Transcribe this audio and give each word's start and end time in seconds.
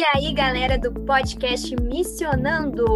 E 0.00 0.04
aí, 0.16 0.32
galera 0.32 0.78
do 0.78 0.90
podcast 0.90 1.76
Missionando! 1.82 2.86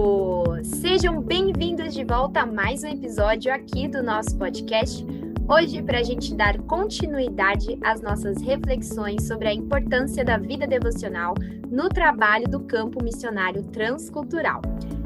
Sejam 0.62 1.20
bem-vindos 1.20 1.92
de 1.92 2.02
volta 2.02 2.40
a 2.40 2.46
mais 2.46 2.82
um 2.82 2.88
episódio 2.88 3.52
aqui 3.52 3.86
do 3.86 4.02
nosso 4.02 4.38
podcast. 4.38 5.04
Hoje, 5.46 5.82
para 5.82 5.98
a 5.98 6.02
gente 6.02 6.34
dar 6.34 6.56
continuidade 6.62 7.78
às 7.84 8.00
nossas 8.00 8.40
reflexões 8.40 9.26
sobre 9.26 9.48
a 9.48 9.52
importância 9.52 10.24
da 10.24 10.38
vida 10.38 10.66
devocional 10.66 11.34
no 11.70 11.90
trabalho 11.90 12.48
do 12.48 12.60
campo 12.60 13.04
missionário 13.04 13.62
transcultural. 13.64 14.62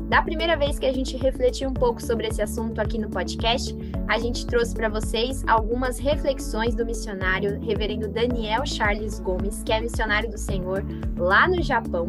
Da 0.08 0.22
primeira 0.22 0.56
vez 0.56 0.78
que 0.78 0.86
a 0.86 0.92
gente 0.92 1.18
refletiu 1.18 1.68
um 1.68 1.74
pouco 1.74 2.02
sobre 2.02 2.26
esse 2.26 2.40
assunto 2.40 2.80
aqui 2.80 2.98
no 2.98 3.10
podcast, 3.10 3.76
a 4.08 4.18
gente 4.18 4.46
trouxe 4.46 4.74
para 4.74 4.88
vocês 4.88 5.44
algumas 5.46 5.98
reflexões 5.98 6.74
do 6.74 6.86
missionário 6.86 7.60
Reverendo 7.60 8.08
Daniel 8.08 8.64
Charles 8.64 9.20
Gomes, 9.20 9.62
que 9.62 9.70
é 9.70 9.82
missionário 9.82 10.30
do 10.30 10.38
Senhor 10.38 10.82
lá 11.18 11.46
no 11.46 11.62
Japão, 11.62 12.08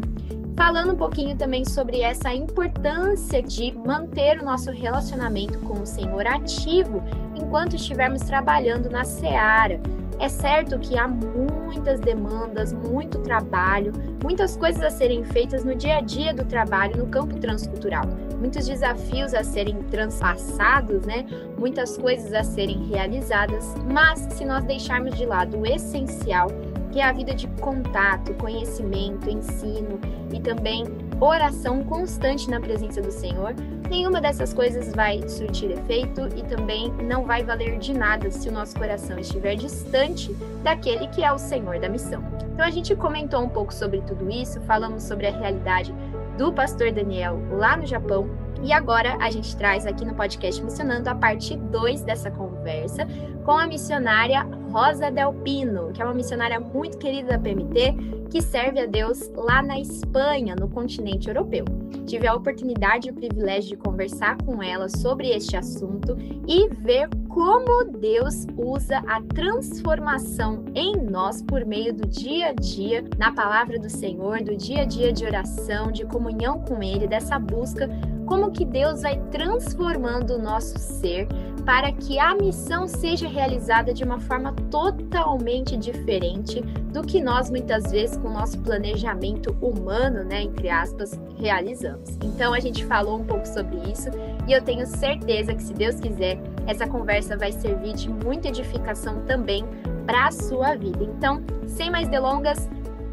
falando 0.55 0.93
um 0.93 0.95
pouquinho 0.95 1.35
também 1.35 1.65
sobre 1.65 1.99
essa 1.99 2.33
importância 2.33 3.43
de 3.43 3.77
manter 3.77 4.39
o 4.41 4.45
nosso 4.45 4.71
relacionamento 4.71 5.59
com 5.59 5.81
o 5.81 5.85
Senhor 5.85 6.25
ativo 6.25 7.03
enquanto 7.35 7.75
estivermos 7.75 8.21
trabalhando 8.21 8.89
na 8.89 9.03
seara, 9.03 9.77
é 10.19 10.27
certo 10.27 10.77
que 10.77 10.97
há 10.97 11.07
muitas 11.07 11.99
demandas, 11.99 12.73
muito 12.73 13.19
trabalho, 13.19 13.93
muitas 14.21 14.57
coisas 14.57 14.83
a 14.83 14.89
serem 14.89 15.23
feitas 15.23 15.63
no 15.63 15.73
dia 15.73 15.97
a 15.97 16.01
dia 16.01 16.33
do 16.33 16.43
trabalho 16.43 16.97
no 16.97 17.07
campo 17.07 17.39
transcultural, 17.39 18.05
muitos 18.37 18.67
desafios 18.67 19.33
a 19.33 19.43
serem 19.43 19.81
transpassados, 19.83 21.05
né? 21.05 21.25
Muitas 21.57 21.97
coisas 21.97 22.33
a 22.33 22.43
serem 22.43 22.85
realizadas, 22.87 23.73
mas 23.91 24.19
se 24.33 24.43
nós 24.43 24.63
deixarmos 24.65 25.15
de 25.15 25.25
lado 25.25 25.57
o 25.57 25.65
essencial, 25.65 26.49
que 26.91 26.99
é 26.99 27.05
a 27.05 27.11
vida 27.11 27.33
de 27.33 27.47
contato, 27.59 28.33
conhecimento, 28.35 29.29
ensino 29.29 29.99
e 30.33 30.39
também 30.39 30.85
oração 31.19 31.83
constante 31.83 32.49
na 32.49 32.59
presença 32.59 33.01
do 33.01 33.11
Senhor, 33.11 33.53
nenhuma 33.89 34.21
dessas 34.21 34.53
coisas 34.53 34.93
vai 34.93 35.27
surtir 35.27 35.71
efeito 35.71 36.27
e 36.35 36.43
também 36.43 36.91
não 37.03 37.25
vai 37.25 37.43
valer 37.43 37.77
de 37.77 37.93
nada 37.93 38.31
se 38.31 38.47
o 38.47 38.51
nosso 38.51 38.77
coração 38.77 39.19
estiver 39.19 39.55
distante 39.55 40.33
daquele 40.63 41.07
que 41.07 41.23
é 41.23 41.31
o 41.31 41.37
Senhor 41.37 41.79
da 41.79 41.89
missão. 41.89 42.23
Então 42.53 42.65
a 42.65 42.69
gente 42.69 42.95
comentou 42.95 43.41
um 43.41 43.49
pouco 43.49 43.73
sobre 43.73 44.01
tudo 44.01 44.29
isso, 44.29 44.61
falamos 44.61 45.03
sobre 45.03 45.27
a 45.27 45.31
realidade 45.31 45.93
do 46.37 46.53
pastor 46.53 46.91
Daniel 46.91 47.39
lá 47.51 47.75
no 47.75 47.85
Japão. 47.85 48.29
E 48.61 48.73
agora 48.73 49.17
a 49.19 49.31
gente 49.31 49.55
traz 49.55 49.85
aqui 49.85 50.03
no 50.05 50.13
podcast 50.13 50.61
Missionando 50.61 51.09
a 51.09 51.15
parte 51.15 51.55
2 51.55 52.01
dessa 52.01 52.29
conversa 52.29 53.07
com 53.45 53.51
a 53.51 53.65
missionária 53.67 54.45
Rosa 54.71 55.09
Delpino, 55.09 55.91
que 55.91 56.01
é 56.01 56.05
uma 56.05 56.13
missionária 56.13 56.59
muito 56.59 56.97
querida 56.97 57.29
da 57.29 57.39
PMT, 57.39 57.95
que 58.29 58.41
serve 58.41 58.79
a 58.79 58.85
Deus 58.85 59.29
lá 59.35 59.61
na 59.61 59.79
Espanha, 59.79 60.55
no 60.55 60.69
continente 60.69 61.27
europeu. 61.27 61.65
Tive 62.05 62.27
a 62.27 62.35
oportunidade 62.35 63.07
e 63.07 63.11
o 63.11 63.13
privilégio 63.13 63.71
de 63.71 63.77
conversar 63.77 64.37
com 64.43 64.61
ela 64.61 64.87
sobre 64.87 65.29
este 65.29 65.57
assunto 65.57 66.15
e 66.47 66.67
ver 66.69 67.09
como 67.27 67.85
Deus 67.85 68.45
usa 68.57 68.97
a 69.07 69.21
transformação 69.21 70.65
em 70.75 70.95
nós 70.95 71.41
por 71.41 71.65
meio 71.65 71.93
do 71.93 72.07
dia 72.07 72.49
a 72.49 72.53
dia, 72.53 73.03
na 73.17 73.31
palavra 73.31 73.79
do 73.79 73.89
Senhor, 73.89 74.41
do 74.43 74.55
dia 74.55 74.81
a 74.81 74.85
dia 74.85 75.11
de 75.11 75.25
oração, 75.25 75.91
de 75.91 76.05
comunhão 76.05 76.59
com 76.59 76.81
Ele, 76.83 77.07
dessa 77.07 77.39
busca, 77.39 77.89
como 78.29 78.51
que 78.51 78.63
Deus 78.63 79.01
vai 79.01 79.19
transformando 79.31 80.35
o 80.35 80.37
nosso 80.37 80.77
ser 80.77 81.27
para 81.65 81.91
que 81.91 82.19
a 82.19 82.35
missão 82.35 82.87
seja 82.87 83.27
realizada 83.27 83.91
de 83.91 84.03
uma 84.03 84.19
forma 84.19 84.53
totalmente 84.69 85.75
diferente 85.75 86.61
do 86.61 87.01
que 87.01 87.21
nós 87.21 87.49
muitas 87.49 87.91
vezes 87.91 88.17
com 88.17 88.27
o 88.27 88.33
nosso 88.33 88.59
planejamento 88.59 89.57
humano, 89.59 90.23
né, 90.23 90.43
entre 90.43 90.69
aspas, 90.69 91.19
realizamos. 91.39 92.17
Então 92.23 92.53
a 92.53 92.59
gente 92.59 92.85
falou 92.85 93.19
um 93.19 93.25
pouco 93.25 93.47
sobre 93.47 93.77
isso 93.91 94.09
e 94.47 94.53
eu 94.53 94.61
tenho 94.61 94.85
certeza 94.85 95.55
que 95.55 95.63
se 95.63 95.73
Deus 95.73 95.99
quiser, 95.99 96.39
essa 96.67 96.87
conversa 96.87 97.35
vai 97.35 97.51
servir 97.51 97.93
de 97.93 98.09
muita 98.09 98.49
edificação 98.49 99.25
também 99.25 99.65
para 100.05 100.27
a 100.27 100.31
sua 100.31 100.75
vida. 100.75 101.03
Então, 101.03 101.43
sem 101.65 101.89
mais 101.89 102.07
delongas, 102.07 102.69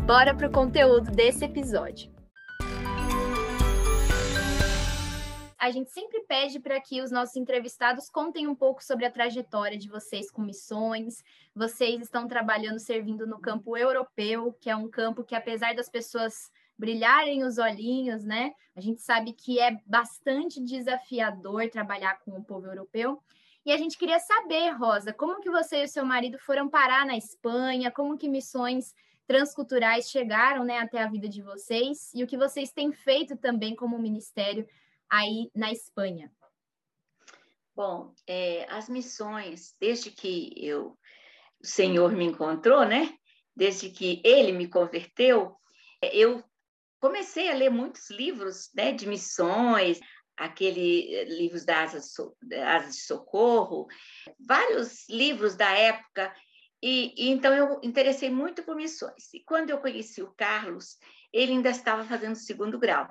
bora 0.07 0.35
pro 0.35 0.51
conteúdo 0.51 1.11
desse 1.11 1.43
episódio. 1.45 2.16
A 5.59 5.71
gente 5.71 5.91
sempre 5.91 6.21
pede 6.23 6.61
para 6.61 6.81
que 6.81 7.01
os 7.01 7.11
nossos 7.11 7.37
entrevistados 7.37 8.11
contem 8.11 8.47
um 8.47 8.55
pouco 8.55 8.85
sobre 8.85 9.07
a 9.07 9.11
trajetória 9.11 9.79
de 9.79 9.89
vocês 9.89 10.31
com 10.31 10.43
missões. 10.43 11.23
Vocês 11.55 12.03
estão 12.03 12.29
trabalhando, 12.29 12.79
servindo 12.79 13.27
no 13.27 13.41
campo 13.41 13.77
europeu, 13.77 14.53
que 14.61 14.69
é 14.69 14.77
um 14.77 14.89
campo 14.89 15.25
que, 15.25 15.35
apesar 15.35 15.75
das 15.75 15.89
pessoas 15.89 16.51
brilharem 16.79 17.43
os 17.43 17.57
olhinhos, 17.57 18.23
né? 18.23 18.53
A 18.75 18.81
gente 18.81 19.01
sabe 19.01 19.33
que 19.33 19.59
é 19.59 19.81
bastante 19.87 20.63
desafiador 20.63 21.71
trabalhar 21.71 22.21
com 22.21 22.33
o 22.33 22.45
povo 22.45 22.67
europeu. 22.67 23.23
E 23.65 23.73
a 23.73 23.77
gente 23.79 23.97
queria 23.97 24.21
saber, 24.21 24.71
Rosa, 24.71 25.13
como 25.13 25.41
que 25.41 25.51
você 25.51 25.83
e 25.83 25.85
o 25.85 25.89
seu 25.89 26.05
marido 26.05 26.39
foram 26.39 26.69
parar 26.69 27.07
na 27.07 27.17
Espanha? 27.17 27.91
Como 27.91 28.19
que 28.19 28.29
missões 28.29 28.95
transculturais 29.27 30.09
chegaram 30.09 30.65
né, 30.65 30.79
até 30.79 31.03
a 31.03 31.09
vida 31.09 31.29
de 31.29 31.43
vocês? 31.43 32.13
E 32.15 32.23
o 32.23 32.27
que 32.27 32.37
vocês 32.37 32.71
têm 32.71 32.93
feito 32.93 33.37
também 33.37 33.75
como 33.75 33.99
ministério 33.99 34.69
aí 35.11 35.51
na 35.55 35.73
Espanha? 35.73 36.31
Bom, 37.75 38.15
é, 38.27 38.67
as 38.71 38.89
missões, 38.89 39.75
desde 39.79 40.11
que 40.11 40.53
eu, 40.57 40.99
o 41.61 41.67
Senhor 41.67 42.13
me 42.13 42.25
encontrou, 42.25 42.87
né? 42.87 43.15
Desde 43.55 43.91
que 43.91 44.23
Ele 44.25 44.53
me 44.53 44.67
converteu, 44.67 45.55
é, 46.03 46.17
eu 46.17 46.43
comecei 46.99 47.51
a 47.51 47.55
ler 47.55 47.71
muitos 47.71 48.11
livros, 48.11 48.71
né, 48.75 48.93
de 48.93 49.07
missões, 49.07 50.01
aquele 50.37 51.15
eh, 51.15 51.25
livros 51.25 51.65
da 51.65 51.83
Asa, 51.83 51.99
Asa 51.99 52.89
de 52.89 53.01
Socorro, 53.01 53.87
vários 54.41 55.09
livros 55.09 55.55
da 55.55 55.71
época, 55.71 56.35
e, 56.83 57.15
e, 57.17 57.31
então 57.31 57.55
eu 57.55 57.81
interessei 57.83 58.31
muito 58.31 58.63
por 58.63 58.77
missões. 58.77 59.33
E 59.33 59.43
quando 59.45 59.71
eu 59.71 59.79
conheci 59.79 60.23
o 60.23 60.35
Carlos, 60.35 60.97
ele 61.33 61.53
ainda 61.53 61.71
estava 61.71 62.05
fazendo 62.05 62.35
segundo 62.35 62.79
grau 62.79 63.07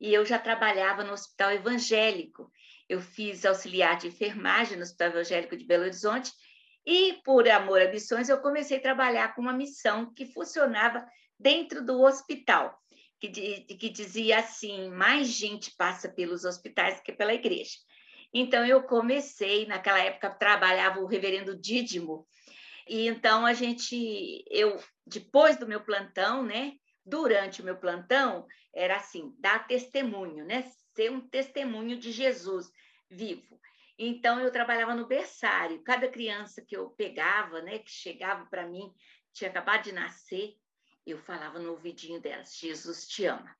e 0.00 0.14
eu 0.14 0.24
já 0.24 0.38
trabalhava 0.38 1.04
no 1.04 1.12
Hospital 1.12 1.52
Evangélico. 1.52 2.50
Eu 2.88 3.00
fiz 3.00 3.44
auxiliar 3.44 3.98
de 3.98 4.08
enfermagem 4.08 4.76
no 4.76 4.82
Hospital 4.82 5.08
Evangélico 5.08 5.56
de 5.56 5.64
Belo 5.64 5.84
Horizonte 5.84 6.32
e, 6.86 7.20
por 7.24 7.48
amor 7.48 7.82
a 7.82 7.90
missões, 7.90 8.28
eu 8.28 8.40
comecei 8.40 8.78
a 8.78 8.82
trabalhar 8.82 9.34
com 9.34 9.42
uma 9.42 9.52
missão 9.52 10.12
que 10.14 10.26
funcionava 10.26 11.06
dentro 11.38 11.84
do 11.84 12.00
hospital, 12.02 12.76
que, 13.20 13.28
que 13.28 13.90
dizia 13.90 14.38
assim: 14.38 14.88
mais 14.90 15.28
gente 15.28 15.74
passa 15.76 16.08
pelos 16.08 16.44
hospitais 16.44 17.00
que 17.00 17.12
pela 17.12 17.34
igreja. 17.34 17.76
Então, 18.32 18.64
eu 18.64 18.82
comecei, 18.84 19.66
naquela 19.66 19.98
época, 19.98 20.30
trabalhava 20.30 21.00
o 21.00 21.06
reverendo 21.06 21.60
Dídimo, 21.60 22.26
e 22.88 23.06
então 23.06 23.46
a 23.46 23.52
gente, 23.52 24.44
eu, 24.50 24.80
depois 25.06 25.56
do 25.56 25.66
meu 25.66 25.80
plantão, 25.80 26.42
né, 26.42 26.72
durante 27.04 27.60
o 27.60 27.64
meu 27.64 27.76
plantão, 27.76 28.46
era 28.74 28.96
assim, 28.96 29.34
dar 29.38 29.66
testemunho, 29.66 30.44
né? 30.44 30.70
Ser 30.94 31.10
um 31.10 31.20
testemunho 31.20 31.98
de 31.98 32.12
Jesus 32.12 32.70
vivo. 33.08 33.60
Então, 33.98 34.40
eu 34.40 34.50
trabalhava 34.50 34.94
no 34.94 35.06
berçário. 35.06 35.82
Cada 35.82 36.08
criança 36.08 36.62
que 36.62 36.76
eu 36.76 36.90
pegava, 36.90 37.60
né, 37.60 37.78
que 37.80 37.90
chegava 37.90 38.46
para 38.46 38.66
mim, 38.66 38.92
tinha 39.32 39.50
acabado 39.50 39.84
de 39.84 39.92
nascer, 39.92 40.56
eu 41.06 41.18
falava 41.18 41.58
no 41.58 41.72
ouvidinho 41.72 42.20
delas: 42.20 42.56
Jesus 42.56 43.06
te 43.06 43.26
ama. 43.26 43.54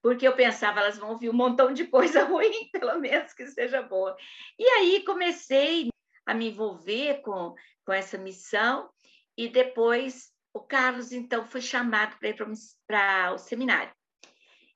Porque 0.00 0.26
eu 0.26 0.34
pensava, 0.34 0.80
elas 0.80 0.98
vão 0.98 1.10
ouvir 1.10 1.30
um 1.30 1.34
montão 1.34 1.72
de 1.72 1.86
coisa 1.86 2.24
ruim, 2.26 2.68
pelo 2.72 2.98
menos 2.98 3.32
que 3.32 3.46
seja 3.46 3.82
boa. 3.82 4.16
E 4.58 4.64
aí 4.64 5.04
comecei 5.04 5.88
a 6.26 6.34
me 6.34 6.48
envolver 6.48 7.20
com, 7.22 7.54
com 7.84 7.92
essa 7.92 8.18
missão, 8.18 8.90
e 9.36 9.48
depois 9.48 10.32
o 10.52 10.60
Carlos, 10.60 11.12
então, 11.12 11.46
foi 11.46 11.60
chamado 11.60 12.18
para 12.18 12.28
ir 12.28 12.36
para 12.86 13.32
o 13.34 13.38
seminário. 13.38 13.92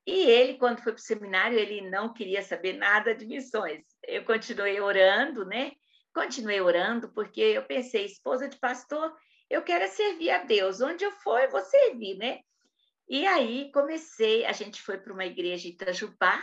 E 0.06 0.12
ele, 0.12 0.54
quando 0.54 0.82
foi 0.82 0.92
para 0.92 1.00
o 1.00 1.02
seminário, 1.02 1.58
ele 1.58 1.90
não 1.90 2.12
queria 2.12 2.42
saber 2.42 2.74
nada 2.74 3.14
de 3.14 3.26
missões. 3.26 3.82
Eu 4.06 4.24
continuei 4.24 4.80
orando, 4.80 5.44
né? 5.44 5.72
Continuei 6.14 6.60
orando, 6.60 7.12
porque 7.12 7.40
eu 7.40 7.64
pensei, 7.64 8.04
esposa 8.04 8.48
de 8.48 8.58
pastor, 8.58 9.12
eu 9.50 9.62
quero 9.62 9.84
é 9.84 9.88
servir 9.88 10.30
a 10.30 10.44
Deus. 10.44 10.80
Onde 10.80 11.04
eu 11.04 11.12
for, 11.12 11.40
eu 11.40 11.50
vou 11.50 11.60
servir, 11.60 12.16
né? 12.16 12.40
E 13.08 13.26
aí 13.26 13.70
comecei, 13.72 14.44
a 14.46 14.52
gente 14.52 14.80
foi 14.80 14.98
para 14.98 15.12
uma 15.12 15.26
igreja 15.26 15.68
em 15.68 15.72
Itajubá, 15.72 16.40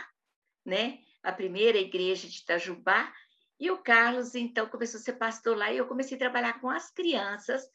né? 0.64 0.98
a 1.24 1.32
primeira 1.32 1.78
igreja 1.78 2.28
de 2.28 2.38
Itajubá, 2.38 3.10
e 3.58 3.70
o 3.70 3.78
Carlos, 3.78 4.34
então, 4.34 4.68
começou 4.68 5.00
a 5.00 5.02
ser 5.02 5.14
pastor 5.14 5.56
lá, 5.56 5.72
e 5.72 5.78
eu 5.78 5.86
comecei 5.86 6.16
a 6.16 6.20
trabalhar 6.20 6.60
com 6.60 6.68
as 6.68 6.90
crianças, 6.90 7.66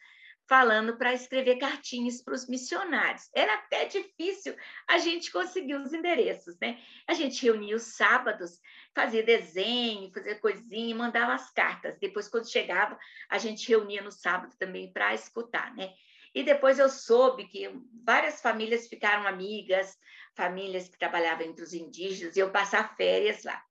falando 0.49 0.97
para 0.97 1.13
escrever 1.13 1.57
cartinhas 1.57 2.23
para 2.23 2.33
os 2.33 2.49
missionários. 2.49 3.29
Era 3.35 3.53
até 3.53 3.85
difícil 3.85 4.55
a 4.87 4.97
gente 4.97 5.31
conseguir 5.31 5.75
os 5.75 5.93
endereços, 5.93 6.57
né? 6.59 6.79
A 7.07 7.13
gente 7.13 7.43
reunia 7.43 7.75
os 7.75 7.95
sábados, 7.95 8.59
fazia 8.95 9.21
desenho, 9.21 10.11
fazia 10.11 10.39
coisinha, 10.39 10.95
mandava 10.95 11.35
as 11.35 11.51
cartas. 11.51 11.99
Depois, 11.99 12.27
quando 12.27 12.49
chegava, 12.49 12.97
a 13.29 13.37
gente 13.37 13.69
reunia 13.69 14.01
no 14.01 14.11
sábado 14.11 14.55
também 14.57 14.91
para 14.91 15.13
escutar, 15.13 15.71
né? 15.75 15.93
E 16.33 16.41
depois 16.41 16.79
eu 16.79 16.89
soube 16.89 17.47
que 17.47 17.69
várias 18.03 18.41
famílias 18.41 18.87
ficaram 18.87 19.27
amigas, 19.27 19.95
famílias 20.35 20.89
que 20.89 20.97
trabalhavam 20.97 21.45
entre 21.45 21.63
os 21.63 21.73
indígenas, 21.73 22.35
e 22.35 22.39
eu 22.39 22.49
passar 22.49 22.95
férias 22.95 23.43
lá. 23.43 23.61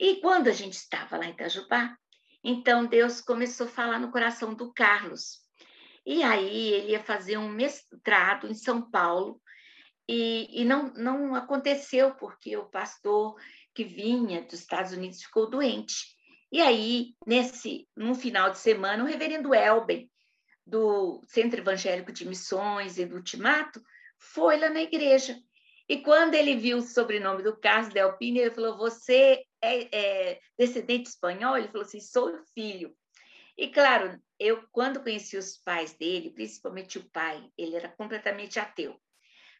E 0.00 0.16
quando 0.16 0.48
a 0.48 0.52
gente 0.52 0.74
estava 0.74 1.16
lá 1.16 1.26
em 1.26 1.30
Itajubá, 1.30 1.96
então 2.42 2.86
Deus 2.86 3.20
começou 3.20 3.66
a 3.66 3.70
falar 3.70 4.00
no 4.00 4.10
coração 4.10 4.52
do 4.52 4.72
Carlos 4.72 5.43
e 6.06 6.22
aí 6.22 6.72
ele 6.72 6.92
ia 6.92 7.02
fazer 7.02 7.38
um 7.38 7.48
mestrado 7.48 8.46
em 8.46 8.54
São 8.54 8.90
Paulo 8.90 9.40
e, 10.08 10.60
e 10.60 10.64
não, 10.64 10.92
não 10.94 11.34
aconteceu 11.34 12.14
porque 12.14 12.56
o 12.56 12.68
pastor 12.68 13.36
que 13.74 13.84
vinha 13.84 14.42
dos 14.42 14.60
Estados 14.60 14.92
Unidos 14.92 15.22
ficou 15.22 15.48
doente. 15.48 16.14
E 16.52 16.60
aí, 16.60 17.14
nesse, 17.26 17.88
no 17.96 18.14
final 18.14 18.50
de 18.50 18.58
semana, 18.58 19.02
o 19.02 19.06
reverendo 19.06 19.54
Elben, 19.54 20.10
do 20.66 21.20
Centro 21.26 21.60
Evangélico 21.60 22.12
de 22.12 22.26
Missões 22.26 22.98
e 22.98 23.04
do 23.04 23.16
Ultimato, 23.16 23.82
foi 24.18 24.58
lá 24.58 24.70
na 24.70 24.80
igreja. 24.80 25.36
E 25.88 26.00
quando 26.00 26.34
ele 26.34 26.56
viu 26.56 26.78
o 26.78 26.82
sobrenome 26.82 27.42
do 27.42 27.58
Carlos 27.58 27.92
Delpine, 27.92 28.38
ele 28.38 28.50
falou: 28.50 28.76
Você 28.78 29.44
é, 29.60 29.88
é 30.32 30.40
descendente 30.58 31.10
espanhol? 31.10 31.58
Ele 31.58 31.68
falou 31.68 31.82
assim: 31.82 32.00
Sou 32.00 32.32
filho. 32.54 32.94
E 33.56 33.68
claro, 33.68 34.20
eu 34.38 34.66
quando 34.72 35.02
conheci 35.02 35.36
os 35.36 35.56
pais 35.58 35.94
dele, 35.94 36.30
principalmente 36.30 36.98
o 36.98 37.10
pai, 37.10 37.48
ele 37.56 37.76
era 37.76 37.88
completamente 37.88 38.58
ateu. 38.58 39.00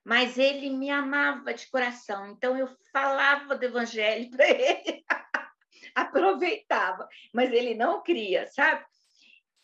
Mas 0.04 0.36
ele 0.36 0.68
me 0.70 0.90
amava 0.90 1.54
de 1.54 1.68
coração, 1.70 2.26
então 2.26 2.58
eu 2.58 2.68
falava 2.92 3.56
do 3.56 3.64
evangelho 3.64 4.30
para 4.36 4.50
ele. 4.50 5.04
Aproveitava, 5.94 7.08
mas 7.32 7.52
ele 7.52 7.74
não 7.74 8.02
cria, 8.02 8.46
sabe? 8.48 8.84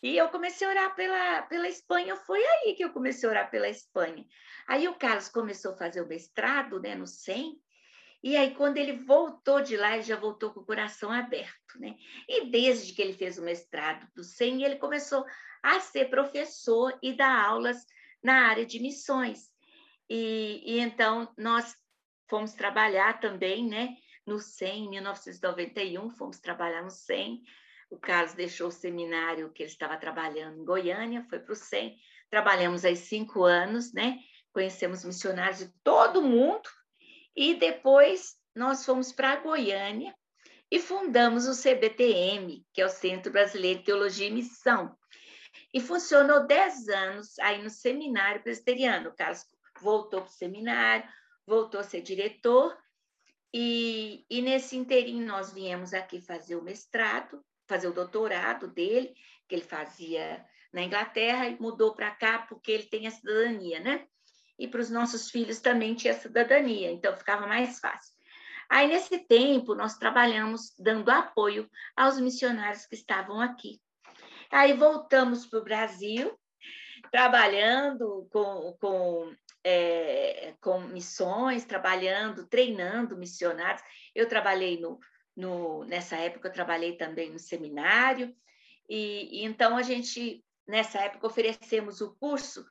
E 0.03 0.17
eu 0.17 0.31
comecei 0.31 0.67
a 0.67 0.71
orar 0.71 0.95
pela, 0.95 1.43
pela 1.43 1.69
Espanha, 1.69 2.17
foi 2.17 2.43
aí 2.43 2.75
que 2.75 2.85
eu 2.85 2.93
comecei 2.93 3.29
a 3.29 3.33
orar 3.33 3.51
pela 3.51 3.69
Espanha. 3.69 4.25
Aí 4.67 4.89
o 4.89 4.95
Carlos 4.95 5.29
começou 5.29 5.73
a 5.73 5.77
fazer 5.77 6.01
o 6.01 6.09
mestrado 6.09 6.81
né, 6.81 6.95
no 6.95 7.07
SEM, 7.07 7.61
e 8.23 8.37
aí, 8.37 8.55
quando 8.55 8.77
ele 8.77 8.93
voltou 8.93 9.63
de 9.63 9.77
lá, 9.77 9.95
ele 9.95 10.03
já 10.03 10.17
voltou 10.17 10.53
com 10.53 10.61
o 10.61 10.67
coração 10.67 11.11
aberto, 11.11 11.79
né? 11.79 11.97
E 12.29 12.51
desde 12.51 12.93
que 12.93 13.01
ele 13.01 13.15
fez 13.15 13.39
o 13.39 13.43
mestrado 13.43 14.07
do 14.15 14.23
SEM, 14.23 14.63
ele 14.63 14.77
começou 14.77 15.25
a 15.63 15.81
ser 15.81 16.11
professor 16.11 16.99
e 17.03 17.15
dar 17.15 17.47
aulas 17.47 17.79
na 18.23 18.49
área 18.49 18.67
de 18.67 18.79
missões. 18.79 19.49
E, 20.09 20.63
e 20.67 20.81
então, 20.81 21.33
nós 21.39 21.75
fomos 22.29 22.53
trabalhar 22.53 23.21
também, 23.21 23.67
né? 23.67 23.97
No 24.27 24.39
SEM, 24.39 24.85
em 24.85 24.91
1991, 24.91 26.11
fomos 26.11 26.39
trabalhar 26.39 26.83
no 26.83 26.91
SEM. 26.91 27.41
O 27.89 27.99
Carlos 27.99 28.35
deixou 28.35 28.69
o 28.69 28.73
seminário 28.73 29.51
que 29.51 29.63
ele 29.63 29.71
estava 29.71 29.97
trabalhando 29.97 30.61
em 30.61 30.65
Goiânia, 30.65 31.27
foi 31.31 31.39
para 31.39 31.53
o 31.55 31.57
SEM. 31.57 31.97
Trabalhamos 32.29 32.85
aí 32.85 32.97
cinco 32.97 33.45
anos, 33.45 33.95
né? 33.95 34.19
Conhecemos 34.53 35.05
missionários 35.05 35.61
de 35.61 35.73
todo 35.83 36.21
mundo, 36.21 36.69
e 37.41 37.55
depois 37.55 38.37
nós 38.55 38.85
fomos 38.85 39.13
para 39.13 39.37
Goiânia 39.37 40.15
e 40.71 40.79
fundamos 40.79 41.49
o 41.49 41.59
CBTM, 41.59 42.67
que 42.71 42.83
é 42.83 42.85
o 42.85 42.91
Centro 42.91 43.33
Brasileiro 43.33 43.79
de 43.79 43.87
Teologia 43.87 44.29
e 44.29 44.31
Missão. 44.31 44.95
E 45.73 45.81
funcionou 45.81 46.47
10 46.47 46.89
anos 46.91 47.39
aí 47.39 47.63
no 47.63 47.71
seminário 47.71 48.43
presbiteriano. 48.43 49.09
O 49.09 49.15
Carlos 49.15 49.47
voltou 49.81 50.21
para 50.21 50.29
o 50.29 50.35
seminário, 50.35 51.09
voltou 51.47 51.81
a 51.81 51.83
ser 51.83 52.03
diretor, 52.03 52.77
e, 53.55 54.27
e 54.29 54.43
nesse 54.43 54.77
inteirinho 54.77 55.27
nós 55.27 55.51
viemos 55.51 55.95
aqui 55.95 56.21
fazer 56.21 56.57
o 56.57 56.63
mestrado, 56.63 57.43
fazer 57.67 57.89
o 57.89 57.95
doutorado 57.95 58.69
dele, 58.69 59.15
que 59.49 59.55
ele 59.55 59.65
fazia 59.65 60.45
na 60.75 60.83
Inglaterra, 60.83 61.49
e 61.49 61.59
mudou 61.59 61.95
para 61.95 62.11
cá 62.11 62.41
porque 62.41 62.71
ele 62.71 62.85
tem 62.85 63.07
a 63.07 63.11
cidadania, 63.11 63.81
né? 63.81 64.07
E 64.61 64.69
para 64.69 64.81
os 64.81 64.91
nossos 64.91 65.31
filhos 65.31 65.59
também 65.59 65.95
tinha 65.95 66.13
cidadania, 66.13 66.93
então 66.93 67.17
ficava 67.17 67.47
mais 67.47 67.81
fácil. 67.81 68.15
Aí, 68.69 68.87
nesse 68.87 69.19
tempo, 69.19 69.75
nós 69.75 69.97
trabalhamos 69.97 70.75
dando 70.79 71.11
apoio 71.11 71.69
aos 71.97 72.21
missionários 72.21 72.87
que 72.87 72.95
estavam 72.95 73.41
aqui. 73.41 73.81
Aí 74.53 74.75
voltamos 74.75 75.47
para 75.47 75.59
o 75.59 75.65
Brasil, 75.65 76.39
trabalhando 77.11 78.29
com, 78.31 78.77
com, 78.79 79.35
é, 79.65 80.55
com 80.61 80.81
missões, 80.83 81.65
trabalhando, 81.65 82.47
treinando 82.47 83.17
missionários. 83.17 83.83
Eu 84.15 84.29
trabalhei 84.29 84.79
no, 84.79 85.01
no, 85.35 85.85
nessa 85.85 86.17
época, 86.17 86.49
eu 86.49 86.53
trabalhei 86.53 86.97
também 86.97 87.31
no 87.33 87.39
seminário, 87.39 88.37
e, 88.89 89.41
e 89.41 89.45
então 89.45 89.77
a 89.77 89.83
gente, 89.83 90.45
nessa 90.69 90.99
época, 90.99 91.27
oferecemos 91.27 92.03
o 92.03 92.15
curso 92.17 92.65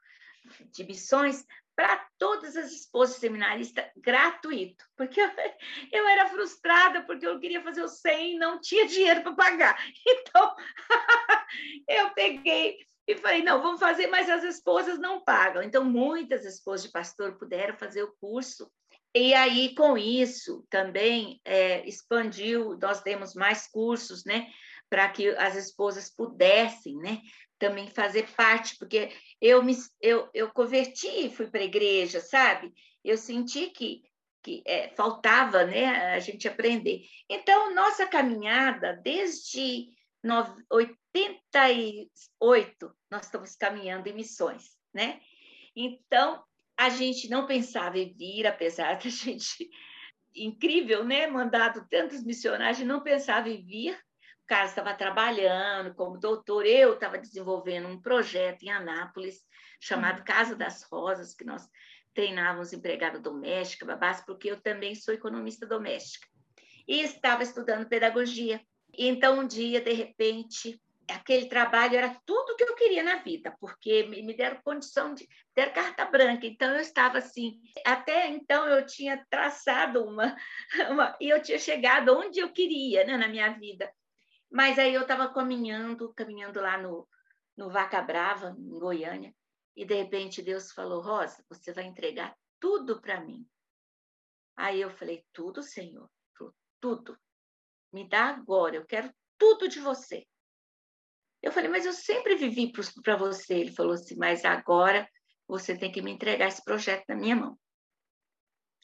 de 0.71 0.83
missões 0.83 1.45
para 1.79 2.05
todas 2.17 2.57
as 2.57 2.73
esposas 2.73 3.15
seminaristas 3.15 3.85
gratuito, 3.95 4.83
porque 4.97 5.21
eu, 5.21 5.29
eu, 5.93 6.09
era 6.09 6.27
frustrada 6.27 7.03
porque 7.03 7.25
eu 7.25 7.39
queria 7.39 7.63
fazer 7.63 7.81
o 7.81 7.87
100 7.87 8.35
e 8.35 8.37
não 8.37 8.59
tinha 8.59 8.85
dinheiro 8.85 9.23
para 9.23 9.31
pagar. 9.33 9.81
Então, 10.05 10.55
eu 11.87 12.09
peguei 12.09 12.85
e 13.07 13.15
falei, 13.15 13.41
não, 13.43 13.61
vamos 13.61 13.79
fazer, 13.79 14.07
mas 14.07 14.29
as 14.29 14.43
esposas 14.43 14.99
não 14.99 15.23
pagam. 15.23 15.63
Então, 15.63 15.85
muitas 15.85 16.43
esposas 16.43 16.87
de 16.87 16.91
pastor 16.91 17.37
puderam 17.37 17.77
fazer 17.77 18.03
o 18.03 18.13
curso. 18.19 18.69
E 19.15 19.33
aí, 19.33 19.73
com 19.73 19.97
isso, 19.97 20.65
também 20.69 21.39
é, 21.45 21.87
expandiu, 21.87 22.77
nós 22.77 23.01
demos 23.01 23.33
mais 23.33 23.67
cursos, 23.67 24.25
né? 24.25 24.49
Para 24.89 25.07
que 25.07 25.29
as 25.29 25.55
esposas 25.55 26.13
pudessem, 26.13 26.97
né? 26.97 27.21
Também 27.59 27.89
fazer 27.89 28.27
parte, 28.31 28.77
porque 28.77 29.11
eu 29.41 29.61
me 29.61 29.75
eu, 30.01 30.29
eu 30.33 30.49
converti 30.51 31.25
e 31.25 31.29
fui 31.29 31.47
para 31.47 31.59
a 31.59 31.65
igreja, 31.65 32.21
sabe? 32.21 32.73
Eu 33.03 33.17
senti 33.17 33.67
que, 33.67 34.01
que 34.41 34.63
é, 34.65 34.87
faltava 34.95 35.65
né, 35.65 36.13
a 36.13 36.19
gente 36.19 36.47
aprender. 36.47 37.01
Então, 37.29 37.75
nossa 37.75 38.07
caminhada, 38.07 38.93
desde 39.03 39.89
88, 40.71 42.95
nós 43.11 43.25
estamos 43.25 43.55
caminhando 43.55 44.07
em 44.07 44.13
missões, 44.13 44.77
né? 44.93 45.19
Então, 45.75 46.41
a 46.77 46.89
gente 46.89 47.29
não 47.29 47.45
pensava 47.45 47.99
em 47.99 48.13
vir, 48.13 48.47
apesar 48.47 48.95
da 48.95 49.07
gente 49.09 49.69
incrível, 50.33 51.03
né? 51.03 51.27
Mandado 51.27 51.85
tantos 51.89 52.23
missionários, 52.23 52.79
não 52.79 53.03
pensava 53.03 53.49
em 53.49 53.61
vir, 53.63 53.99
Carlos 54.49 54.71
estava 54.71 54.95
trabalhando 54.95 55.93
como 55.93 56.17
doutor, 56.17 56.65
eu 56.65 56.95
estava 56.95 57.19
desenvolvendo 57.19 57.87
um 57.87 58.01
projeto 58.01 58.63
em 58.63 58.71
Anápolis 58.71 59.45
chamado 59.79 60.23
Casa 60.23 60.55
das 60.55 60.81
Rosas, 60.91 61.35
que 61.35 61.45
nós 61.45 61.69
treinávamos 62.15 62.73
empregada 62.73 63.19
doméstica, 63.19 63.85
babás, 63.85 64.25
porque 64.25 64.49
eu 64.49 64.59
também 64.59 64.95
sou 64.95 65.13
economista 65.13 65.67
doméstica. 65.67 66.27
E 66.87 67.01
estava 67.01 67.43
estudando 67.43 67.87
pedagogia. 67.87 68.59
Então, 68.97 69.39
um 69.39 69.47
dia, 69.47 69.79
de 69.79 69.93
repente, 69.93 70.81
aquele 71.07 71.45
trabalho 71.45 71.95
era 71.95 72.19
tudo 72.25 72.55
que 72.55 72.63
eu 72.63 72.73
queria 72.73 73.03
na 73.03 73.17
vida, 73.17 73.55
porque 73.59 74.07
me 74.07 74.35
deram 74.35 74.63
condição 74.63 75.13
de 75.13 75.29
ter 75.53 75.71
carta 75.71 76.05
branca. 76.05 76.47
Então 76.47 76.73
eu 76.73 76.79
estava 76.79 77.19
assim, 77.19 77.59
até 77.85 78.27
então 78.27 78.67
eu 78.67 78.83
tinha 78.83 79.23
traçado 79.29 80.03
uma, 80.03 80.35
uma 80.89 81.15
e 81.21 81.29
eu 81.29 81.39
tinha 81.39 81.59
chegado 81.59 82.17
onde 82.17 82.39
eu 82.39 82.51
queria, 82.51 83.03
né, 83.05 83.15
na 83.15 83.27
minha 83.27 83.49
vida. 83.51 83.91
Mas 84.51 84.79
aí 84.79 84.93
eu 84.93 85.03
estava 85.03 85.31
caminhando, 85.31 86.13
caminhando 86.13 86.59
lá 86.59 86.77
no, 86.77 87.07
no 87.55 87.69
Vaca 87.69 88.01
Brava, 88.01 88.55
em 88.57 88.79
Goiânia, 88.79 89.33
e 89.75 89.85
de 89.85 89.93
repente 89.93 90.41
Deus 90.41 90.71
falou: 90.71 91.01
Rosa, 91.01 91.43
você 91.47 91.71
vai 91.71 91.85
entregar 91.85 92.35
tudo 92.59 92.99
para 92.99 93.21
mim. 93.21 93.47
Aí 94.57 94.81
eu 94.81 94.89
falei: 94.89 95.23
Tudo, 95.31 95.61
Senhor, 95.61 96.09
tudo. 96.81 97.17
Me 97.93 98.07
dá 98.07 98.25
agora, 98.25 98.75
eu 98.75 98.85
quero 98.85 99.13
tudo 99.37 99.67
de 99.67 99.79
você. 99.79 100.25
Eu 101.41 101.51
falei: 101.51 101.69
Mas 101.69 101.85
eu 101.85 101.93
sempre 101.93 102.35
vivi 102.35 102.71
para 103.03 103.15
você. 103.15 103.53
Ele 103.55 103.71
falou 103.71 103.93
assim: 103.93 104.15
Mas 104.17 104.43
agora 104.43 105.07
você 105.47 105.77
tem 105.77 105.91
que 105.91 106.01
me 106.01 106.11
entregar 106.11 106.47
esse 106.47 106.63
projeto 106.63 107.05
na 107.07 107.15
minha 107.15 107.35
mão. 107.35 107.59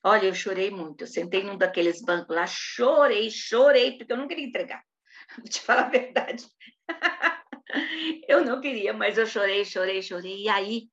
Olha, 0.04 0.28
eu 0.28 0.36
chorei 0.36 0.70
muito. 0.70 1.02
Eu 1.02 1.08
sentei 1.08 1.44
num 1.44 1.58
daqueles 1.58 2.02
bancos 2.02 2.36
lá, 2.36 2.46
chorei, 2.46 3.30
chorei, 3.32 3.98
porque 3.98 4.14
eu 4.14 4.18
não 4.18 4.28
queria 4.28 4.46
entregar. 4.46 4.84
Vou 5.38 5.46
te 5.46 5.62
falar 5.62 5.88
a 5.88 5.90
verdade. 5.90 6.48
eu 8.28 8.44
não 8.44 8.62
queria, 8.62 8.94
mas 8.94 9.18
eu 9.18 9.26
chorei, 9.26 9.66
chorei, 9.66 10.02
chorei. 10.02 10.44
E 10.44 10.50
aí 10.50 10.90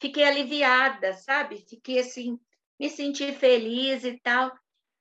fiquei 0.00 0.24
aliviada, 0.24 1.12
sabe? 1.14 1.64
Fiquei 1.68 1.98
assim, 2.00 2.38
me 2.78 2.88
senti 2.88 3.32
feliz 3.32 4.04
e 4.04 4.18
tal. 4.20 4.52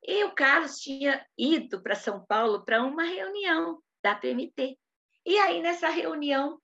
E 0.04 0.24
o 0.24 0.36
Carlos 0.36 0.80
tinha 0.80 1.26
ido 1.38 1.82
para 1.82 1.96
São 1.96 2.24
Paulo 2.26 2.64
para 2.64 2.84
uma 2.84 3.04
reunião 3.04 3.82
da 4.04 4.14
PMT. 4.14 4.78
E 5.26 5.38
aí, 5.40 5.62
nessa 5.62 5.90
reunião, 5.90 6.62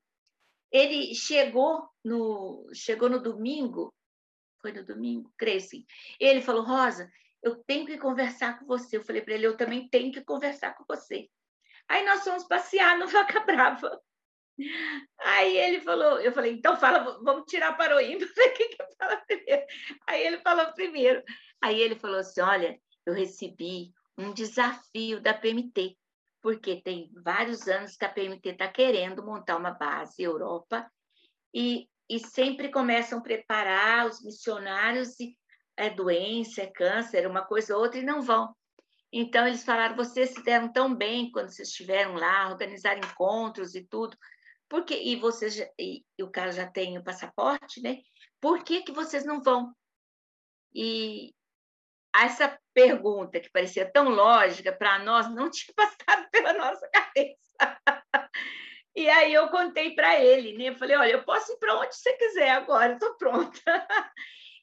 ele 0.72 1.16
chegou 1.16 1.90
no, 2.04 2.70
chegou 2.74 3.10
no 3.10 3.20
domingo, 3.20 3.92
foi 4.62 4.72
no 4.72 4.86
domingo? 4.86 5.34
Creio 5.38 5.60
sim. 5.60 5.84
Ele 6.20 6.42
falou, 6.42 6.64
Rosa, 6.64 7.12
eu 7.42 7.56
tenho 7.64 7.88
que 7.88 7.98
conversar 7.98 8.60
com 8.60 8.66
você. 8.68 8.98
Eu 8.98 9.04
falei 9.04 9.24
para 9.24 9.34
ele, 9.34 9.48
eu 9.48 9.58
também 9.58 9.90
tenho 9.90 10.12
que 10.12 10.22
conversar 10.22 10.76
com 10.76 10.86
você. 10.88 11.28
Aí 11.92 12.06
nós 12.06 12.24
fomos 12.24 12.46
passear 12.46 12.98
no 12.98 13.06
Vaca 13.06 13.42
Brava. 13.42 14.02
Aí 15.20 15.58
ele 15.58 15.82
falou, 15.82 16.22
eu 16.22 16.32
falei, 16.32 16.54
então 16.54 16.78
fala, 16.78 17.20
vamos 17.22 17.44
tirar 17.48 17.76
para 17.76 17.98
o 17.98 18.00
ímpar, 18.00 18.30
quem 18.56 18.70
que 18.70 18.78
fala 18.98 19.18
primeiro? 19.28 19.66
Aí 20.08 20.26
ele 20.26 20.38
falou 20.38 20.74
primeiro. 20.74 21.22
Aí 21.62 21.82
ele 21.82 21.96
falou 21.96 22.20
assim, 22.20 22.40
olha, 22.40 22.80
eu 23.06 23.14
recebi 23.14 23.92
um 24.18 24.34
desafio 24.34 25.20
da 25.20 25.34
PMT, 25.34 25.98
porque 26.42 26.82
tem 26.82 27.12
vários 27.26 27.68
anos 27.68 27.98
que 27.98 28.06
a 28.06 28.10
PMT 28.10 28.52
está 28.52 28.70
querendo 28.70 29.26
montar 29.26 29.58
uma 29.58 29.72
base 29.72 30.24
Europa 30.24 30.90
e, 31.54 31.90
e 32.10 32.20
sempre 32.20 32.70
começam 32.70 33.20
a 33.20 33.22
preparar 33.22 34.08
os 34.08 34.24
missionários 34.24 35.20
e 35.20 35.38
é 35.76 35.90
doença, 35.90 36.62
é 36.62 36.68
câncer, 36.68 37.28
uma 37.28 37.46
coisa 37.46 37.76
ou 37.76 37.84
outra, 37.84 38.00
e 38.00 38.04
não 38.04 38.22
vão. 38.22 38.56
Então, 39.12 39.46
eles 39.46 39.64
falaram: 39.64 39.96
vocês 39.96 40.32
se 40.32 40.44
deram 40.44 40.72
tão 40.72 40.96
bem 40.96 41.32
quando 41.32 41.50
vocês 41.50 41.68
estiveram 41.68 42.14
lá, 42.14 42.50
organizar 42.50 42.98
encontros 42.98 43.76
e 43.76 43.86
tudo, 43.86 44.18
porque 44.70 44.96
e 44.96 45.16
vocês 45.18 45.60
e, 45.78 46.06
e, 46.18 46.24
o 46.24 46.32
cara 46.32 46.52
já 46.52 46.66
tem 46.66 46.98
o 46.98 47.04
passaporte, 47.04 47.82
né? 47.82 47.98
Por 48.40 48.64
que, 48.64 48.82
que 48.84 48.92
vocês 48.92 49.26
não 49.26 49.42
vão? 49.42 49.76
E 50.74 51.34
essa 52.16 52.58
pergunta 52.74 53.40
que 53.40 53.52
parecia 53.52 53.90
tão 53.92 54.10
lógica 54.10 54.72
para 54.72 55.00
nós 55.00 55.30
não 55.30 55.50
tinha 55.52 55.74
passado 55.76 56.30
pela 56.32 56.54
nossa 56.54 56.88
cabeça. 56.90 57.38
E 58.94 59.10
aí 59.10 59.34
eu 59.34 59.48
contei 59.48 59.96
para 59.96 60.20
ele, 60.22 60.58
né? 60.58 60.66
Eu 60.66 60.76
falei, 60.76 60.98
olha, 60.98 61.12
eu 61.12 61.24
posso 61.24 61.50
ir 61.54 61.58
para 61.60 61.80
onde 61.80 61.96
você 61.96 62.12
quiser 62.12 62.50
agora, 62.50 62.94
estou 62.94 63.16
pronta. 63.16 63.62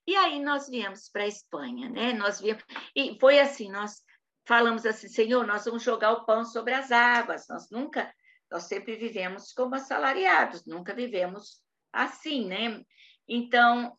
E 0.07 0.17
aí 0.17 0.39
nós 0.41 0.69
viemos 0.69 1.11
para 1.11 1.25
a 1.25 1.27
Espanha, 1.27 1.91
né? 1.91 2.15
Nós 2.15 2.41
viemos 2.41 2.65
e 2.97 3.19
foi 3.21 3.39
assim, 3.41 3.71
nós 3.71 4.03
falamos 4.49 4.87
assim, 4.87 5.09
Senhor, 5.09 5.47
nós 5.47 5.67
vamos 5.67 5.83
jogar 5.83 6.13
o 6.13 6.25
pão 6.25 6.43
sobre 6.43 6.73
as 6.73 6.91
águas. 6.91 7.47
Nós 7.49 7.71
nunca, 7.71 8.13
nós 8.51 8.65
sempre 8.65 8.97
vivemos 8.97 9.53
como 9.53 9.75
assalariados, 9.75 10.65
nunca 10.65 10.95
vivemos 10.95 11.63
assim, 11.93 12.49
né? 12.49 12.83
Então 13.29 13.97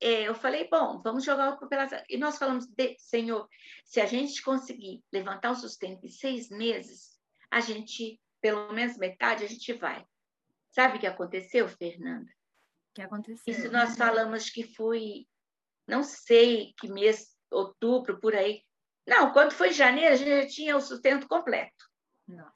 é, 0.00 0.22
eu 0.22 0.34
falei, 0.34 0.68
bom, 0.68 1.00
vamos 1.00 1.24
jogar 1.24 1.50
o 1.50 1.58
pão 1.58 1.68
pelas 1.68 1.92
águas. 1.92 2.06
E 2.10 2.18
nós 2.18 2.36
falamos, 2.36 2.66
Senhor, 2.98 3.48
se 3.84 4.00
a 4.00 4.06
gente 4.06 4.42
conseguir 4.42 5.04
levantar 5.12 5.52
o 5.52 5.56
sustento 5.56 6.04
em 6.04 6.10
seis 6.10 6.50
meses, 6.50 7.16
a 7.48 7.60
gente, 7.60 8.20
pelo 8.40 8.72
menos 8.72 8.98
metade, 8.98 9.44
a 9.44 9.48
gente 9.48 9.72
vai. 9.74 10.04
Sabe 10.72 10.96
o 10.96 11.00
que 11.00 11.06
aconteceu, 11.06 11.68
Fernanda? 11.68 12.28
O 12.90 12.94
que 12.94 13.02
aconteceu? 13.02 13.54
Isso 13.54 13.70
nós 13.70 13.96
falamos 13.96 14.50
que 14.50 14.64
foi 14.74 15.28
não 15.86 16.02
sei 16.02 16.74
que 16.78 16.88
mês, 16.88 17.36
outubro, 17.50 18.18
por 18.18 18.34
aí. 18.34 18.64
Não, 19.06 19.32
quando 19.32 19.52
foi 19.52 19.72
janeiro, 19.72 20.14
a 20.14 20.16
gente 20.16 20.42
já 20.42 20.46
tinha 20.46 20.76
o 20.76 20.80
sustento 20.80 21.26
completo. 21.26 21.84
Nossa. 22.26 22.52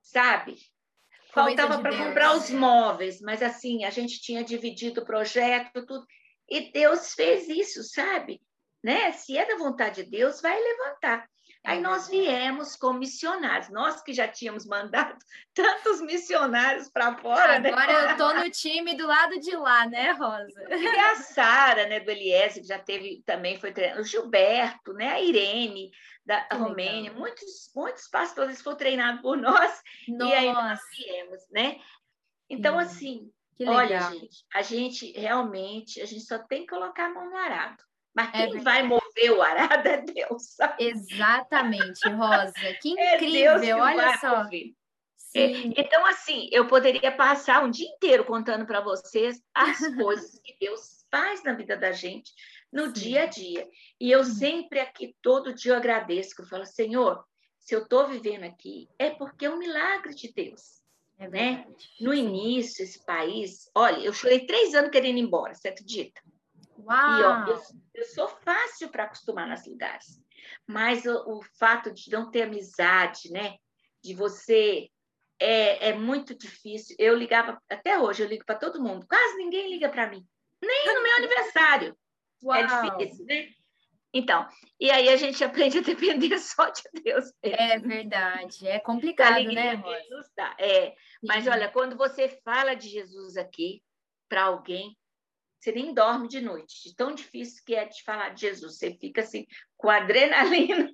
Sabe? 0.00 0.56
Faltava 1.32 1.80
para 1.80 1.96
comprar 1.96 2.36
os 2.36 2.48
móveis, 2.50 3.20
mas 3.20 3.42
assim, 3.42 3.84
a 3.84 3.90
gente 3.90 4.20
tinha 4.20 4.44
dividido 4.44 5.00
o 5.00 5.04
projeto, 5.04 5.84
tudo. 5.84 6.06
E 6.48 6.70
Deus 6.70 7.12
fez 7.14 7.48
isso, 7.48 7.82
sabe? 7.82 8.40
Né? 8.82 9.10
Se 9.12 9.36
é 9.36 9.44
da 9.44 9.56
vontade 9.56 10.04
de 10.04 10.10
Deus, 10.10 10.40
vai 10.40 10.56
levantar. 10.56 11.28
Aí 11.64 11.80
nós 11.80 12.08
viemos 12.08 12.76
como 12.76 12.98
missionários, 12.98 13.70
nós 13.70 14.02
que 14.02 14.12
já 14.12 14.28
tínhamos 14.28 14.66
mandado 14.66 15.16
tantos 15.54 16.02
missionários 16.02 16.90
para 16.90 17.16
fora. 17.16 17.58
Né? 17.58 17.70
Agora 17.70 17.86
né? 17.86 18.04
eu 18.04 18.10
estou 18.10 18.34
no 18.34 18.50
time 18.52 18.94
do 18.94 19.06
lado 19.06 19.40
de 19.40 19.56
lá, 19.56 19.86
né, 19.86 20.12
Rosa? 20.12 20.62
E 20.68 20.86
a 20.86 21.16
Sara, 21.16 21.86
né, 21.86 22.00
do 22.00 22.10
Eliese, 22.10 22.60
que 22.60 22.66
já 22.66 22.78
teve 22.78 23.22
também, 23.24 23.58
foi 23.58 23.72
treinado, 23.72 24.02
o 24.02 24.04
Gilberto, 24.04 24.92
né, 24.92 25.12
a 25.12 25.22
Irene, 25.22 25.90
da 26.24 26.42
que 26.42 26.54
Romênia, 26.54 27.10
legal. 27.10 27.18
muitos, 27.18 27.70
muitos 27.74 28.08
pastores 28.08 28.60
foram 28.60 28.76
treinados 28.76 29.22
por 29.22 29.38
nós, 29.38 29.80
Nossa. 30.06 30.30
e 30.30 30.34
aí 30.34 30.52
nós 30.52 30.80
viemos, 30.94 31.40
né? 31.50 31.78
Então, 32.48 32.76
hum. 32.76 32.78
assim, 32.78 33.32
olha, 33.66 34.00
gente, 34.10 34.44
a 34.52 34.60
gente 34.60 35.12
realmente, 35.12 36.02
a 36.02 36.04
gente 36.04 36.24
só 36.24 36.38
tem 36.38 36.66
que 36.66 36.74
colocar 36.74 37.06
a 37.06 37.14
mão 37.14 37.30
no 37.30 37.36
arado. 37.36 37.82
Mas 38.14 38.28
é 38.28 38.46
quem 38.46 38.58
é 38.58 38.60
vai 38.60 38.82
mover 38.82 39.32
o 39.32 39.42
arado 39.42 39.86
é 39.88 40.02
Deus. 40.02 40.54
Sabe? 40.54 40.84
Exatamente, 40.84 42.08
Rosa. 42.08 42.52
Que 42.80 42.90
incrível, 42.90 43.56
é 43.56 43.60
que 43.60 43.72
olha 43.72 44.18
só. 44.18 44.48
É, 45.36 45.50
então, 45.76 46.06
assim, 46.06 46.48
eu 46.52 46.68
poderia 46.68 47.10
passar 47.10 47.64
um 47.64 47.70
dia 47.70 47.88
inteiro 47.88 48.24
contando 48.24 48.64
para 48.64 48.80
vocês 48.80 49.42
as 49.52 49.78
coisas 49.96 50.38
que 50.38 50.56
Deus 50.60 51.04
faz 51.10 51.42
na 51.42 51.54
vida 51.54 51.76
da 51.76 51.90
gente, 51.90 52.32
no 52.72 52.86
Sim. 52.86 52.92
dia 52.92 53.22
a 53.24 53.26
dia. 53.26 53.68
E 54.00 54.10
eu 54.12 54.22
sempre 54.22 54.78
aqui, 54.78 55.16
todo 55.20 55.54
dia, 55.54 55.72
eu 55.72 55.76
agradeço, 55.76 56.36
que 56.36 56.42
eu 56.42 56.46
falo, 56.46 56.64
Senhor, 56.64 57.24
se 57.58 57.74
eu 57.74 57.82
estou 57.82 58.06
vivendo 58.06 58.44
aqui, 58.44 58.88
é 58.96 59.10
porque 59.10 59.46
é 59.46 59.50
um 59.50 59.58
milagre 59.58 60.14
de 60.14 60.32
Deus. 60.32 60.82
É 61.18 61.28
né? 61.28 61.66
No 62.00 62.12
início, 62.12 62.82
esse 62.82 63.04
país, 63.04 63.70
olha, 63.74 63.98
eu 63.98 64.12
chorei 64.12 64.46
três 64.46 64.74
anos 64.74 64.90
querendo 64.90 65.18
ir 65.18 65.22
embora, 65.22 65.54
você 65.54 65.68
acredita? 65.68 66.20
Uau! 66.84 67.20
E, 67.20 67.22
ó, 67.22 67.46
eu, 67.46 67.62
eu 67.94 68.04
sou 68.04 68.28
fácil 68.28 68.88
para 68.88 69.04
acostumar 69.04 69.48
nos 69.48 69.66
lugares, 69.66 70.20
mas 70.66 71.04
o, 71.04 71.38
o, 71.38 71.42
fato 71.58 71.92
de 71.92 72.10
não 72.10 72.30
ter 72.30 72.42
amizade, 72.42 73.30
né? 73.30 73.56
De 74.02 74.14
você 74.14 74.88
é, 75.40 75.90
é 75.90 75.92
muito 75.94 76.36
difícil. 76.36 76.94
Eu 76.98 77.16
ligava 77.16 77.60
até 77.68 77.98
hoje, 77.98 78.22
eu 78.22 78.28
ligo 78.28 78.44
para 78.44 78.58
todo 78.58 78.82
mundo. 78.82 79.06
Quase 79.08 79.36
ninguém 79.36 79.70
liga 79.70 79.88
para 79.88 80.08
mim, 80.08 80.24
nem 80.62 80.94
no 80.94 81.02
meu 81.02 81.16
aniversário. 81.16 81.96
É 82.42 82.46
Uau. 82.46 82.56
É 82.58 82.96
difícil, 82.96 83.24
né? 83.24 83.48
Então, 84.14 84.46
e 84.78 84.92
aí 84.92 85.08
a 85.08 85.16
gente 85.16 85.42
aprende 85.44 85.78
a 85.78 85.82
depender 85.82 86.38
só 86.38 86.70
de 86.70 86.82
Deus. 87.02 87.32
Mesmo. 87.42 87.60
É 87.60 87.78
verdade, 87.78 88.68
é 88.68 88.78
complicado, 88.78 89.42
né, 89.52 89.76
Jesus 89.76 90.30
dá. 90.36 90.54
É, 90.58 90.94
mas 91.22 91.48
olha, 91.48 91.68
quando 91.68 91.96
você 91.96 92.28
fala 92.44 92.74
de 92.74 92.88
Jesus 92.88 93.36
aqui 93.36 93.82
para 94.28 94.44
alguém, 94.44 94.96
você 95.64 95.72
nem 95.72 95.94
dorme 95.94 96.28
de 96.28 96.42
noite, 96.42 96.82
de 96.84 96.94
tão 96.94 97.14
difícil 97.14 97.62
que 97.64 97.74
é 97.74 97.86
de 97.86 98.02
falar 98.02 98.30
de 98.30 98.42
Jesus. 98.42 98.76
Você 98.76 98.92
fica 99.00 99.22
assim, 99.22 99.46
com 99.78 99.88
adrenalina. 99.88 100.90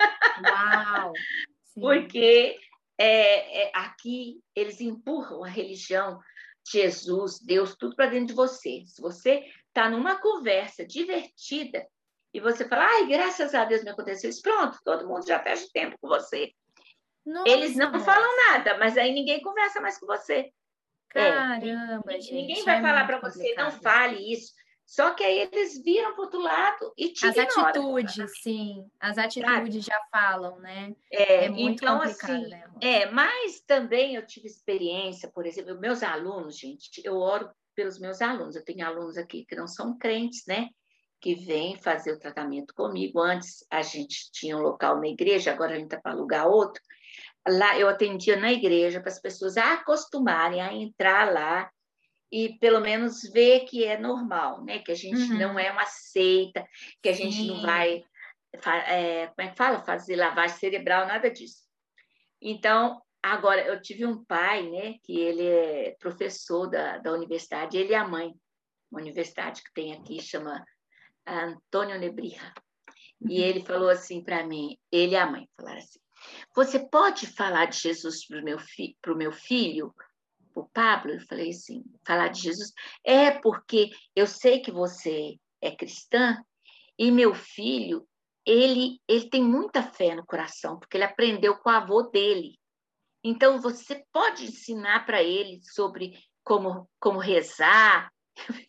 Uau! 0.47 1.13
Porque 1.75 2.57
é, 2.97 3.65
é, 3.65 3.73
aqui 3.75 4.41
eles 4.55 4.81
empurram 4.81 5.43
a 5.43 5.49
religião, 5.49 6.21
Jesus, 6.71 7.41
Deus, 7.41 7.75
tudo 7.75 7.97
para 7.97 8.11
dentro 8.11 8.29
de 8.29 8.35
você. 8.35 8.85
Se 8.87 9.03
você 9.03 9.45
está 9.67 9.91
numa 9.91 10.21
conversa 10.21 10.87
divertida 10.87 11.85
e 12.33 12.39
você 12.39 12.69
fala, 12.69 12.87
ai, 12.87 13.07
graças 13.09 13.55
a 13.55 13.65
Deus 13.65 13.83
me 13.83 13.91
aconteceu 13.91 14.31
isso, 14.31 14.43
pronto, 14.43 14.79
todo 14.85 15.09
mundo 15.09 15.27
já 15.27 15.41
perde 15.41 15.69
tempo 15.73 15.97
com 16.01 16.07
você. 16.07 16.53
Nossa, 17.27 17.49
eles 17.49 17.75
não 17.75 17.99
falam 17.99 18.37
nada, 18.49 18.79
mas 18.79 18.97
aí 18.97 19.13
ninguém 19.13 19.43
conversa 19.43 19.81
mais 19.81 19.99
com 19.99 20.07
você. 20.07 20.53
É, 21.13 21.33
Caramba, 21.33 22.13
é, 22.13 22.21
gente. 22.21 22.35
Ninguém 22.35 22.65
vai 22.65 22.79
é 22.79 22.83
falar 22.83 23.05
para 23.05 23.19
você, 23.19 23.55
não 23.55 23.73
fale 23.73 24.33
isso. 24.33 24.60
Só 24.91 25.15
que 25.15 25.23
aí 25.23 25.39
eles 25.39 25.81
viram 25.85 26.15
para 26.15 26.25
outro 26.25 26.41
lado 26.41 26.93
e 26.99 27.13
te 27.13 27.25
As 27.25 27.39
atitudes, 27.39 28.43
sim. 28.43 28.85
As 28.99 29.19
atitudes 29.19 29.55
Sabe? 29.55 29.81
já 29.81 30.01
falam, 30.11 30.59
né? 30.59 30.93
É, 31.13 31.45
é 31.45 31.49
muito 31.49 31.85
então, 31.85 32.03
assim, 32.03 32.49
né? 32.49 32.65
É, 32.81 33.09
mas 33.09 33.61
também 33.61 34.17
eu 34.17 34.27
tive 34.27 34.49
experiência, 34.49 35.31
por 35.33 35.47
exemplo, 35.47 35.79
meus 35.79 36.03
alunos, 36.03 36.59
gente, 36.59 37.01
eu 37.05 37.19
oro 37.19 37.49
pelos 37.73 38.01
meus 38.01 38.21
alunos. 38.21 38.57
Eu 38.57 38.65
tenho 38.65 38.85
alunos 38.85 39.17
aqui 39.17 39.45
que 39.45 39.55
não 39.55 39.69
são 39.69 39.97
crentes, 39.97 40.45
né? 40.45 40.71
Que 41.21 41.37
vêm 41.37 41.77
fazer 41.77 42.11
o 42.11 42.19
tratamento 42.19 42.75
comigo. 42.75 43.21
Antes 43.21 43.65
a 43.71 43.83
gente 43.83 44.29
tinha 44.33 44.57
um 44.57 44.61
local 44.61 44.99
na 44.99 45.07
igreja, 45.07 45.53
agora 45.53 45.75
a 45.75 45.77
gente 45.77 45.85
está 45.85 46.01
para 46.01 46.11
alugar 46.11 46.49
outro 46.49 46.83
lá 47.49 47.79
eu 47.79 47.89
atendia 47.89 48.37
na 48.37 48.53
igreja 48.53 49.01
para 49.01 49.11
as 49.11 49.19
pessoas 49.19 49.57
acostumarem 49.57 50.61
a 50.61 50.75
entrar 50.75 51.33
lá 51.33 51.71
e 52.31 52.57
pelo 52.59 52.81
menos 52.81 53.23
ver 53.33 53.61
que 53.61 53.85
é 53.85 53.99
normal, 53.99 54.65
né? 54.65 54.79
Que 54.79 54.93
a 54.93 54.95
gente 54.95 55.33
uhum. 55.33 55.39
não 55.39 55.59
é 55.59 55.71
uma 55.73 55.87
seita, 55.87 56.67
que 57.03 57.09
a 57.09 57.13
gente 57.13 57.37
Sim. 57.37 57.49
não 57.49 57.63
vai, 57.63 58.05
é, 58.87 59.27
como 59.29 59.49
é 59.49 59.51
que 59.51 59.57
fala? 59.57 59.85
Fazer 59.85 60.17
lavagem 60.17 60.57
cerebral, 60.57 61.07
nada 61.07 61.31
disso. 61.31 61.65
Então, 62.41 63.03
agora, 63.23 63.63
eu 63.63 63.81
tive 63.83 64.07
um 64.07 64.25
pai, 64.25 64.69
né? 64.69 64.95
Que 65.03 65.19
ele 65.19 65.45
é 65.45 65.97
professor 65.99 66.69
da, 66.69 66.99
da 66.99 67.13
universidade, 67.13 67.77
ele 67.77 67.93
e 67.93 67.95
a 67.95 68.07
mãe, 68.07 68.33
uma 68.91 69.01
universidade 69.01 69.63
que 69.63 69.73
tem 69.75 69.93
aqui, 69.93 70.23
chama 70.23 70.65
Antônio 71.27 71.99
Nebrija. 71.99 72.53
E 73.23 73.41
uhum. 73.41 73.47
ele 73.47 73.65
falou 73.65 73.89
assim 73.89 74.23
para 74.23 74.47
mim, 74.47 74.79
ele 74.91 75.13
e 75.13 75.17
a 75.17 75.27
mãe 75.27 75.49
falaram 75.57 75.79
assim, 75.79 76.01
você 76.55 76.79
pode 76.79 77.27
falar 77.27 77.67
de 77.67 77.79
Jesus 77.79 78.27
para 78.27 78.41
o 78.41 78.45
meu, 78.45 78.59
fi 78.59 78.97
meu 79.17 79.33
filho, 79.33 79.95
o 80.61 80.69
Pablo? 80.69 81.13
Eu 81.13 81.21
falei 81.21 81.51
assim: 81.51 81.83
falar 82.07 82.29
de 82.29 82.43
Jesus? 82.43 82.73
É 83.05 83.31
porque 83.31 83.91
eu 84.15 84.27
sei 84.27 84.61
que 84.61 84.71
você 84.71 85.37
é 85.61 85.71
cristã 85.75 86.37
e 86.99 87.11
meu 87.11 87.35
filho, 87.35 88.07
ele, 88.45 89.01
ele 89.09 89.29
tem 89.31 89.43
muita 89.43 89.83
fé 89.83 90.15
no 90.15 90.25
coração, 90.27 90.79
porque 90.79 90.97
ele 90.97 91.05
aprendeu 91.05 91.57
com 91.57 91.71
o 91.71 91.73
avô 91.73 92.03
dele. 92.03 92.59
Então, 93.23 93.61
você 93.61 94.05
pode 94.13 94.45
ensinar 94.45 95.05
para 95.05 95.23
ele 95.23 95.61
sobre 95.63 96.19
como, 96.43 96.89
como 96.99 97.19
rezar, 97.19 98.11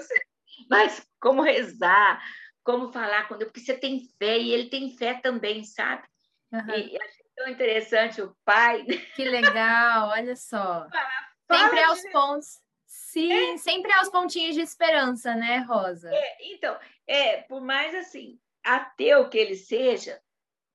mas 0.70 1.06
como 1.20 1.42
rezar, 1.42 2.22
como 2.62 2.92
falar 2.92 3.28
com 3.28 3.36
Deus, 3.36 3.50
porque 3.50 3.64
você 3.64 3.76
tem 3.76 4.08
fé 4.18 4.38
e 4.38 4.50
ele 4.50 4.68
tem 4.68 4.96
fé 4.96 5.14
também, 5.14 5.64
sabe? 5.64 6.06
Uhum. 6.52 6.70
E, 6.70 6.98
tão 7.34 7.48
interessante 7.48 8.22
o 8.22 8.36
pai. 8.44 8.84
Que 9.14 9.24
legal, 9.24 10.08
olha 10.08 10.36
só. 10.36 10.86
sempre 11.50 11.82
aos 11.82 12.00
de... 12.00 12.10
pontos. 12.10 12.60
Sim, 12.86 13.54
é. 13.54 13.56
sempre 13.58 13.92
aos 13.92 14.08
pontinhos 14.08 14.54
de 14.54 14.60
esperança, 14.60 15.34
né, 15.34 15.58
Rosa? 15.58 16.10
É, 16.12 16.36
então, 16.52 16.78
é, 17.06 17.42
por 17.42 17.60
mais 17.60 17.94
assim, 17.94 18.40
ateu 18.62 19.28
que 19.28 19.38
ele 19.38 19.56
seja, 19.56 20.20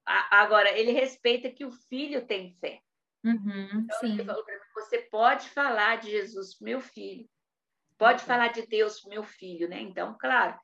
a, 0.06 0.42
agora, 0.42 0.70
ele 0.78 0.92
respeita 0.92 1.50
que 1.50 1.66
o 1.66 1.72
filho 1.72 2.26
tem 2.26 2.56
fé. 2.60 2.82
Uhum, 3.24 3.84
então, 3.84 4.00
sim. 4.00 4.14
ele 4.14 4.24
falou 4.24 4.44
para 4.44 4.56
mim, 4.56 4.62
você 4.74 5.00
pode 5.00 5.50
falar 5.50 5.98
de 5.98 6.10
Jesus 6.10 6.58
meu 6.62 6.80
filho, 6.80 7.30
pode 7.98 8.22
uhum. 8.22 8.28
falar 8.28 8.48
de 8.50 8.66
Deus 8.66 9.04
meu 9.06 9.24
filho, 9.24 9.68
né? 9.68 9.82
Então, 9.82 10.18
claro, 10.18 10.58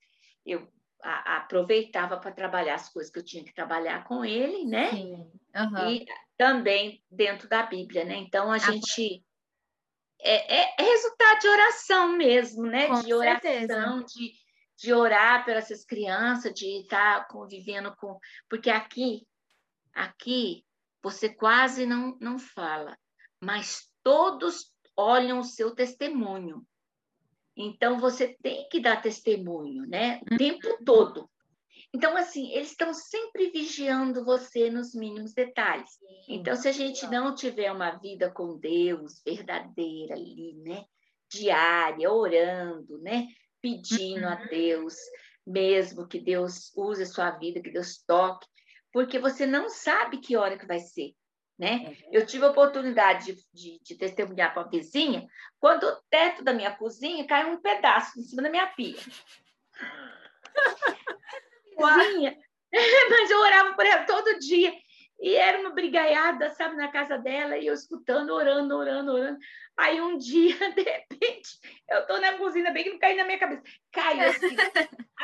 eu 0.45 0.71
a, 1.01 1.37
aproveitava 1.37 2.17
para 2.17 2.31
trabalhar 2.31 2.75
as 2.75 2.89
coisas 2.89 3.11
que 3.11 3.19
eu 3.19 3.25
tinha 3.25 3.43
que 3.43 3.53
trabalhar 3.53 4.03
com 4.05 4.23
ele, 4.23 4.65
né? 4.65 4.91
Sim. 4.91 5.31
Uhum. 5.55 5.89
E 5.89 6.05
também 6.37 7.03
dentro 7.09 7.47
da 7.47 7.63
Bíblia, 7.63 8.03
né? 8.03 8.15
Então, 8.15 8.51
a 8.51 8.55
ah, 8.55 8.59
gente... 8.59 9.23
É, 10.21 10.61
é, 10.61 10.75
é, 10.79 10.83
resultado 10.83 11.39
de 11.39 11.47
oração 11.47 12.17
mesmo, 12.17 12.63
né? 12.63 12.87
Com 12.87 13.01
de 13.01 13.13
oração, 13.13 14.03
de 14.03 14.31
de 14.77 14.93
orar 14.93 15.45
pelas 15.45 15.71
essas 15.71 15.85
crianças, 15.85 16.53
de 16.53 16.81
estar 16.81 17.27
convivendo 17.27 17.95
com. 17.95 18.19
Porque 18.49 18.69
aqui, 18.69 19.25
aqui, 19.93 20.65
você 21.01 21.29
quase 21.29 21.85
não, 21.85 22.17
não 22.19 22.37
fala, 22.37 22.97
mas 23.39 23.89
todos 24.03 24.73
olham 24.95 25.39
o 25.39 25.43
seu 25.43 25.73
testemunho. 25.73 26.65
Então, 27.55 27.99
você 27.99 28.35
tem 28.41 28.67
que 28.69 28.79
dar 28.79 29.01
testemunho, 29.01 29.85
né? 29.87 30.19
O 30.31 30.37
tempo 30.37 30.67
uhum. 30.67 30.83
todo. 30.83 31.29
Então, 31.93 32.17
assim, 32.17 32.51
eles 32.51 32.71
estão 32.71 32.93
sempre 32.93 33.49
vigiando 33.51 34.25
você 34.25 34.69
nos 34.69 34.93
mínimos 34.93 35.33
detalhes. 35.33 35.91
Então, 36.27 36.55
se 36.55 36.67
a 36.67 36.71
gente 36.71 37.07
não 37.07 37.33
tiver 37.33 37.71
uma 37.71 37.91
vida 37.91 38.29
com 38.29 38.57
Deus 38.57 39.21
verdadeira 39.25 40.15
ali, 40.15 40.55
né? 40.63 40.83
Diária, 41.31 42.11
orando, 42.11 42.97
né? 42.99 43.27
pedindo 43.65 44.27
a 44.27 44.39
uhum. 44.39 44.47
Deus 44.47 44.95
mesmo 45.45 46.07
que 46.07 46.19
Deus 46.19 46.71
use 46.75 47.01
a 47.01 47.07
sua 47.07 47.31
vida, 47.31 47.61
que 47.61 47.71
Deus 47.71 47.97
toque, 48.05 48.47
porque 48.91 49.17
você 49.17 49.47
não 49.47 49.69
sabe 49.69 50.19
que 50.19 50.37
hora 50.37 50.57
que 50.57 50.67
vai 50.67 50.79
ser, 50.79 51.13
né? 51.57 51.95
É 52.11 52.17
eu 52.17 52.25
tive 52.25 52.45
a 52.45 52.49
oportunidade 52.49 53.33
de, 53.33 53.45
de, 53.53 53.79
de 53.81 53.95
testemunhar 53.95 54.53
para 54.53 54.63
a 54.63 54.69
vizinha 54.69 55.25
quando 55.59 55.83
o 55.83 56.01
teto 56.09 56.43
da 56.43 56.53
minha 56.53 56.71
cozinha 56.71 57.25
caiu 57.25 57.49
um 57.49 57.61
pedaço 57.61 58.19
em 58.19 58.23
cima 58.23 58.41
da 58.41 58.49
minha 58.49 58.67
pia. 58.67 58.95
vizinha, 61.77 62.37
mas 63.09 63.29
eu 63.29 63.39
orava 63.39 63.73
por 63.73 63.85
ela 63.85 64.05
todo 64.05 64.39
dia. 64.39 64.73
E 65.17 65.33
era 65.33 65.59
uma 65.59 65.69
brigaiada, 65.69 66.49
sabe, 66.49 66.75
na 66.75 66.91
casa 66.91 67.17
dela, 67.17 67.57
e 67.57 67.67
eu 67.67 67.73
escutando, 67.73 68.31
orando, 68.31 68.75
orando, 68.75 69.13
orando. 69.13 69.39
Aí 69.77 70.01
um 70.01 70.17
dia, 70.17 70.55
de 70.75 70.81
repente, 70.81 71.49
eu 71.89 71.99
estou 71.99 72.19
na 72.19 72.37
cozinha, 72.37 72.71
bem 72.71 72.83
que 72.83 72.89
não 72.89 72.99
caiu 72.99 73.17
na 73.17 73.23
minha 73.23 73.39
cabeça. 73.39 73.63
Caiu 73.91 74.29
assim. 74.29 74.55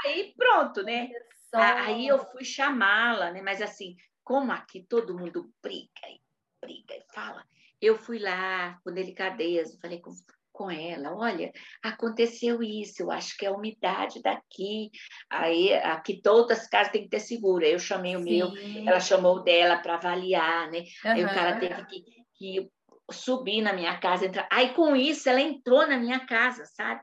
Aí 0.05 0.33
pronto, 0.37 0.81
né? 0.83 1.09
Aí 1.53 2.07
eu 2.07 2.19
fui 2.31 2.45
chamá-la, 2.45 3.31
né? 3.31 3.41
Mas 3.41 3.61
assim, 3.61 3.97
como 4.23 4.51
aqui 4.51 4.85
todo 4.87 5.17
mundo 5.17 5.51
briga 5.61 5.89
e 6.07 6.19
briga 6.61 6.95
e 6.95 7.13
fala, 7.13 7.43
eu 7.81 7.97
fui 7.97 8.19
lá 8.19 8.79
com 8.83 8.93
delicadeza, 8.93 9.77
falei 9.81 9.99
com, 9.99 10.11
com 10.51 10.69
ela, 10.69 11.15
olha, 11.15 11.51
aconteceu 11.81 12.61
isso, 12.61 13.01
eu 13.01 13.11
acho 13.11 13.35
que 13.35 13.45
é 13.45 13.49
a 13.49 13.53
umidade 13.53 14.21
daqui, 14.21 14.91
aí 15.29 15.73
aqui 15.73 16.21
todas 16.21 16.59
as 16.59 16.67
casas 16.67 16.91
têm 16.91 17.03
que 17.03 17.09
ter 17.09 17.19
seguro, 17.19 17.65
aí 17.65 17.71
eu 17.71 17.79
chamei 17.79 18.15
o 18.15 18.19
Sim. 18.19 18.25
meu, 18.25 18.87
ela 18.87 18.99
chamou 18.99 19.37
o 19.37 19.43
dela 19.43 19.77
para 19.77 19.95
avaliar, 19.95 20.69
né? 20.69 20.79
Uhum. 21.03 21.11
Aí 21.11 21.23
o 21.23 21.27
cara 21.27 21.59
teve 21.59 21.85
que, 21.85 22.03
que 22.35 22.71
subir 23.11 23.61
na 23.61 23.73
minha 23.73 23.99
casa, 23.99 24.25
entrar. 24.25 24.47
Aí 24.51 24.73
com 24.73 24.95
isso 24.95 25.27
ela 25.27 25.41
entrou 25.41 25.87
na 25.87 25.97
minha 25.97 26.25
casa, 26.25 26.65
sabe? 26.65 27.01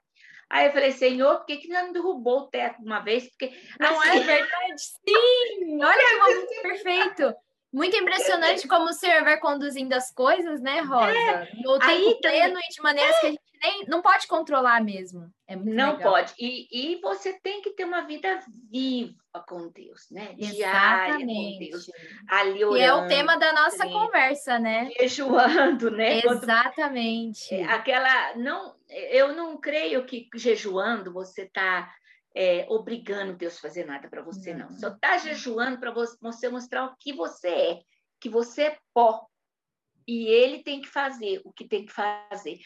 Aí 0.50 0.66
eu 0.66 0.72
falei, 0.72 0.92
Senhor, 0.92 1.36
por 1.38 1.46
que, 1.46 1.58
que 1.58 1.68
não 1.68 1.92
derrubou 1.92 2.40
o 2.40 2.48
teto 2.48 2.82
uma 2.82 3.00
vez? 3.00 3.28
Porque 3.28 3.52
não 3.78 4.02
é 4.02 4.08
assim... 4.08 4.18
é 4.18 4.24
verdade? 4.24 4.82
Sim! 4.82 5.78
Olha 5.84 6.46
que 6.46 6.60
perfeito! 6.62 7.34
Muito 7.72 7.94
impressionante 7.96 8.66
como 8.66 8.86
o 8.86 8.92
Senhor 8.94 9.22
vai 9.24 9.38
conduzindo 9.38 9.92
as 9.92 10.10
coisas, 10.10 10.60
né, 10.60 10.80
Rosa? 10.80 11.12
É, 11.12 11.50
no 11.62 11.78
tempo 11.78 11.84
aí, 11.84 12.18
pleno 12.20 12.58
e 12.58 12.74
de 12.74 12.82
maneiras 12.82 13.16
é. 13.16 13.20
que 13.20 13.26
a 13.26 13.30
gente 13.30 13.42
nem, 13.62 13.84
não 13.86 14.00
pode 14.00 14.26
controlar 14.26 14.82
mesmo. 14.82 15.30
É 15.46 15.54
não 15.54 15.96
legal. 15.96 16.12
pode. 16.12 16.32
E, 16.38 16.66
e 16.70 17.00
você 17.00 17.38
tem 17.40 17.60
que 17.60 17.70
ter 17.70 17.84
uma 17.84 18.02
vida 18.02 18.40
viva 18.70 19.14
com 19.46 19.68
Deus, 19.68 20.06
né? 20.10 20.34
Exatamente. 20.38 20.56
Diária 20.56 21.26
com 21.26 21.58
Deus. 21.58 21.90
Ali 22.28 22.64
orando, 22.64 22.78
e 22.78 22.82
é 22.82 22.94
o 22.94 23.06
tema 23.06 23.36
da 23.36 23.52
nossa 23.52 23.86
conversa, 23.86 24.58
né? 24.58 24.90
Jejuando, 24.98 25.90
né? 25.90 26.20
Exatamente. 26.24 27.48
Quando, 27.48 27.70
aquela. 27.70 28.36
não 28.36 28.74
Eu 29.10 29.34
não 29.34 29.58
creio 29.58 30.06
que 30.06 30.28
jejuando 30.34 31.12
você 31.12 31.42
está 31.42 31.92
é, 32.34 32.66
obrigando 32.68 33.36
Deus 33.36 33.56
a 33.56 33.60
fazer 33.60 33.84
nada 33.86 34.08
para 34.08 34.22
você, 34.22 34.54
não. 34.54 34.70
Só 34.70 34.88
está 34.88 35.18
jejuando 35.18 35.78
para 35.78 35.92
você 35.92 36.48
mostrar 36.48 36.86
o 36.86 36.96
que 36.96 37.12
você 37.12 37.48
é, 37.48 37.80
que 38.20 38.28
você 38.28 38.62
é 38.62 38.78
pó. 38.92 39.26
E 40.06 40.26
ele 40.26 40.62
tem 40.62 40.80
que 40.80 40.88
fazer 40.88 41.40
o 41.44 41.52
que 41.52 41.66
tem 41.66 41.84
que 41.84 41.92
fazer. 41.92 42.58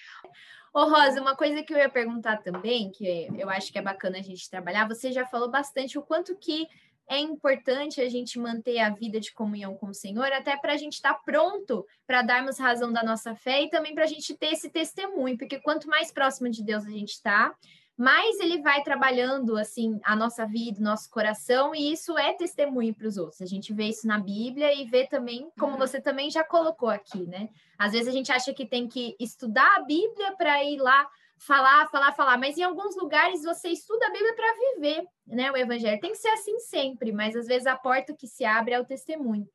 Ô, 0.72 0.85
Rosa, 0.85 1.20
uma 1.20 1.37
coisa 1.37 1.62
que 1.62 1.75
eu 1.75 1.79
ia 1.79 1.88
perguntar 1.88 2.38
também, 2.38 2.90
que 2.90 3.29
eu 3.37 3.51
acho 3.51 3.72
que 3.72 3.79
é 3.79 3.83
bacana 3.83 4.18
a 4.18 4.22
gente 4.22 4.48
trabalhar, 4.48 4.88
você 4.88 5.11
já 5.12 5.27
falou 5.27 5.51
bastante 5.51 5.98
o 5.98 6.03
quanto 6.03 6.37
que 6.37 6.66
é 7.09 7.18
importante 7.18 8.01
a 8.01 8.09
gente 8.09 8.38
manter 8.38 8.79
a 8.79 8.90
vida 8.90 9.20
de 9.20 9.33
comunhão 9.33 9.77
com 9.77 9.88
o 9.88 9.94
Senhor, 9.94 10.33
até 10.33 10.57
para 10.57 10.72
a 10.72 10.77
gente 10.77 10.94
estar 10.94 11.14
tá 11.14 11.20
pronto 11.25 11.87
para 12.07 12.22
darmos 12.22 12.59
razão 12.59 12.92
da 12.92 13.03
nossa 13.03 13.35
fé 13.35 13.62
e 13.62 13.70
também 13.70 13.94
para 13.94 14.05
a 14.05 14.07
gente 14.07 14.35
ter 14.35 14.53
esse 14.53 14.70
testemunho, 14.70 15.37
porque 15.37 15.61
quanto 15.61 15.88
mais 15.88 16.11
próximo 16.11 16.48
de 16.48 16.62
Deus 16.62 16.87
a 16.87 16.90
gente 16.90 17.11
está, 17.11 17.55
mais 17.96 18.40
ele 18.40 18.62
vai 18.62 18.83
trabalhando 18.83 19.57
assim 19.57 20.00
a 20.05 20.16
nossa 20.16 20.46
vida, 20.46 20.81
nosso 20.81 21.11
coração, 21.11 21.74
e 21.74 21.92
isso 21.92 22.16
é 22.18 22.33
testemunho 22.33 22.94
para 22.94 23.07
os 23.07 23.16
outros. 23.16 23.42
A 23.42 23.46
gente 23.46 23.72
vê 23.72 23.85
isso 23.85 24.07
na 24.07 24.18
Bíblia 24.18 24.74
e 24.74 24.85
vê 24.85 25.07
também, 25.07 25.50
como 25.59 25.72
uhum. 25.72 25.78
você 25.78 26.00
também 26.00 26.31
já 26.31 26.42
colocou 26.42 26.88
aqui, 26.88 27.26
né? 27.26 27.48
Às 27.78 27.92
vezes 27.92 28.09
a 28.09 28.12
gente 28.12 28.33
acha 28.33 28.52
que 28.52 28.66
tem 28.66 28.88
que 28.88 29.16
estudar 29.20 29.76
a 29.76 29.83
Bíblia 29.83 30.35
para 30.37 30.64
ir 30.64 30.78
lá 30.78 31.09
falar, 31.37 31.88
falar, 31.88 32.12
falar, 32.12 32.38
mas 32.38 32.57
em 32.57 32.62
alguns 32.62 32.96
lugares 32.96 33.42
você 33.42 33.68
estuda 33.68 34.07
a 34.07 34.11
Bíblia 34.11 34.35
para 34.35 34.55
viver, 34.55 35.05
né? 35.26 35.50
O 35.50 35.57
evangelho 35.57 36.00
tem 36.00 36.12
que 36.12 36.18
ser 36.18 36.28
assim 36.28 36.59
sempre, 36.61 37.12
mas 37.12 37.35
às 37.35 37.46
vezes 37.46 37.66
a 37.66 37.76
porta 37.76 38.14
que 38.14 38.28
se 38.28 38.44
abre 38.44 38.74
é 38.74 38.81
o 38.81 38.87
testemunho. 38.87 39.46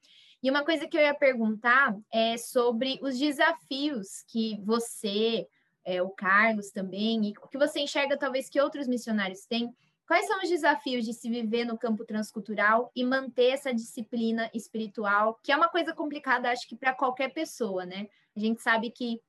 E 0.44 0.50
uma 0.50 0.64
coisa 0.64 0.88
que 0.88 0.96
eu 0.96 1.02
ia 1.02 1.16
perguntar 1.16 1.96
é 2.14 2.38
sobre 2.38 3.00
os 3.02 3.18
desafios 3.18 4.24
que 4.28 4.62
você, 4.64 5.48
é, 5.88 6.02
o 6.02 6.10
Carlos 6.10 6.70
também, 6.70 7.30
e 7.30 7.34
o 7.42 7.48
que 7.48 7.58
você 7.58 7.80
enxerga 7.80 8.18
talvez 8.18 8.50
que 8.50 8.60
outros 8.60 8.90
missionários 8.90 9.46
têm. 9.46 9.74
Quais 10.06 10.28
são 10.28 10.42
os 10.44 10.50
desafios 10.50 11.06
de 11.06 11.14
se 11.14 11.30
viver 11.30 11.64
no 11.64 11.78
campo 11.78 12.04
transcultural 12.04 12.92
e 12.94 13.06
manter 13.06 13.52
essa 13.52 13.74
disciplina 13.74 14.52
espiritual, 14.54 15.40
que 15.42 15.50
é 15.50 15.56
uma 15.56 15.70
coisa 15.70 15.94
complicada, 15.94 16.52
acho 16.52 16.68
que 16.68 16.76
para 16.76 16.94
qualquer 16.94 17.34
pessoa, 17.34 17.86
né? 17.86 18.08
A 18.36 18.40
gente 18.40 18.62
sabe 18.62 18.92
que 18.92 19.22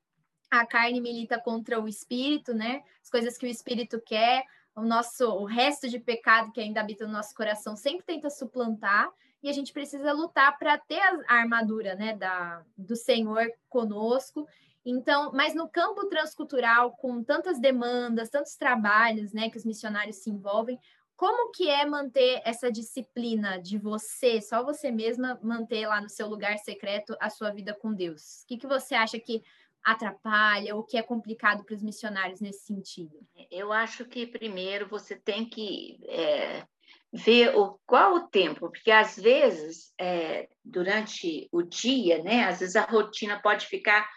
a 0.50 0.66
carne 0.66 1.00
milita 1.00 1.40
contra 1.40 1.80
o 1.80 1.86
espírito, 1.86 2.52
né? 2.52 2.82
As 3.00 3.08
coisas 3.08 3.38
que 3.38 3.46
o 3.46 3.48
espírito 3.48 4.00
quer, 4.00 4.44
o 4.74 4.82
nosso, 4.82 5.28
o 5.28 5.44
resto 5.44 5.88
de 5.88 6.00
pecado 6.00 6.50
que 6.50 6.60
ainda 6.60 6.80
habita 6.80 7.06
no 7.06 7.12
nosso 7.12 7.34
coração 7.36 7.76
sempre 7.76 8.04
tenta 8.04 8.30
suplantar 8.30 9.08
e 9.40 9.48
a 9.48 9.52
gente 9.52 9.72
precisa 9.72 10.12
lutar 10.12 10.58
para 10.58 10.76
ter 10.76 11.00
a 11.00 11.34
armadura, 11.34 11.94
né, 11.94 12.16
da, 12.16 12.64
do 12.76 12.96
Senhor 12.96 13.46
conosco 13.68 14.46
então, 14.84 15.32
mas 15.32 15.54
no 15.54 15.68
campo 15.68 16.06
transcultural, 16.08 16.92
com 16.96 17.22
tantas 17.22 17.60
demandas, 17.60 18.30
tantos 18.30 18.56
trabalhos, 18.56 19.32
né, 19.32 19.50
que 19.50 19.56
os 19.56 19.64
missionários 19.64 20.16
se 20.16 20.30
envolvem, 20.30 20.78
como 21.16 21.50
que 21.50 21.68
é 21.68 21.84
manter 21.84 22.40
essa 22.44 22.70
disciplina 22.70 23.60
de 23.60 23.76
você, 23.76 24.40
só 24.40 24.62
você 24.62 24.90
mesma 24.90 25.38
manter 25.42 25.86
lá 25.86 26.00
no 26.00 26.08
seu 26.08 26.28
lugar 26.28 26.56
secreto 26.58 27.16
a 27.20 27.28
sua 27.28 27.50
vida 27.50 27.74
com 27.74 27.92
Deus? 27.92 28.42
O 28.42 28.46
que, 28.46 28.56
que 28.56 28.68
você 28.68 28.94
acha 28.94 29.18
que 29.18 29.42
atrapalha 29.84 30.76
ou 30.76 30.84
que 30.84 30.96
é 30.96 31.02
complicado 31.02 31.64
para 31.64 31.74
os 31.74 31.82
missionários 31.82 32.40
nesse 32.40 32.66
sentido? 32.66 33.18
Eu 33.50 33.72
acho 33.72 34.04
que 34.04 34.26
primeiro 34.26 34.88
você 34.88 35.16
tem 35.16 35.44
que 35.44 35.98
é, 36.04 36.64
ver 37.12 37.56
o, 37.56 37.78
qual 37.84 38.14
o 38.14 38.28
tempo, 38.28 38.70
porque 38.70 38.90
às 38.90 39.16
vezes 39.16 39.92
é, 39.98 40.48
durante 40.64 41.48
o 41.50 41.62
dia, 41.62 42.22
né, 42.22 42.44
às 42.44 42.60
vezes 42.60 42.76
a 42.76 42.82
rotina 42.82 43.40
pode 43.42 43.66
ficar 43.66 44.08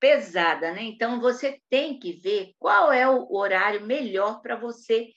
pesada, 0.00 0.72
né? 0.72 0.82
Então 0.82 1.20
você 1.20 1.60
tem 1.68 1.98
que 1.98 2.14
ver 2.14 2.54
qual 2.58 2.90
é 2.90 3.08
o 3.08 3.30
horário 3.32 3.86
melhor 3.86 4.40
para 4.40 4.56
você 4.56 5.10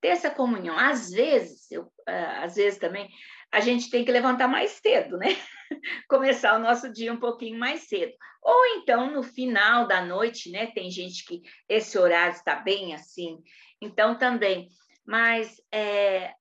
ter 0.00 0.08
essa 0.08 0.30
comunhão. 0.30 0.76
Às 0.76 1.10
vezes, 1.10 1.70
eu, 1.70 1.92
ah, 2.08 2.44
às 2.44 2.56
vezes 2.56 2.78
também 2.78 3.08
a 3.52 3.60
gente 3.60 3.90
tem 3.90 4.04
que 4.04 4.10
levantar 4.10 4.48
mais 4.48 4.70
cedo, 4.70 5.18
né? 5.18 5.28
Começar 6.08 6.56
o 6.56 6.62
nosso 6.62 6.90
dia 6.90 7.12
um 7.12 7.20
pouquinho 7.20 7.58
mais 7.58 7.82
cedo. 7.82 8.12
Ou 8.42 8.66
então, 8.76 9.10
no 9.12 9.22
final 9.22 9.86
da 9.86 10.04
noite, 10.04 10.50
né? 10.50 10.68
Tem 10.68 10.90
gente 10.90 11.24
que 11.24 11.42
esse 11.68 11.98
horário 11.98 12.34
está 12.34 12.56
bem 12.56 12.94
assim, 12.94 13.38
então 13.80 14.16
também. 14.16 14.68
Mas 15.04 15.60
é, 15.72 16.32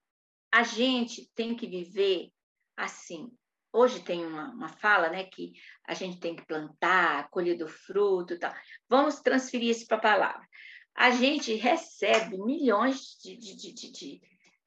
a 0.52 0.64
gente 0.64 1.30
tem 1.36 1.56
que 1.56 1.68
viver 1.68 2.30
assim. 2.78 3.30
Hoje 3.71 4.01
tem 4.01 4.25
uma, 4.25 4.49
uma 4.49 4.69
fala, 4.69 5.10
né, 5.10 5.25
que 5.25 5.53
a 5.88 5.93
gente 5.93 6.19
tem 6.19 6.36
que 6.36 6.45
plantar, 6.45 7.29
colher 7.29 7.58
do 7.58 7.67
fruto 7.67 8.34
e 8.34 8.39
tal. 8.39 8.53
Vamos 8.88 9.19
transferir 9.19 9.69
isso 9.69 9.86
para 9.86 9.97
a 9.97 10.01
palavra. 10.01 10.47
A 10.95 11.12
gente 11.12 11.53
recebe 11.53 12.38
milhões 12.38 13.17
de, 13.23 13.38
de, 13.38 13.55
de, 13.55 13.91
de, 13.91 14.21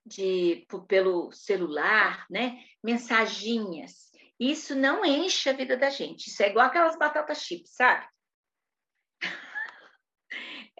de 0.06 0.66
pelo 0.86 1.32
celular, 1.32 2.24
né, 2.30 2.62
mensaginhas. 2.82 4.12
Isso 4.38 4.74
não 4.74 5.04
enche 5.04 5.50
a 5.50 5.52
vida 5.52 5.76
da 5.76 5.90
gente. 5.90 6.28
Isso 6.28 6.42
é 6.42 6.48
igual 6.48 6.66
aquelas 6.66 6.96
batatas 6.96 7.42
chips, 7.42 7.74
sabe? 7.74 8.06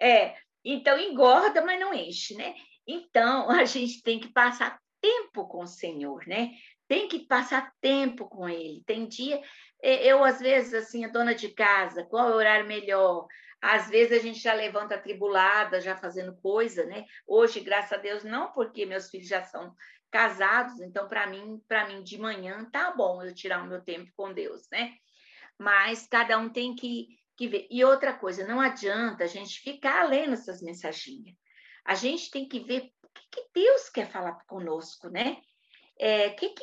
É, 0.01 0.35
então 0.65 0.97
engorda, 0.97 1.63
mas 1.63 1.79
não 1.79 1.93
enche, 1.93 2.35
né? 2.35 2.55
Então 2.87 3.47
a 3.51 3.63
gente 3.63 4.01
tem 4.01 4.19
que 4.19 4.33
passar 4.33 4.81
tempo 4.99 5.47
com 5.47 5.63
o 5.63 5.67
Senhor, 5.67 6.25
né? 6.25 6.51
Tem 6.93 7.07
que 7.07 7.21
passar 7.21 7.73
tempo 7.81 8.29
com 8.29 8.47
Ele. 8.47 8.83
Tem 8.85 9.07
dia, 9.07 9.41
eu 9.81 10.23
às 10.23 10.39
vezes 10.39 10.75
assim, 10.75 11.03
a 11.03 11.07
dona 11.07 11.33
de 11.33 11.49
casa, 11.49 12.03
qual 12.03 12.29
é 12.29 12.31
o 12.31 12.35
horário 12.35 12.67
melhor? 12.67 13.25
Às 13.59 13.89
vezes 13.89 14.19
a 14.19 14.21
gente 14.21 14.37
já 14.37 14.53
levanta 14.53 14.93
atribulada, 14.93 15.81
já 15.81 15.97
fazendo 15.97 16.35
coisa, 16.35 16.85
né? 16.85 17.03
Hoje, 17.25 17.61
graças 17.61 17.93
a 17.93 17.97
Deus, 17.97 18.23
não, 18.23 18.51
porque 18.51 18.85
meus 18.85 19.09
filhos 19.09 19.27
já 19.27 19.41
são 19.43 19.73
casados, 20.11 20.79
então 20.81 21.09
para 21.09 21.25
mim, 21.25 21.59
para 21.67 21.87
mim 21.87 22.03
de 22.03 22.19
manhã 22.19 22.63
tá 22.71 22.91
bom 22.91 23.23
eu 23.23 23.33
tirar 23.33 23.63
o 23.63 23.67
meu 23.67 23.81
tempo 23.81 24.11
com 24.15 24.31
Deus, 24.31 24.69
né? 24.71 24.93
Mas 25.57 26.05
cada 26.05 26.37
um 26.37 26.47
tem 26.47 26.75
que, 26.75 27.07
que 27.35 27.47
ver. 27.47 27.65
E 27.71 27.83
outra 27.83 28.13
coisa, 28.13 28.45
não 28.45 28.61
adianta 28.61 29.23
a 29.23 29.27
gente 29.27 29.61
ficar 29.61 30.07
lendo 30.07 30.33
essas 30.33 30.61
mensaginhas. 30.61 31.35
A 31.83 31.95
gente 31.95 32.29
tem 32.29 32.47
que 32.47 32.59
ver 32.59 32.91
que, 33.15 33.29
que 33.31 33.49
Deus 33.51 33.89
quer 33.89 34.07
falar 34.11 34.33
conosco, 34.45 35.09
né? 35.09 35.41
O 36.03 36.05
é, 36.05 36.29
que, 36.31 36.53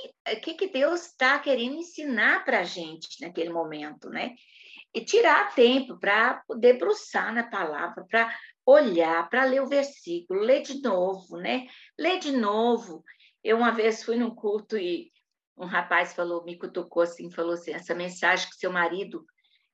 que, 0.42 0.52
que 0.52 0.66
Deus 0.66 1.06
está 1.06 1.38
querendo 1.38 1.76
ensinar 1.76 2.44
para 2.44 2.60
a 2.60 2.62
gente 2.62 3.08
naquele 3.22 3.48
momento, 3.48 4.10
né? 4.10 4.34
E 4.92 5.02
tirar 5.02 5.54
tempo 5.54 5.98
para 5.98 6.44
debruçar 6.58 7.32
na 7.32 7.44
palavra, 7.44 8.04
para 8.04 8.38
olhar, 8.66 9.26
para 9.30 9.46
ler 9.46 9.62
o 9.62 9.66
versículo, 9.66 10.40
ler 10.40 10.60
de 10.60 10.82
novo, 10.82 11.38
né? 11.38 11.66
Ler 11.98 12.18
de 12.18 12.32
novo. 12.32 13.02
Eu 13.42 13.56
uma 13.56 13.70
vez 13.70 14.04
fui 14.04 14.16
num 14.16 14.34
culto 14.34 14.76
e 14.76 15.10
um 15.56 15.64
rapaz 15.64 16.12
falou, 16.12 16.44
me 16.44 16.58
cutucou 16.58 17.02
assim, 17.02 17.30
falou 17.30 17.54
assim, 17.54 17.72
essa 17.72 17.94
mensagem 17.94 18.46
que 18.46 18.56
seu 18.56 18.70
marido 18.70 19.24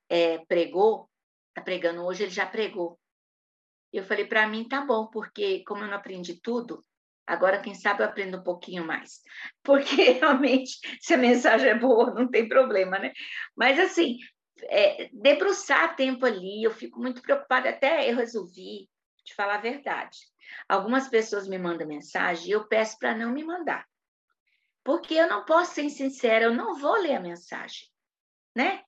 é, 0.08 0.38
pregou, 0.46 1.10
está 1.48 1.60
pregando 1.60 2.04
hoje, 2.04 2.22
ele 2.22 2.30
já 2.30 2.46
pregou. 2.46 3.00
Eu 3.92 4.04
falei, 4.04 4.26
para 4.26 4.46
mim 4.46 4.68
tá 4.68 4.84
bom, 4.84 5.08
porque 5.08 5.64
como 5.64 5.82
eu 5.82 5.88
não 5.88 5.96
aprendi 5.96 6.40
tudo, 6.40 6.84
agora 7.26 7.60
quem 7.60 7.74
sabe 7.74 8.02
eu 8.02 8.06
aprendo 8.06 8.38
um 8.38 8.42
pouquinho 8.42 8.86
mais. 8.86 9.20
Porque 9.62 10.12
realmente, 10.12 10.78
se 11.00 11.14
a 11.14 11.18
mensagem 11.18 11.70
é 11.70 11.78
boa, 11.78 12.14
não 12.14 12.28
tem 12.28 12.48
problema, 12.48 12.98
né? 12.98 13.12
Mas 13.56 13.78
assim, 13.78 14.18
é, 14.64 15.08
debruçar 15.12 15.96
tempo 15.96 16.24
ali, 16.24 16.62
eu 16.62 16.70
fico 16.70 17.00
muito 17.00 17.22
preocupada, 17.22 17.70
até 17.70 18.10
eu 18.10 18.16
resolvi 18.16 18.88
te 19.24 19.34
falar 19.34 19.56
a 19.56 19.60
verdade. 19.60 20.18
Algumas 20.68 21.08
pessoas 21.08 21.48
me 21.48 21.58
mandam 21.58 21.86
mensagem 21.86 22.48
e 22.48 22.52
eu 22.52 22.66
peço 22.68 22.98
para 22.98 23.14
não 23.14 23.32
me 23.32 23.44
mandar. 23.44 23.84
Porque 24.84 25.14
eu 25.14 25.28
não 25.28 25.44
posso 25.44 25.74
ser 25.74 25.90
sincera, 25.90 26.44
eu 26.44 26.54
não 26.54 26.76
vou 26.76 26.94
ler 26.94 27.16
a 27.16 27.20
mensagem, 27.20 27.88
né? 28.54 28.82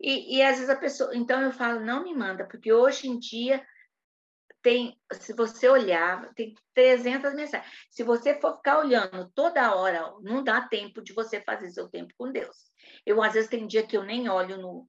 E, 0.00 0.38
e 0.38 0.42
às 0.42 0.56
vezes 0.56 0.70
a 0.70 0.76
pessoa, 0.76 1.14
então 1.14 1.40
eu 1.42 1.52
falo, 1.52 1.80
não 1.80 2.02
me 2.02 2.14
manda, 2.14 2.46
porque 2.46 2.72
hoje 2.72 3.08
em 3.08 3.18
dia 3.18 3.64
tem, 4.64 4.98
se 5.12 5.34
você 5.34 5.68
olhar, 5.68 6.32
tem 6.32 6.54
300 6.72 7.34
mensagens. 7.34 7.70
Se 7.90 8.02
você 8.02 8.40
for 8.40 8.56
ficar 8.56 8.78
olhando 8.78 9.30
toda 9.34 9.74
hora, 9.74 10.10
não 10.22 10.42
dá 10.42 10.62
tempo 10.62 11.02
de 11.02 11.12
você 11.12 11.38
fazer 11.38 11.70
seu 11.70 11.86
tempo 11.86 12.14
com 12.16 12.32
Deus. 12.32 12.72
Eu, 13.04 13.22
às 13.22 13.34
vezes, 13.34 13.50
tem 13.50 13.66
dia 13.66 13.86
que 13.86 13.94
eu 13.94 14.02
nem 14.02 14.26
olho 14.26 14.56
no. 14.56 14.88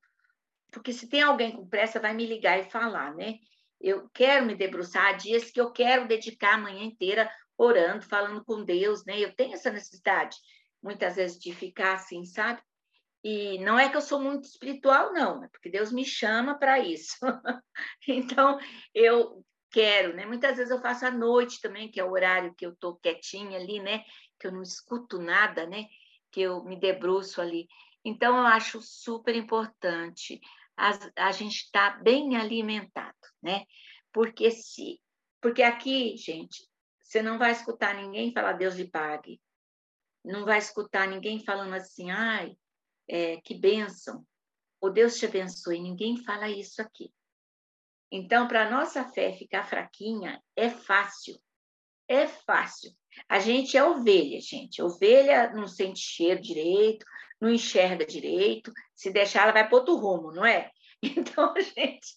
Porque 0.72 0.94
se 0.94 1.10
tem 1.10 1.22
alguém 1.22 1.52
com 1.52 1.68
pressa, 1.68 2.00
vai 2.00 2.14
me 2.14 2.26
ligar 2.26 2.58
e 2.58 2.72
falar, 2.72 3.14
né? 3.16 3.36
Eu 3.82 4.10
quero 4.14 4.46
me 4.46 4.56
debruçar, 4.56 5.08
há 5.08 5.12
dias 5.12 5.52
que 5.52 5.60
eu 5.60 5.70
quero 5.74 6.08
dedicar 6.08 6.54
a 6.54 6.58
manhã 6.58 6.86
inteira 6.86 7.30
orando, 7.58 8.06
falando 8.06 8.46
com 8.46 8.64
Deus, 8.64 9.04
né? 9.04 9.20
Eu 9.20 9.36
tenho 9.36 9.56
essa 9.56 9.70
necessidade, 9.70 10.38
muitas 10.82 11.18
vezes, 11.18 11.38
de 11.38 11.54
ficar 11.54 11.96
assim, 11.96 12.24
sabe? 12.24 12.62
E 13.22 13.60
não 13.60 13.78
é 13.78 13.90
que 13.90 13.98
eu 13.98 14.02
sou 14.02 14.22
muito 14.22 14.46
espiritual, 14.46 15.12
não, 15.12 15.44
é 15.44 15.50
porque 15.50 15.70
Deus 15.70 15.92
me 15.92 16.06
chama 16.06 16.58
para 16.58 16.80
isso. 16.80 17.18
então, 18.08 18.58
eu 18.94 19.44
quero, 19.76 20.16
né? 20.16 20.26
Muitas 20.26 20.56
vezes 20.56 20.72
eu 20.72 20.80
faço 20.80 21.06
à 21.06 21.12
noite 21.12 21.60
também, 21.60 21.92
que 21.92 22.00
é 22.00 22.04
o 22.04 22.12
horário 22.12 22.56
que 22.56 22.66
eu 22.66 22.72
estou 22.72 22.96
quietinha 22.96 23.60
ali, 23.60 23.82
né? 23.82 24.06
Que 24.40 24.48
eu 24.48 24.52
não 24.54 24.62
escuto 24.62 25.20
nada, 25.20 25.68
né? 25.68 25.88
Que 26.32 26.44
eu 26.44 26.64
me 26.64 26.80
debruço 26.80 27.42
ali. 27.42 27.68
Então, 28.06 28.38
eu 28.38 28.46
acho 28.46 28.82
super 28.82 29.36
importante 29.36 30.40
a, 30.78 31.28
a 31.28 31.32
gente 31.34 31.66
estar 31.66 31.98
tá 31.98 32.02
bem 32.02 32.38
alimentado, 32.38 33.18
né? 33.44 33.66
Porque 34.14 34.50
se, 34.50 35.02
porque 35.42 35.62
aqui, 35.62 36.16
gente, 36.16 36.66
você 37.02 37.22
não 37.22 37.38
vai 37.38 37.52
escutar 37.52 37.96
ninguém 37.96 38.32
falar 38.32 38.54
Deus 38.54 38.76
lhe 38.76 38.90
pague, 38.90 39.42
não 40.24 40.46
vai 40.46 40.58
escutar 40.58 41.06
ninguém 41.06 41.44
falando 41.44 41.74
assim, 41.74 42.12
ai, 42.12 42.56
é, 43.10 43.42
que 43.42 43.54
bênção, 43.54 44.26
ou 44.80 44.90
Deus 44.90 45.18
te 45.18 45.26
abençoe. 45.26 45.82
Ninguém 45.82 46.24
fala 46.24 46.50
isso 46.50 46.82
aqui. 46.82 47.12
Então, 48.16 48.48
para 48.48 48.66
a 48.66 48.70
nossa 48.70 49.04
fé 49.04 49.34
ficar 49.34 49.64
fraquinha, 49.64 50.42
é 50.56 50.70
fácil. 50.70 51.38
É 52.08 52.28
fácil. 52.28 52.92
A 53.28 53.40
gente 53.40 53.76
é 53.76 53.84
ovelha, 53.84 54.40
gente. 54.40 54.82
Ovelha 54.82 55.52
não 55.54 55.68
sente 55.68 56.00
cheiro 56.00 56.42
direito, 56.42 57.06
não 57.42 57.50
enxerga 57.50 58.06
direito. 58.06 58.72
Se 58.96 59.12
deixar, 59.12 59.44
ela 59.44 59.52
vai 59.52 59.68
para 59.68 59.78
outro 59.78 59.96
rumo, 59.96 60.32
não 60.32 60.46
é? 60.46 60.72
Então, 61.04 61.54
a 61.56 61.60
gente 61.60 62.16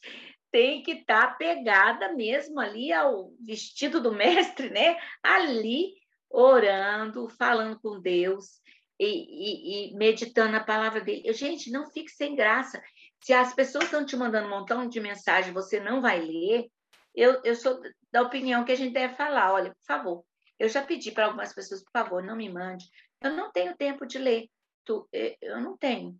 tem 0.50 0.82
que 0.82 0.92
estar 0.92 1.26
tá 1.26 1.34
pegada 1.34 2.14
mesmo 2.14 2.58
ali 2.58 2.92
ao 2.92 3.32
vestido 3.44 4.00
do 4.00 4.12
mestre, 4.14 4.70
né? 4.70 4.96
Ali, 5.22 5.94
orando, 6.30 7.28
falando 7.28 7.78
com 7.80 8.00
Deus 8.00 8.60
e, 8.98 9.06
e, 9.06 9.90
e 9.92 9.96
meditando 9.96 10.56
a 10.56 10.64
palavra 10.64 11.00
dele. 11.00 11.32
Gente, 11.32 11.70
não 11.70 11.90
fique 11.90 12.10
sem 12.10 12.34
graça. 12.34 12.82
Se 13.20 13.32
as 13.32 13.54
pessoas 13.54 13.84
estão 13.84 14.04
te 14.04 14.16
mandando 14.16 14.46
um 14.46 14.50
montão 14.50 14.88
de 14.88 15.00
mensagem 15.00 15.52
você 15.52 15.80
não 15.80 16.00
vai 16.00 16.20
ler, 16.20 16.68
eu, 17.14 17.40
eu 17.44 17.54
sou 17.54 17.80
da 18.10 18.22
opinião 18.22 18.64
que 18.64 18.72
a 18.72 18.76
gente 18.76 18.92
deve 18.92 19.16
falar, 19.16 19.52
olha, 19.52 19.70
por 19.70 19.84
favor, 19.84 20.24
eu 20.58 20.68
já 20.68 20.82
pedi 20.82 21.10
para 21.12 21.26
algumas 21.26 21.52
pessoas, 21.52 21.82
por 21.82 21.92
favor, 21.92 22.22
não 22.22 22.36
me 22.36 22.48
mande. 22.48 22.84
Eu 23.20 23.32
não 23.34 23.50
tenho 23.50 23.76
tempo 23.76 24.06
de 24.06 24.18
ler. 24.18 24.48
Tu, 24.84 25.08
eu 25.40 25.60
não 25.60 25.76
tenho. 25.76 26.18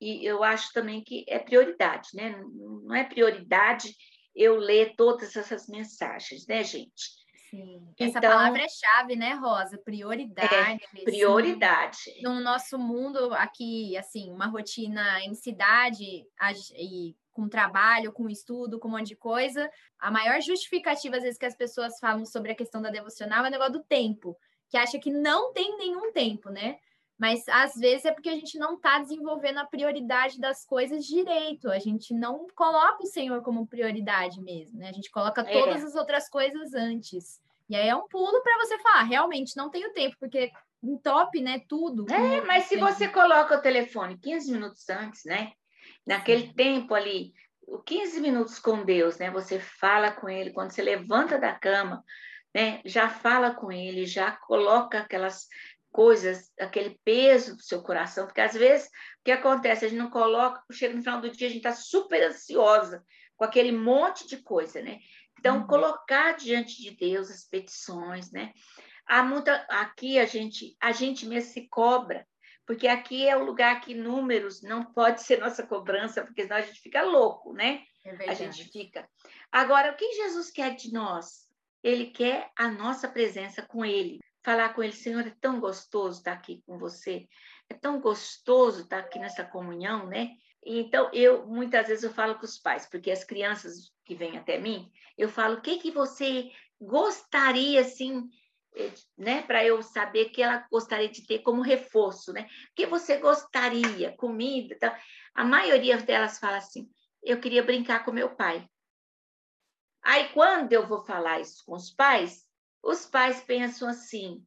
E 0.00 0.24
eu 0.24 0.42
acho 0.42 0.72
também 0.72 1.02
que 1.02 1.24
é 1.28 1.38
prioridade, 1.38 2.10
né? 2.14 2.40
Não 2.40 2.94
é 2.94 3.04
prioridade 3.04 3.94
eu 4.34 4.56
ler 4.56 4.94
todas 4.96 5.34
essas 5.36 5.66
mensagens, 5.66 6.46
né, 6.46 6.62
gente? 6.62 7.18
Sim. 7.50 7.94
Essa 7.98 8.18
então, 8.18 8.30
palavra 8.30 8.62
é 8.62 8.68
chave, 8.68 9.16
né, 9.16 9.32
Rosa? 9.34 9.78
Prioridade. 9.78 10.84
É, 10.94 11.04
prioridade. 11.04 11.98
No 12.22 12.40
nosso 12.40 12.78
mundo 12.78 13.32
aqui, 13.34 13.96
assim, 13.96 14.30
uma 14.30 14.46
rotina 14.46 15.20
em 15.24 15.34
cidade 15.34 16.26
e 16.76 17.16
com 17.32 17.48
trabalho, 17.48 18.12
com 18.12 18.28
estudo, 18.28 18.78
com 18.78 18.88
um 18.88 18.90
monte 18.92 19.08
de 19.08 19.16
coisa, 19.16 19.70
a 19.98 20.10
maior 20.10 20.40
justificativa, 20.42 21.16
às 21.16 21.22
vezes, 21.22 21.38
que 21.38 21.46
as 21.46 21.56
pessoas 21.56 21.98
falam 22.00 22.26
sobre 22.26 22.52
a 22.52 22.54
questão 22.54 22.82
da 22.82 22.90
devocional 22.90 23.44
é 23.44 23.48
o 23.48 23.50
negócio 23.50 23.74
do 23.74 23.84
tempo, 23.84 24.36
que 24.68 24.76
acha 24.76 24.98
que 24.98 25.10
não 25.10 25.52
tem 25.52 25.76
nenhum 25.78 26.12
tempo, 26.12 26.50
né? 26.50 26.78
Mas 27.18 27.42
às 27.48 27.74
vezes 27.74 28.04
é 28.04 28.12
porque 28.12 28.28
a 28.28 28.34
gente 28.34 28.58
não 28.58 28.74
está 28.74 29.00
desenvolvendo 29.00 29.58
a 29.58 29.66
prioridade 29.66 30.38
das 30.38 30.64
coisas 30.64 31.04
direito. 31.04 31.68
A 31.70 31.78
gente 31.78 32.14
não 32.14 32.46
coloca 32.54 33.02
o 33.02 33.06
Senhor 33.06 33.42
como 33.42 33.66
prioridade 33.66 34.40
mesmo, 34.40 34.78
né? 34.78 34.88
A 34.88 34.92
gente 34.92 35.10
coloca 35.10 35.40
é. 35.40 35.52
todas 35.52 35.82
as 35.82 35.96
outras 35.96 36.28
coisas 36.28 36.74
antes. 36.74 37.40
E 37.68 37.74
aí 37.74 37.88
é 37.88 37.96
um 37.96 38.06
pulo 38.08 38.40
para 38.42 38.58
você 38.58 38.78
falar, 38.78 39.02
realmente 39.02 39.56
não 39.56 39.68
tenho 39.68 39.92
tempo, 39.92 40.16
porque 40.18 40.50
top, 41.02 41.40
né? 41.40 41.60
Tudo. 41.68 42.06
É, 42.12 42.40
mas 42.42 42.64
se 42.64 42.76
você 42.76 43.08
coloca 43.08 43.56
o 43.56 43.60
telefone 43.60 44.18
15 44.18 44.52
minutos 44.52 44.88
antes, 44.88 45.24
né? 45.24 45.52
Naquele 46.06 46.46
Sim. 46.46 46.52
tempo 46.54 46.94
ali, 46.94 47.32
15 47.84 48.20
minutos 48.20 48.58
com 48.58 48.84
Deus, 48.84 49.18
né? 49.18 49.30
Você 49.32 49.58
fala 49.58 50.12
com 50.12 50.28
Ele, 50.28 50.52
quando 50.52 50.70
você 50.70 50.82
levanta 50.82 51.38
da 51.38 51.52
cama, 51.52 52.04
né? 52.54 52.80
Já 52.84 53.08
fala 53.08 53.52
com 53.52 53.72
Ele, 53.72 54.06
já 54.06 54.32
coloca 54.32 55.00
aquelas 55.00 55.48
coisas, 55.98 56.52
aquele 56.60 56.98
peso 57.04 57.56
do 57.56 57.62
seu 57.62 57.82
coração, 57.82 58.26
porque 58.26 58.40
às 58.40 58.54
vezes 58.54 58.86
o 58.86 59.24
que 59.24 59.32
acontece? 59.32 59.84
A 59.84 59.88
gente 59.88 59.98
não 59.98 60.10
coloca, 60.10 60.62
chega 60.70 60.94
no 60.94 61.02
final 61.02 61.20
do 61.20 61.30
dia, 61.30 61.48
a 61.48 61.50
gente 61.50 61.66
está 61.66 61.72
super 61.72 62.22
ansiosa 62.22 63.02
com 63.36 63.44
aquele 63.44 63.72
monte 63.72 64.26
de 64.26 64.36
coisa, 64.36 64.80
né? 64.80 64.98
Então, 65.38 65.58
uhum. 65.58 65.66
colocar 65.66 66.32
diante 66.36 66.82
de 66.82 66.96
Deus 66.96 67.30
as 67.30 67.44
petições, 67.44 68.30
né? 68.30 68.52
há 69.08 69.22
muita, 69.22 69.54
aqui 69.70 70.18
a 70.18 70.26
gente, 70.26 70.76
a 70.80 70.92
gente 70.92 71.26
mesmo 71.26 71.50
se 71.50 71.66
cobra, 71.68 72.26
porque 72.66 72.86
aqui 72.86 73.26
é 73.26 73.34
o 73.36 73.44
lugar 73.44 73.80
que 73.80 73.94
números 73.94 74.62
não 74.62 74.84
pode 74.84 75.22
ser 75.22 75.40
nossa 75.40 75.66
cobrança, 75.66 76.22
porque 76.22 76.42
senão 76.42 76.58
a 76.58 76.60
gente 76.60 76.80
fica 76.80 77.02
louco, 77.02 77.54
né? 77.54 77.82
É 78.04 78.30
a 78.30 78.34
gente 78.34 78.64
fica. 78.70 79.08
Agora, 79.50 79.92
o 79.92 79.96
que 79.96 80.12
Jesus 80.12 80.50
quer 80.50 80.76
de 80.76 80.92
nós? 80.92 81.48
Ele 81.82 82.06
quer 82.06 82.50
a 82.56 82.68
nossa 82.68 83.08
presença 83.08 83.62
com 83.62 83.84
Ele. 83.84 84.18
Falar 84.42 84.72
com 84.74 84.82
Ele, 84.82 84.92
Senhor, 84.92 85.26
é 85.26 85.34
tão 85.40 85.60
gostoso 85.60 86.18
estar 86.18 86.32
aqui 86.32 86.62
com 86.66 86.78
você, 86.78 87.28
é 87.68 87.74
tão 87.74 88.00
gostoso 88.00 88.82
estar 88.82 88.98
aqui 89.00 89.18
nessa 89.18 89.44
comunhão, 89.44 90.06
né? 90.06 90.30
Então, 90.64 91.10
eu 91.12 91.46
muitas 91.46 91.88
vezes 91.88 92.04
eu 92.04 92.12
falo 92.12 92.36
com 92.36 92.44
os 92.44 92.58
pais, 92.58 92.86
porque 92.86 93.10
as 93.10 93.24
crianças 93.24 93.92
que 94.04 94.14
vêm 94.14 94.36
até 94.36 94.58
mim, 94.58 94.90
eu 95.16 95.28
falo, 95.28 95.56
o 95.56 95.60
que 95.60 95.78
que 95.78 95.90
você 95.90 96.50
gostaria, 96.80 97.80
assim, 97.80 98.28
eh, 98.74 98.92
né, 99.16 99.42
para 99.42 99.64
eu 99.64 99.82
saber 99.82 100.26
que 100.30 100.42
ela 100.42 100.66
gostaria 100.70 101.08
de 101.08 101.26
ter 101.26 101.40
como 101.40 101.62
reforço, 101.62 102.32
né? 102.32 102.42
O 102.70 102.74
que 102.74 102.86
você 102.86 103.18
gostaria, 103.18 104.16
comida, 104.16 104.76
tal. 104.78 104.94
A 105.34 105.44
maioria 105.44 105.96
delas 105.98 106.38
fala 106.38 106.58
assim: 106.58 106.88
eu 107.22 107.40
queria 107.40 107.62
brincar 107.62 108.04
com 108.04 108.12
meu 108.12 108.34
pai. 108.34 108.68
Aí 110.02 110.28
quando 110.30 110.72
eu 110.72 110.86
vou 110.86 111.04
falar 111.04 111.40
isso 111.40 111.62
com 111.66 111.74
os 111.74 111.90
pais, 111.90 112.47
os 112.88 113.06
pais 113.06 113.40
pensam 113.42 113.88
assim: 113.88 114.44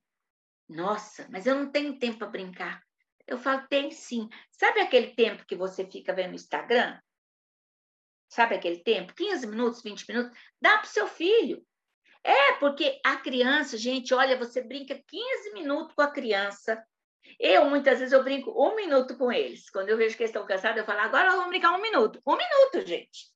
nossa, 0.68 1.28
mas 1.30 1.46
eu 1.46 1.56
não 1.56 1.72
tenho 1.72 2.00
tempo 2.00 2.20
para 2.20 2.28
brincar. 2.28 2.82
Eu 3.28 3.38
falo, 3.38 3.68
tem 3.68 3.92
sim. 3.92 4.28
Sabe 4.52 4.82
aquele 4.82 5.16
tempo 5.16 5.46
que 5.46 5.56
você 5.56 5.86
fica 5.86 6.14
vendo 6.14 6.32
o 6.32 6.36
Instagram? 6.36 7.00
Sabe 8.28 8.56
aquele 8.56 8.80
tempo? 8.80 9.14
15 9.14 9.48
minutos, 9.48 9.82
20 9.82 10.08
minutos? 10.08 10.38
Dá 10.62 10.78
para 10.78 10.86
o 10.86 10.90
seu 10.90 11.08
filho. 11.08 11.66
É, 12.24 12.54
porque 12.54 13.00
a 13.06 13.18
criança, 13.18 13.78
gente, 13.78 14.14
olha, 14.14 14.38
você 14.38 14.62
brinca 14.62 15.02
15 15.08 15.54
minutos 15.54 15.94
com 15.94 16.02
a 16.02 16.12
criança. 16.12 16.84
Eu, 17.40 17.70
muitas 17.70 18.00
vezes, 18.00 18.14
eu 18.14 18.24
brinco 18.24 18.52
um 18.52 18.76
minuto 18.76 19.18
com 19.18 19.32
eles. 19.32 19.70
Quando 19.70 19.90
eu 19.90 19.98
vejo 19.98 20.16
que 20.16 20.24
eles 20.24 20.30
estão 20.30 20.46
cansados, 20.46 20.78
eu 20.78 20.86
falo, 20.86 21.00
agora 21.00 21.32
vamos 21.32 21.50
brincar 21.50 21.74
um 21.74 21.82
minuto. 21.82 22.22
Um 22.26 22.38
minuto, 22.38 22.88
gente. 22.88 23.30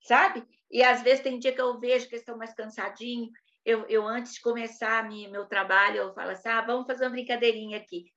Sabe? 0.00 0.44
E 0.70 0.82
às 0.82 1.02
vezes 1.02 1.22
tem 1.22 1.38
dia 1.38 1.54
que 1.54 1.60
eu 1.60 1.78
vejo 1.78 2.08
que 2.08 2.14
eles 2.14 2.22
estão 2.22 2.36
mais 2.36 2.54
cansadinhos. 2.54 3.30
Eu, 3.64 3.86
eu 3.88 4.06
antes 4.06 4.34
de 4.34 4.40
começar 4.40 5.06
minha, 5.08 5.30
meu 5.30 5.46
trabalho, 5.46 5.96
eu 5.96 6.14
falo 6.14 6.30
assim, 6.30 6.48
ah, 6.48 6.60
vamos 6.60 6.86
fazer 6.86 7.04
uma 7.04 7.10
brincadeirinha 7.10 7.78
aqui. 7.78 8.12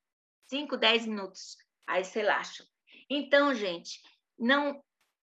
Cinco, 0.48 0.78
dez 0.78 1.06
minutos. 1.06 1.58
Aí 1.86 2.04
você 2.04 2.20
relaxa. 2.20 2.66
Então, 3.10 3.54
gente, 3.54 4.02
não... 4.38 4.84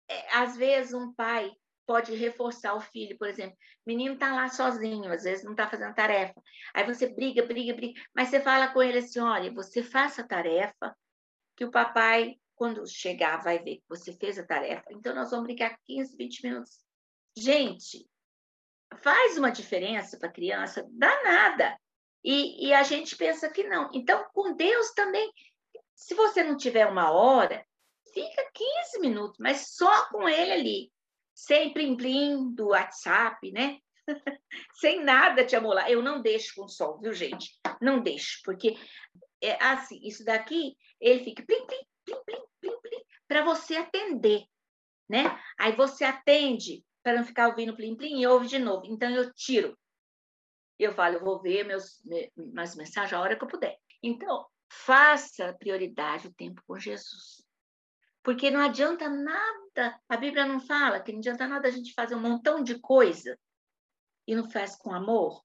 É, 0.09 0.37
às 0.37 0.57
vezes 0.57 0.93
um 0.93 1.15
pai 1.15 1.53
pode 1.87 2.15
reforçar 2.15 2.75
o 2.75 2.81
filho, 2.81 3.19
por 3.19 3.29
exemplo. 3.29 3.57
O 3.85 3.91
menino 3.91 4.15
está 4.15 4.33
lá 4.35 4.49
sozinho, 4.49 5.13
às 5.13 5.25
vezes 5.25 5.45
não 5.45 5.53
está 5.53 5.69
fazendo 5.69 5.95
tarefa. 5.95 6.41
Aí 6.73 6.85
você 6.85 7.09
briga, 7.09 7.45
briga, 7.45 7.75
briga, 7.75 8.01
mas 8.15 8.29
você 8.29 8.41
fala 8.41 8.69
com 8.69 8.81
ele 8.81 8.99
assim: 8.99 9.19
olha, 9.19 9.53
você 9.53 9.83
faça 9.83 10.23
a 10.23 10.27
tarefa, 10.27 10.97
que 11.57 11.65
o 11.65 11.71
papai, 11.71 12.37
quando 12.55 12.87
chegar, 12.87 13.43
vai 13.43 13.59
ver 13.59 13.77
que 13.77 13.85
você 13.89 14.13
fez 14.13 14.39
a 14.39 14.47
tarefa. 14.47 14.85
Então, 14.91 15.15
nós 15.15 15.31
vamos 15.31 15.47
brincar 15.47 15.77
15, 15.85 16.17
20 16.17 16.43
minutos. 16.45 16.79
Gente, 17.37 18.07
faz 19.03 19.37
uma 19.39 19.51
diferença 19.51 20.19
para 20.19 20.29
a 20.29 20.33
criança 20.33 20.87
danada. 20.91 21.79
E, 22.23 22.69
e 22.69 22.75
a 22.75 22.83
gente 22.83 23.17
pensa 23.17 23.49
que 23.49 23.65
não. 23.65 23.91
Então, 23.95 24.27
com 24.33 24.55
Deus 24.55 24.91
também, 24.93 25.31
se 25.95 26.15
você 26.15 26.43
não 26.43 26.57
tiver 26.57 26.87
uma 26.87 27.11
hora, 27.11 27.65
fica 28.13 28.51
15 28.53 29.01
minutos, 29.01 29.39
mas 29.39 29.75
só 29.75 30.09
com 30.09 30.29
ele 30.29 30.53
ali 30.53 30.93
sem 31.35 31.73
plim-plim 31.73 32.53
do 32.55 32.69
WhatsApp, 32.69 33.51
né? 33.53 33.79
sem 34.75 35.03
nada 35.03 35.45
te 35.45 35.57
amolar. 35.57 35.91
Eu 35.91 36.03
não 36.03 36.21
deixo 36.21 36.55
com 36.55 36.69
sol, 36.69 36.99
viu, 37.01 37.15
gente? 37.15 37.59
Não 37.81 38.03
deixo, 38.03 38.41
porque 38.45 38.77
é 39.41 39.63
assim, 39.65 39.99
isso 40.03 40.23
daqui, 40.25 40.77
ele 41.01 41.25
fica 41.25 41.43
plim-plim, 41.43 41.87
plim-plim, 42.05 42.43
plim-plim, 42.61 43.03
para 43.27 43.43
você 43.43 43.77
atender, 43.77 44.45
né? 45.09 45.41
Aí 45.59 45.75
você 45.75 46.05
atende 46.05 46.85
para 47.03 47.17
não 47.17 47.25
ficar 47.25 47.49
ouvindo 47.49 47.77
plim-plim 47.77 48.21
e 48.21 48.27
ouve 48.27 48.47
de 48.47 48.59
novo. 48.59 48.87
Então 48.87 49.11
eu 49.11 49.33
tiro. 49.33 49.79
Eu 50.79 50.95
falo, 50.95 51.17
eu 51.17 51.25
vou 51.25 51.41
ver 51.41 51.65
meus, 51.65 52.03
minhas 52.37 52.75
mensagens 52.75 53.13
a 53.13 53.21
hora 53.21 53.37
que 53.37 53.45
eu 53.45 53.49
puder. 53.49 53.77
Então, 54.03 54.47
faça 54.69 55.53
prioridade 55.55 56.29
o 56.29 56.33
tempo 56.33 56.63
com 56.67 56.79
Jesus. 56.79 57.45
Porque 58.23 58.51
não 58.51 58.61
adianta 58.61 59.09
nada, 59.09 60.01
a 60.09 60.17
Bíblia 60.17 60.47
não 60.47 60.61
fala 60.61 61.01
que 61.01 61.13
não 61.13 61.19
adianta 61.19 61.47
nada 61.47 61.69
a 61.69 61.71
gente 61.71 61.95
fazer 61.95 62.15
um 62.15 62.21
montão 62.21 62.63
de 62.63 62.79
coisa 62.79 63.39
e 64.27 64.35
não 64.35 64.51
faz 64.51 64.77
com 64.77 64.93
amor, 64.93 65.43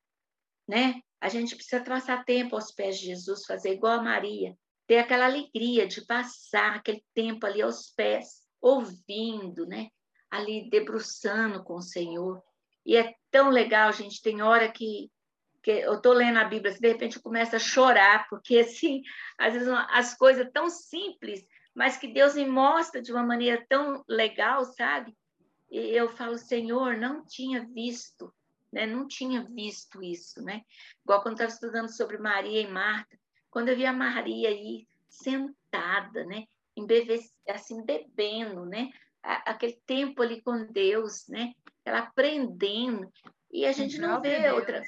né? 0.67 1.01
A 1.19 1.29
gente 1.29 1.55
precisa 1.55 1.83
passar 1.83 2.25
tempo 2.25 2.55
aos 2.55 2.71
pés 2.71 2.99
de 2.99 3.07
Jesus, 3.07 3.45
fazer 3.45 3.73
igual 3.73 3.99
a 3.99 4.03
Maria, 4.03 4.55
ter 4.85 4.99
aquela 4.99 5.25
alegria 5.25 5.87
de 5.87 6.05
passar 6.05 6.75
aquele 6.75 7.03
tempo 7.13 7.45
ali 7.45 7.61
aos 7.61 7.89
pés, 7.89 8.45
ouvindo, 8.61 9.65
né? 9.65 9.89
Ali 10.35 10.69
debruçando 10.69 11.63
com 11.63 11.75
o 11.75 11.81
Senhor. 11.81 12.41
E 12.85 12.95
é 12.97 13.13
tão 13.31 13.49
legal, 13.49 13.91
gente, 13.91 14.21
tem 14.21 14.41
hora 14.41 14.71
que, 14.71 15.09
que 15.63 15.71
eu 15.71 15.95
estou 15.95 16.13
lendo 16.13 16.37
a 16.37 16.43
Bíblia, 16.45 16.71
assim, 16.71 16.81
de 16.81 16.87
repente 16.87 17.17
eu 17.17 17.23
começo 17.23 17.55
a 17.55 17.59
chorar, 17.59 18.27
porque 18.29 18.59
assim, 18.59 19.01
às 19.37 19.53
vezes 19.53 19.67
as 19.89 20.15
coisas 20.15 20.47
tão 20.53 20.69
simples 20.69 21.45
mas 21.75 21.97
que 21.97 22.07
Deus 22.07 22.35
me 22.35 22.47
mostra 22.47 23.01
de 23.01 23.11
uma 23.11 23.21
maneira 23.21 23.63
tão 23.67 24.03
legal, 24.07 24.63
sabe? 24.63 25.13
E 25.69 25.77
eu 25.77 26.07
falo, 26.07 26.37
Senhor, 26.37 26.95
não 26.95 27.25
tinha 27.25 27.67
visto, 27.67 28.33
né? 28.71 28.87
Não 28.87 29.05
tinha 29.05 29.43
visto 29.43 30.01
isso, 30.01 30.41
né? 30.41 30.61
Igual 31.03 31.21
quando 31.21 31.33
estava 31.33 31.51
estudando 31.51 31.89
sobre 31.89 32.17
Maria 32.17 32.61
e 32.61 32.71
Marta, 32.71 33.19
quando 33.51 33.69
eu 33.69 33.75
vi 33.75 33.85
a 33.85 33.91
Maria 33.91 34.47
aí 34.47 34.87
sentada, 35.09 36.23
né? 36.25 36.45
assim, 37.49 37.85
bebendo, 37.85 38.65
né? 38.65 38.89
Aquele 39.45 39.79
tempo 39.85 40.21
ali 40.21 40.41
com 40.41 40.65
Deus, 40.65 41.27
né? 41.27 41.53
Ela 41.83 41.99
aprendendo. 41.99 43.11
E 43.51 43.65
a 43.65 43.71
gente 43.71 43.99
não 43.99 44.21
vê 44.21 44.51
outra, 44.51 44.81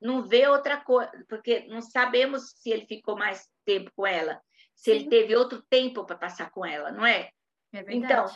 não 0.00 0.22
vê 0.22 0.46
outra 0.48 0.76
coisa, 0.78 1.10
porque 1.28 1.66
não 1.68 1.80
sabemos 1.80 2.50
se 2.56 2.70
ele 2.70 2.86
ficou 2.86 3.16
mais 3.16 3.48
tempo 3.64 3.90
com 3.94 4.06
ela 4.06 4.40
se 4.78 4.92
Sim. 4.92 4.92
ele 4.92 5.08
teve 5.08 5.34
outro 5.34 5.60
tempo 5.68 6.04
para 6.04 6.16
passar 6.16 6.50
com 6.50 6.64
ela, 6.64 6.92
não 6.92 7.04
é? 7.04 7.30
É 7.72 7.82
verdade. 7.82 7.96
Então, 7.96 8.26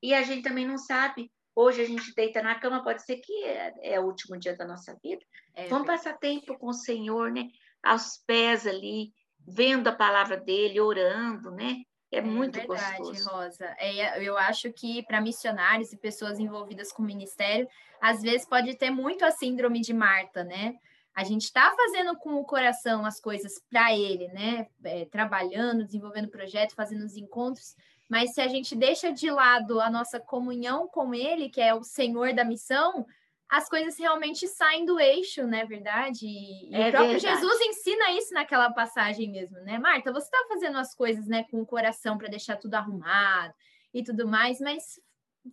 e 0.00 0.14
a 0.14 0.22
gente 0.22 0.42
também 0.42 0.66
não 0.66 0.78
sabe. 0.78 1.30
Hoje 1.54 1.82
a 1.82 1.84
gente 1.84 2.14
deita 2.14 2.40
na 2.40 2.54
cama, 2.54 2.82
pode 2.82 3.04
ser 3.04 3.16
que 3.16 3.44
é, 3.44 3.94
é 3.94 4.00
o 4.00 4.04
último 4.04 4.38
dia 4.38 4.56
da 4.56 4.64
nossa 4.64 4.96
vida. 5.02 5.22
É 5.52 5.66
Vamos 5.66 5.86
verdade. 5.86 6.04
passar 6.04 6.18
tempo 6.18 6.56
com 6.58 6.68
o 6.68 6.72
Senhor, 6.72 7.32
né? 7.32 7.48
Aos 7.82 8.22
pés 8.24 8.68
ali, 8.68 9.12
vendo 9.46 9.88
a 9.88 9.92
palavra 9.92 10.36
dele, 10.36 10.80
orando, 10.80 11.50
né? 11.50 11.82
É, 12.10 12.18
é 12.18 12.20
muito 12.20 12.58
é 12.58 12.66
verdade, 12.66 12.98
gostoso. 12.98 13.30
Rosa. 13.30 13.66
É, 13.78 14.22
eu 14.22 14.36
acho 14.36 14.72
que 14.72 15.02
para 15.02 15.20
missionários 15.20 15.92
e 15.92 15.96
pessoas 15.96 16.38
envolvidas 16.38 16.92
com 16.92 17.02
o 17.02 17.06
ministério, 17.06 17.68
às 18.00 18.22
vezes 18.22 18.46
pode 18.46 18.74
ter 18.76 18.90
muito 18.90 19.24
a 19.24 19.30
síndrome 19.30 19.80
de 19.80 19.92
Marta, 19.92 20.44
né? 20.44 20.76
a 21.14 21.24
gente 21.24 21.42
está 21.42 21.74
fazendo 21.76 22.16
com 22.16 22.36
o 22.36 22.44
coração 22.44 23.04
as 23.04 23.20
coisas 23.20 23.60
para 23.68 23.94
ele, 23.94 24.28
né? 24.28 24.68
É, 24.84 25.04
trabalhando, 25.06 25.84
desenvolvendo 25.84 26.28
projetos, 26.28 26.74
fazendo 26.74 27.04
os 27.04 27.16
encontros, 27.16 27.76
mas 28.08 28.32
se 28.32 28.40
a 28.40 28.48
gente 28.48 28.74
deixa 28.74 29.12
de 29.12 29.30
lado 29.30 29.80
a 29.80 29.90
nossa 29.90 30.18
comunhão 30.18 30.88
com 30.88 31.14
ele, 31.14 31.48
que 31.48 31.60
é 31.60 31.74
o 31.74 31.84
Senhor 31.84 32.32
da 32.32 32.44
missão, 32.44 33.06
as 33.50 33.68
coisas 33.68 33.98
realmente 33.98 34.46
saem 34.46 34.84
do 34.84 35.00
eixo, 35.00 35.44
não 35.44 35.58
é 35.58 35.66
verdade? 35.66 36.24
E 36.24 36.72
é 36.72 36.88
o 36.88 36.90
próprio 36.92 37.18
verdade. 37.18 37.40
Jesus 37.40 37.60
ensina 37.62 38.12
isso 38.12 38.32
naquela 38.32 38.70
passagem 38.72 39.28
mesmo, 39.28 39.58
né? 39.60 39.76
Marta, 39.76 40.12
você 40.12 40.26
está 40.26 40.46
fazendo 40.48 40.78
as 40.78 40.94
coisas 40.94 41.26
né, 41.26 41.44
com 41.50 41.60
o 41.60 41.66
coração 41.66 42.16
para 42.16 42.28
deixar 42.28 42.56
tudo 42.56 42.76
arrumado 42.76 43.52
e 43.92 44.04
tudo 44.04 44.28
mais, 44.28 44.60
mas 44.60 45.00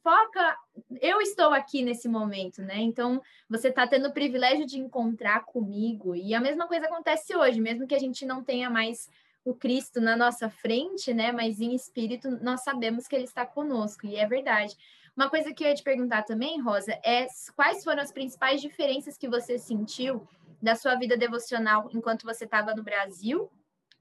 foca, 0.04 0.56
eu 1.02 1.20
estou 1.22 1.52
aqui 1.54 1.82
nesse 1.82 2.08
momento, 2.08 2.62
né? 2.62 2.78
Então, 2.78 3.20
você 3.50 3.70
está 3.70 3.88
tendo 3.88 4.10
o 4.10 4.14
privilégio 4.14 4.66
de 4.66 4.78
encontrar 4.78 5.46
comigo, 5.46 6.16
e 6.16 6.36
a 6.36 6.42
mesma 6.42 6.68
coisa 6.68 6.86
acontece 6.86 7.36
hoje, 7.36 7.60
mesmo 7.60 7.88
que 7.88 7.96
a 7.96 8.00
gente 8.00 8.26
não 8.26 8.44
tenha 8.44 8.70
mais 8.70 9.10
o 9.44 9.56
Cristo 9.56 10.02
na 10.02 10.16
nossa 10.16 10.50
frente, 10.50 11.14
né? 11.14 11.32
Mas 11.32 11.62
em 11.62 11.74
espírito, 11.74 12.30
nós 12.44 12.64
sabemos 12.64 13.08
que 13.08 13.16
ele 13.16 13.24
está 13.24 13.46
conosco, 13.46 14.06
e 14.06 14.18
é 14.18 14.28
verdade. 14.28 14.76
Uma 15.18 15.30
coisa 15.30 15.52
que 15.52 15.64
eu 15.64 15.68
ia 15.68 15.76
te 15.76 15.84
perguntar 15.84 16.24
também, 16.24 16.62
Rosa, 16.62 16.92
é 17.04 17.26
quais 17.56 17.84
foram 17.84 18.04
as 18.04 18.12
principais 18.12 18.62
diferenças 18.62 19.18
que 19.18 19.28
você 19.28 19.58
sentiu 19.58 20.28
da 20.62 20.76
sua 20.76 20.96
vida 20.96 21.18
devocional 21.18 21.90
enquanto 21.92 22.24
você 22.24 22.46
estava 22.46 22.74
no 22.76 22.84
Brasil 22.84 23.52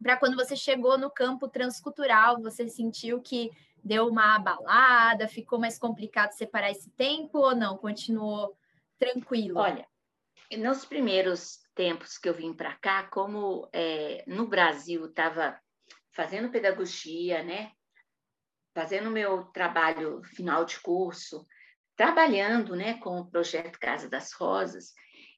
para 0.02 0.16
quando 0.16 0.36
você 0.36 0.54
chegou 0.54 0.98
no 0.98 1.10
campo 1.10 1.48
transcultural, 1.48 2.40
você 2.40 2.68
sentiu 2.68 3.20
que 3.20 3.50
deu 3.82 4.06
uma 4.08 4.36
abalada, 4.36 5.28
ficou 5.28 5.58
mais 5.58 5.78
complicado 5.78 6.32
separar 6.32 6.70
esse 6.70 6.90
tempo 6.90 7.38
ou 7.38 7.54
não? 7.54 7.76
Continuou 7.76 8.56
tranquilo? 8.98 9.58
Olha, 9.58 9.86
nos 10.58 10.84
primeiros 10.84 11.60
tempos 11.74 12.18
que 12.18 12.28
eu 12.28 12.34
vim 12.34 12.52
para 12.52 12.74
cá, 12.74 13.04
como 13.04 13.68
é, 13.72 14.24
no 14.26 14.46
Brasil 14.46 15.06
estava 15.06 15.58
fazendo 16.10 16.50
pedagogia, 16.50 17.42
né? 17.42 17.72
Fazendo 18.76 19.10
meu 19.10 19.44
trabalho 19.46 20.22
final 20.22 20.62
de 20.66 20.78
curso, 20.80 21.46
trabalhando, 21.96 22.76
né, 22.76 22.98
com 22.98 23.18
o 23.18 23.30
projeto 23.30 23.80
Casa 23.80 24.06
das 24.06 24.34
Rosas, 24.34 24.92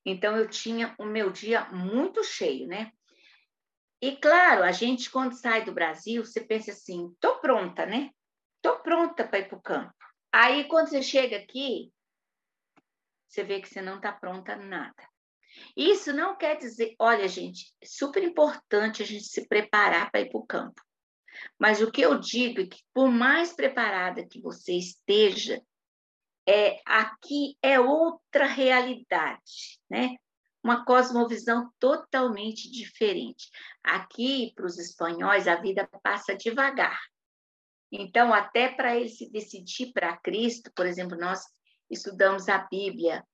Então, 0.04 0.36
eu 0.36 0.48
tinha 0.48 0.92
o 0.98 1.04
meu 1.04 1.30
dia 1.30 1.66
muito 1.70 2.24
cheio, 2.24 2.66
né? 2.66 2.90
E, 4.02 4.16
claro, 4.16 4.64
a 4.64 4.72
gente, 4.72 5.08
quando 5.08 5.34
sai 5.34 5.64
do 5.64 5.72
Brasil, 5.72 6.24
você 6.24 6.40
pensa 6.40 6.72
assim: 6.72 7.14
tô 7.20 7.38
pronta, 7.40 7.86
né? 7.86 8.10
Tô 8.60 8.80
pronta 8.80 9.24
para 9.24 9.38
ir 9.38 9.48
para 9.48 9.58
o 9.58 9.62
campo. 9.62 9.94
Aí, 10.32 10.64
quando 10.64 10.88
você 10.88 11.00
chega 11.00 11.36
aqui, 11.36 11.92
você 13.28 13.44
vê 13.44 13.60
que 13.60 13.68
você 13.68 13.80
não 13.80 13.98
está 13.98 14.10
pronta 14.10 14.56
nada. 14.56 15.08
Isso 15.76 16.12
não 16.12 16.36
quer 16.36 16.56
dizer, 16.56 16.96
olha, 16.98 17.28
gente, 17.28 17.72
é 17.80 17.86
super 17.86 18.24
importante 18.24 19.02
a 19.02 19.06
gente 19.06 19.24
se 19.24 19.46
preparar 19.46 20.10
para 20.10 20.22
ir 20.22 20.30
para 20.30 20.40
o 20.40 20.46
campo. 20.46 20.87
Mas 21.58 21.80
o 21.80 21.90
que 21.90 22.00
eu 22.00 22.18
digo 22.18 22.60
é 22.60 22.66
que, 22.66 22.82
por 22.92 23.10
mais 23.10 23.52
preparada 23.52 24.26
que 24.26 24.40
você 24.40 24.74
esteja, 24.74 25.62
é, 26.46 26.80
aqui 26.86 27.56
é 27.62 27.78
outra 27.78 28.46
realidade, 28.46 29.78
né? 29.90 30.16
Uma 30.64 30.84
cosmovisão 30.84 31.70
totalmente 31.78 32.70
diferente. 32.70 33.50
Aqui, 33.82 34.52
para 34.54 34.66
os 34.66 34.78
espanhóis, 34.78 35.46
a 35.46 35.56
vida 35.56 35.88
passa 36.02 36.34
devagar. 36.34 36.98
Então, 37.92 38.32
até 38.32 38.68
para 38.68 38.96
ele 38.96 39.08
se 39.08 39.30
decidir 39.30 39.92
para 39.92 40.16
Cristo, 40.16 40.70
por 40.74 40.86
exemplo, 40.86 41.16
nós 41.18 41.42
estudamos 41.90 42.48
a 42.48 42.58
Bíblia 42.58 43.24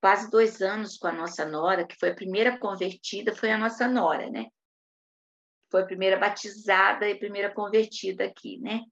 quase 0.00 0.30
dois 0.30 0.60
anos 0.60 0.98
com 0.98 1.06
a 1.06 1.12
nossa 1.12 1.46
nora, 1.46 1.86
que 1.86 1.96
foi 1.98 2.10
a 2.10 2.14
primeira 2.14 2.58
convertida, 2.58 3.34
foi 3.34 3.50
a 3.50 3.58
nossa 3.58 3.88
nora, 3.88 4.28
né? 4.28 4.48
Foi 5.74 5.82
a 5.82 5.86
primeira 5.86 6.16
batizada 6.16 7.10
e 7.10 7.18
primeira 7.18 7.52
convertida 7.52 8.26
aqui, 8.26 8.60
né? 8.60 8.82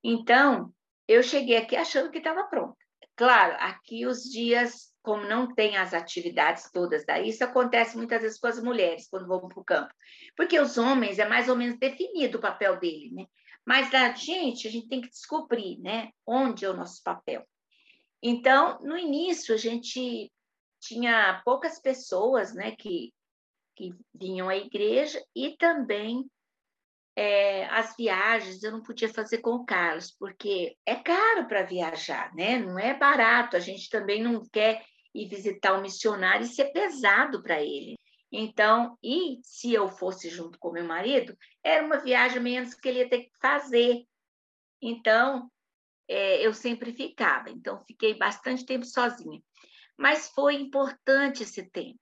Então, 0.00 0.72
eu 1.08 1.24
cheguei 1.24 1.56
aqui 1.56 1.74
achando 1.74 2.08
que 2.08 2.18
estava 2.18 2.44
pronta. 2.44 2.76
Claro, 3.16 3.56
aqui 3.58 4.06
os 4.06 4.22
dias, 4.22 4.94
como 5.02 5.24
não 5.24 5.52
tem 5.52 5.76
as 5.76 5.92
atividades 5.92 6.70
todas 6.70 7.04
daí, 7.04 7.30
isso 7.30 7.42
acontece 7.42 7.96
muitas 7.96 8.22
vezes 8.22 8.38
com 8.38 8.46
as 8.46 8.62
mulheres 8.62 9.08
quando 9.10 9.26
vão 9.26 9.48
para 9.48 9.58
o 9.58 9.64
campo. 9.64 9.92
Porque 10.36 10.60
os 10.60 10.78
homens 10.78 11.18
é 11.18 11.28
mais 11.28 11.48
ou 11.48 11.56
menos 11.56 11.76
definido 11.80 12.38
o 12.38 12.40
papel 12.40 12.78
dele, 12.78 13.10
né? 13.12 13.26
Mas 13.66 13.92
a 13.92 14.12
gente, 14.12 14.68
a 14.68 14.70
gente 14.70 14.86
tem 14.86 15.00
que 15.00 15.10
descobrir, 15.10 15.80
né? 15.80 16.10
Onde 16.24 16.64
é 16.64 16.70
o 16.70 16.76
nosso 16.76 17.02
papel. 17.02 17.44
Então, 18.22 18.78
no 18.82 18.96
início, 18.96 19.52
a 19.52 19.58
gente 19.58 20.30
tinha 20.78 21.42
poucas 21.44 21.80
pessoas, 21.80 22.54
né, 22.54 22.76
que, 22.78 23.12
que 23.80 23.94
vinham 24.14 24.50
à 24.50 24.56
igreja 24.56 25.24
e 25.34 25.56
também 25.56 26.30
é, 27.16 27.64
as 27.66 27.96
viagens 27.96 28.62
eu 28.62 28.70
não 28.70 28.82
podia 28.82 29.08
fazer 29.08 29.38
com 29.38 29.52
o 29.52 29.64
Carlos, 29.64 30.14
porque 30.18 30.76
é 30.84 30.96
caro 30.96 31.48
para 31.48 31.62
viajar, 31.62 32.34
né? 32.34 32.58
Não 32.58 32.78
é 32.78 32.94
barato. 32.94 33.56
A 33.56 33.60
gente 33.60 33.88
também 33.88 34.22
não 34.22 34.42
quer 34.52 34.84
ir 35.14 35.28
visitar 35.28 35.78
um 35.78 35.80
missionário 35.80 36.44
e 36.44 36.48
ser 36.48 36.66
pesado 36.72 37.42
para 37.42 37.62
ele. 37.62 37.96
Então, 38.30 38.96
e 39.02 39.40
se 39.42 39.72
eu 39.72 39.88
fosse 39.88 40.28
junto 40.28 40.58
com 40.58 40.70
meu 40.70 40.84
marido, 40.84 41.36
era 41.64 41.84
uma 41.84 41.98
viagem 41.98 42.40
menos 42.40 42.74
que 42.74 42.88
ele 42.88 43.00
ia 43.00 43.08
ter 43.08 43.24
que 43.24 43.30
fazer. 43.40 44.04
Então, 44.80 45.50
é, 46.06 46.46
eu 46.46 46.52
sempre 46.52 46.92
ficava. 46.92 47.50
Então, 47.50 47.82
fiquei 47.86 48.14
bastante 48.14 48.64
tempo 48.64 48.84
sozinha. 48.84 49.42
Mas 49.98 50.28
foi 50.28 50.54
importante 50.54 51.42
esse 51.42 51.68
tempo, 51.70 52.00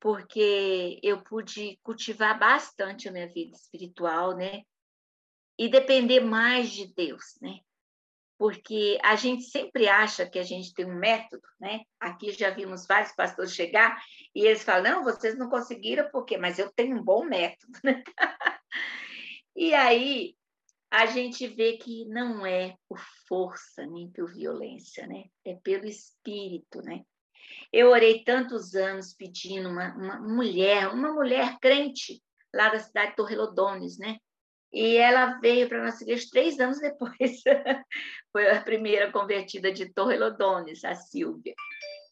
porque 0.00 1.00
eu 1.02 1.22
pude 1.22 1.78
cultivar 1.82 2.38
bastante 2.38 3.08
a 3.08 3.12
minha 3.12 3.28
vida 3.28 3.56
espiritual, 3.56 4.36
né? 4.36 4.62
E 5.58 5.68
depender 5.68 6.20
mais 6.20 6.70
de 6.70 6.92
Deus, 6.94 7.38
né? 7.40 7.60
porque 8.38 8.98
a 9.02 9.16
gente 9.16 9.44
sempre 9.44 9.88
acha 9.88 10.28
que 10.28 10.38
a 10.38 10.42
gente 10.42 10.74
tem 10.74 10.84
um 10.84 10.98
método, 10.98 11.46
né? 11.58 11.82
Aqui 11.98 12.32
já 12.32 12.50
vimos 12.50 12.86
vários 12.86 13.12
pastores 13.12 13.54
chegar 13.54 14.00
e 14.34 14.44
eles 14.44 14.62
falam: 14.62 14.96
não, 14.96 15.04
vocês 15.04 15.38
não 15.38 15.48
conseguiram, 15.48 16.08
por 16.10 16.24
quê? 16.24 16.36
Mas 16.36 16.58
eu 16.58 16.70
tenho 16.72 16.96
um 16.96 17.02
bom 17.02 17.24
método, 17.24 17.72
né? 17.82 18.02
e 19.56 19.74
aí 19.74 20.36
a 20.90 21.06
gente 21.06 21.46
vê 21.46 21.78
que 21.78 22.04
não 22.06 22.44
é 22.44 22.76
por 22.88 23.00
força 23.26 23.86
nem 23.86 24.10
por 24.10 24.32
violência, 24.32 25.06
né? 25.06 25.24
É 25.44 25.54
pelo 25.54 25.86
espírito, 25.86 26.82
né? 26.82 27.04
Eu 27.72 27.90
orei 27.90 28.22
tantos 28.24 28.74
anos 28.74 29.12
pedindo 29.12 29.68
uma, 29.68 29.94
uma 29.94 30.20
mulher, 30.20 30.88
uma 30.88 31.12
mulher 31.12 31.58
crente 31.60 32.22
lá 32.54 32.68
da 32.68 32.78
cidade 32.78 33.10
de 33.10 33.16
Torrelodones, 33.16 33.98
né? 33.98 34.18
E 34.72 34.96
ela 34.96 35.38
veio 35.40 35.68
para 35.68 35.80
a 35.80 35.84
nossa 35.86 36.02
igreja 36.02 36.26
três 36.30 36.58
anos 36.58 36.80
depois. 36.80 37.42
Foi 38.32 38.50
a 38.50 38.62
primeira 38.62 39.10
convertida 39.10 39.72
de 39.72 39.92
Torrelodones, 39.92 40.84
a 40.84 40.94
Silvia. 40.94 41.54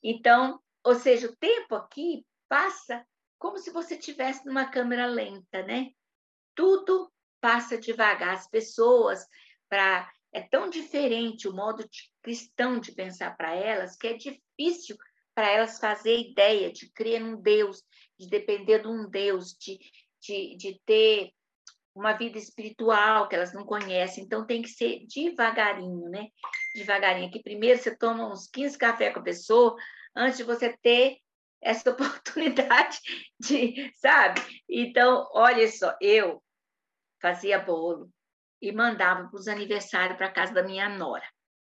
Então, 0.02 0.60
ou 0.82 0.94
seja, 0.94 1.28
o 1.28 1.36
tempo 1.36 1.74
aqui 1.74 2.24
passa 2.48 3.04
como 3.38 3.58
se 3.58 3.70
você 3.70 3.94
estivesse 3.94 4.46
numa 4.46 4.66
câmera 4.66 5.06
lenta, 5.06 5.62
né? 5.62 5.90
Tudo 6.54 7.12
passa 7.40 7.76
devagar. 7.76 8.34
As 8.34 8.48
pessoas, 8.48 9.26
para 9.68 10.10
é 10.32 10.40
tão 10.40 10.68
diferente 10.68 11.46
o 11.46 11.54
modo 11.54 11.88
de, 11.88 12.10
cristão 12.20 12.80
de 12.80 12.92
pensar 12.92 13.36
para 13.36 13.54
elas 13.54 13.96
que 13.96 14.08
é 14.08 14.14
difícil 14.14 14.96
para 15.34 15.50
elas 15.50 15.78
fazer 15.78 16.16
ideia 16.18 16.72
de 16.72 16.90
crer 16.90 17.20
num 17.20 17.40
Deus, 17.40 17.82
de 18.18 18.28
depender 18.28 18.80
de 18.80 18.88
um 18.88 19.08
Deus, 19.08 19.54
de, 19.58 19.78
de, 20.20 20.56
de 20.56 20.80
ter 20.86 21.32
uma 21.94 22.12
vida 22.12 22.38
espiritual 22.38 23.28
que 23.28 23.36
elas 23.36 23.52
não 23.52 23.64
conhecem, 23.64 24.24
então 24.24 24.46
tem 24.46 24.62
que 24.62 24.68
ser 24.68 25.04
devagarinho, 25.06 26.08
né? 26.10 26.28
Devagarinho. 26.74 27.30
Que 27.30 27.42
primeiro 27.42 27.78
você 27.78 27.96
toma 27.96 28.32
uns 28.32 28.48
15 28.48 28.76
cafés 28.76 29.12
com 29.14 29.20
a 29.20 29.24
pessoa 29.24 29.76
antes 30.16 30.38
de 30.38 30.44
você 30.44 30.76
ter 30.78 31.18
essa 31.62 31.90
oportunidade 31.90 32.98
de, 33.38 33.92
sabe? 33.94 34.40
Então, 34.68 35.28
olha 35.32 35.70
só, 35.70 35.96
eu 36.00 36.42
fazia 37.20 37.58
bolo 37.58 38.10
e 38.60 38.72
mandava 38.72 39.28
para 39.28 39.38
os 39.38 39.46
aniversários 39.46 40.16
para 40.16 40.32
casa 40.32 40.52
da 40.52 40.62
minha 40.62 40.88
nora. 40.88 41.26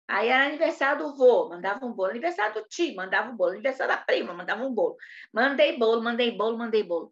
Aí 0.10 0.28
era 0.28 0.48
aniversário 0.48 1.06
do 1.06 1.15
vô, 1.15 1.50
mandava 1.50 1.86
um 1.86 1.93
bolo. 1.93 2.10
Aniversário 2.10 2.56
do 2.56 2.67
tio, 2.67 2.95
mandava 2.95 3.30
um 3.30 3.36
bolo. 3.38 3.52
Aniversário 3.52 3.95
da 3.95 4.02
prima, 4.02 4.34
mandava 4.34 4.63
um 4.63 4.74
bolo. 4.74 4.98
Mandei 5.32 5.78
bolo, 5.78 6.02
mandei 6.02 6.36
bolo, 6.36 6.58
mandei 6.58 6.82
bolo. 6.82 7.12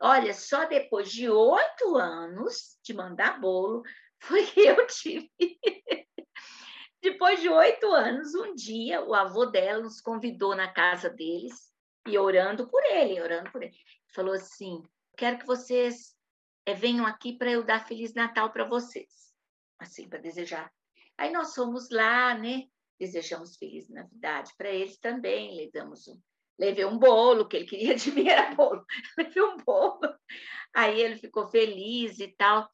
Olha, 0.00 0.34
só 0.34 0.64
depois 0.64 1.08
de 1.12 1.30
oito 1.30 1.96
anos 1.96 2.76
de 2.82 2.92
mandar 2.94 3.40
bolo 3.40 3.84
foi 4.20 4.44
que 4.44 4.60
eu 4.60 4.84
tive. 4.88 5.30
depois 7.00 7.40
de 7.40 7.48
oito 7.48 7.86
anos, 7.92 8.34
um 8.34 8.56
dia, 8.56 9.00
o 9.00 9.14
avô 9.14 9.46
dela 9.46 9.80
nos 9.80 10.00
convidou 10.00 10.56
na 10.56 10.66
casa 10.66 11.08
deles 11.08 11.72
e 12.08 12.18
orando 12.18 12.68
por 12.68 12.82
ele, 12.86 13.22
orando 13.22 13.52
por 13.52 13.62
ele. 13.62 13.76
Falou 14.12 14.34
assim: 14.34 14.82
quero 15.16 15.38
que 15.38 15.46
vocês 15.46 16.16
é, 16.66 16.74
venham 16.74 17.06
aqui 17.06 17.38
para 17.38 17.52
eu 17.52 17.62
dar 17.62 17.86
Feliz 17.86 18.14
Natal 18.14 18.50
para 18.50 18.64
vocês. 18.64 19.32
Assim, 19.78 20.08
para 20.08 20.18
desejar. 20.18 20.72
Aí 21.18 21.32
nós 21.32 21.54
fomos 21.54 21.90
lá, 21.90 22.36
né? 22.36 22.64
Desejamos 22.98 23.56
Feliz 23.56 23.88
Navidade 23.88 24.52
para 24.56 24.70
eles 24.70 24.98
também, 24.98 25.56
lhe 25.56 25.70
damos 25.70 26.06
um 26.08 26.20
levei 26.58 26.84
um 26.84 26.98
bolo, 26.98 27.48
que 27.48 27.56
ele 27.56 27.66
queria 27.66 27.94
de 27.96 28.12
mim 28.12 28.28
era 28.28 28.54
bolo, 28.54 28.84
levei 29.18 29.42
um 29.42 29.56
bolo, 29.56 30.14
aí 30.72 31.00
ele 31.00 31.16
ficou 31.16 31.48
feliz 31.48 32.20
e 32.20 32.28
tal. 32.28 32.70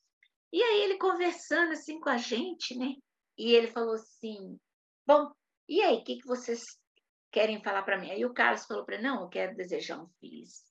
E 0.52 0.62
aí 0.62 0.82
ele 0.82 0.98
conversando 0.98 1.72
assim 1.72 1.98
com 2.00 2.08
a 2.08 2.16
gente, 2.16 2.76
né? 2.76 2.94
E 3.36 3.52
ele 3.52 3.68
falou 3.68 3.94
assim, 3.94 4.58
bom, 5.06 5.30
e 5.68 5.82
aí, 5.82 5.98
o 5.98 6.04
que, 6.04 6.16
que 6.16 6.26
vocês 6.26 6.64
querem 7.30 7.62
falar 7.62 7.82
para 7.82 7.98
mim? 7.98 8.10
Aí 8.10 8.24
o 8.24 8.32
Carlos 8.32 8.64
falou 8.64 8.84
para 8.84 9.00
não, 9.00 9.22
eu 9.22 9.28
quero 9.28 9.54
desejar 9.54 10.02
um 10.02 10.08
feliz 10.18 10.64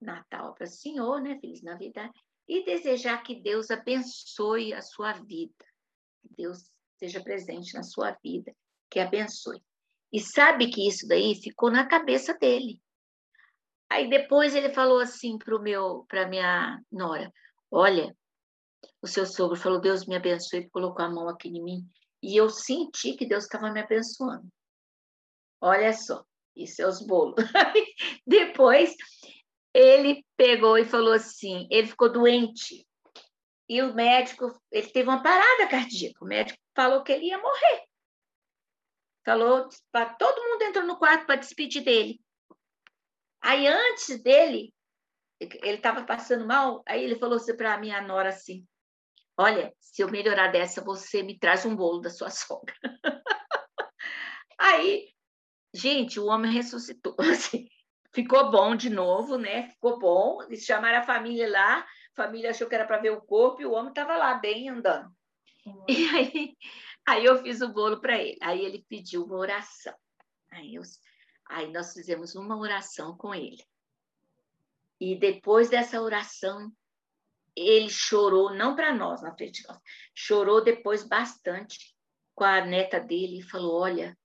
Natal 0.00 0.54
para 0.54 0.64
o 0.64 0.70
senhor, 0.70 1.20
né? 1.22 1.38
Feliz 1.40 1.62
Navidade. 1.62 2.12
E 2.46 2.64
desejar 2.64 3.22
que 3.22 3.34
Deus 3.34 3.70
abençoe 3.70 4.74
a 4.74 4.82
sua 4.82 5.12
vida. 5.12 5.64
Deus 6.36 6.70
esteja 6.96 7.22
presente 7.22 7.74
na 7.74 7.82
sua 7.82 8.12
vida, 8.22 8.54
que 8.90 8.98
abençoe. 8.98 9.62
E 10.12 10.18
sabe 10.18 10.70
que 10.70 10.88
isso 10.88 11.06
daí 11.06 11.34
ficou 11.34 11.70
na 11.70 11.86
cabeça 11.86 12.34
dele. 12.34 12.80
Aí 13.88 14.08
depois 14.08 14.54
ele 14.54 14.72
falou 14.72 14.98
assim 14.98 15.38
para 15.38 15.58
meu, 15.58 16.04
para 16.08 16.26
minha 16.26 16.80
nora: 16.90 17.32
Olha, 17.70 18.16
o 19.02 19.06
seu 19.06 19.26
sogro 19.26 19.56
falou, 19.56 19.80
Deus 19.80 20.06
me 20.06 20.16
abençoe, 20.16 20.68
colocou 20.70 21.04
a 21.04 21.10
mão 21.10 21.28
aqui 21.28 21.48
em 21.48 21.62
mim. 21.62 21.88
E 22.22 22.36
eu 22.36 22.48
senti 22.48 23.14
que 23.14 23.26
Deus 23.26 23.44
estava 23.44 23.70
me 23.70 23.80
abençoando. 23.80 24.48
Olha 25.60 25.92
só, 25.92 26.24
isso 26.56 26.82
é 26.82 26.86
os 26.86 27.04
bolos. 27.06 27.36
depois 28.26 28.94
ele 29.74 30.24
pegou 30.36 30.78
e 30.78 30.84
falou 30.84 31.12
assim: 31.12 31.68
ele 31.70 31.88
ficou 31.88 32.10
doente. 32.10 32.86
E 33.68 33.82
o 33.82 33.94
médico, 33.94 34.52
ele 34.70 34.86
teve 34.88 35.08
uma 35.08 35.22
parada 35.22 35.68
cardíaca. 35.68 36.24
O 36.24 36.28
médico 36.28 36.58
falou 36.76 37.02
que 37.02 37.10
ele 37.10 37.26
ia 37.26 37.38
morrer. 37.38 37.88
Falou 39.24 39.68
para 39.90 40.14
todo 40.14 40.44
mundo 40.44 40.62
entrou 40.62 40.86
no 40.86 40.98
quarto 40.98 41.26
para 41.26 41.36
despedir 41.36 41.82
dele. 41.82 42.20
Aí 43.40 43.66
antes 43.66 44.22
dele, 44.22 44.72
ele 45.40 45.76
estava 45.76 46.04
passando 46.04 46.46
mal, 46.46 46.82
aí 46.86 47.02
ele 47.02 47.18
falou 47.18 47.36
assim 47.36 47.56
para 47.56 47.74
a 47.74 47.78
minha 47.78 48.00
nora 48.00 48.28
assim: 48.28 48.64
Olha, 49.36 49.72
se 49.80 50.02
eu 50.02 50.10
melhorar 50.10 50.48
dessa, 50.48 50.82
você 50.82 51.22
me 51.22 51.38
traz 51.38 51.64
um 51.64 51.74
bolo 51.74 52.00
da 52.00 52.10
sua 52.10 52.28
sogra. 52.30 52.74
aí, 54.58 55.08
gente, 55.74 56.20
o 56.20 56.26
homem 56.26 56.52
ressuscitou. 56.52 57.16
Assim, 57.32 57.68
ficou 58.14 58.50
bom 58.50 58.76
de 58.76 58.90
novo, 58.90 59.36
né? 59.38 59.70
Ficou 59.70 59.98
bom. 59.98 60.42
Eles 60.42 60.64
chamaram 60.64 60.98
a 60.98 61.02
família 61.02 61.50
lá, 61.50 61.80
a 61.80 61.86
família 62.14 62.50
achou 62.50 62.68
que 62.68 62.74
era 62.74 62.86
para 62.86 62.98
ver 62.98 63.10
o 63.10 63.22
corpo 63.22 63.60
e 63.60 63.66
o 63.66 63.72
homem 63.72 63.88
estava 63.88 64.16
lá, 64.16 64.34
bem 64.34 64.68
andando. 64.68 65.15
E 65.88 66.08
aí, 66.08 66.56
aí 67.06 67.24
eu 67.24 67.42
fiz 67.42 67.60
o 67.60 67.72
bolo 67.72 68.00
para 68.00 68.20
ele. 68.20 68.38
Aí 68.40 68.64
ele 68.64 68.84
pediu 68.88 69.24
uma 69.24 69.36
oração. 69.36 69.94
Aí, 70.50 70.74
eu, 70.74 70.82
aí 71.48 71.70
nós 71.72 71.92
fizemos 71.92 72.34
uma 72.34 72.56
oração 72.56 73.16
com 73.16 73.34
ele. 73.34 73.64
E 75.00 75.18
depois 75.18 75.68
dessa 75.68 76.00
oração, 76.00 76.72
ele 77.54 77.88
chorou, 77.88 78.54
não 78.54 78.74
para 78.74 78.94
nós, 78.94 79.22
na 79.22 79.34
frente 79.34 79.62
de 79.62 79.68
nós, 79.68 79.78
chorou 80.14 80.62
depois 80.62 81.02
bastante 81.02 81.94
com 82.34 82.44
a 82.44 82.64
neta 82.64 83.00
dele 83.00 83.40
e 83.40 83.48
falou: 83.48 83.80
Olha, 83.80 84.16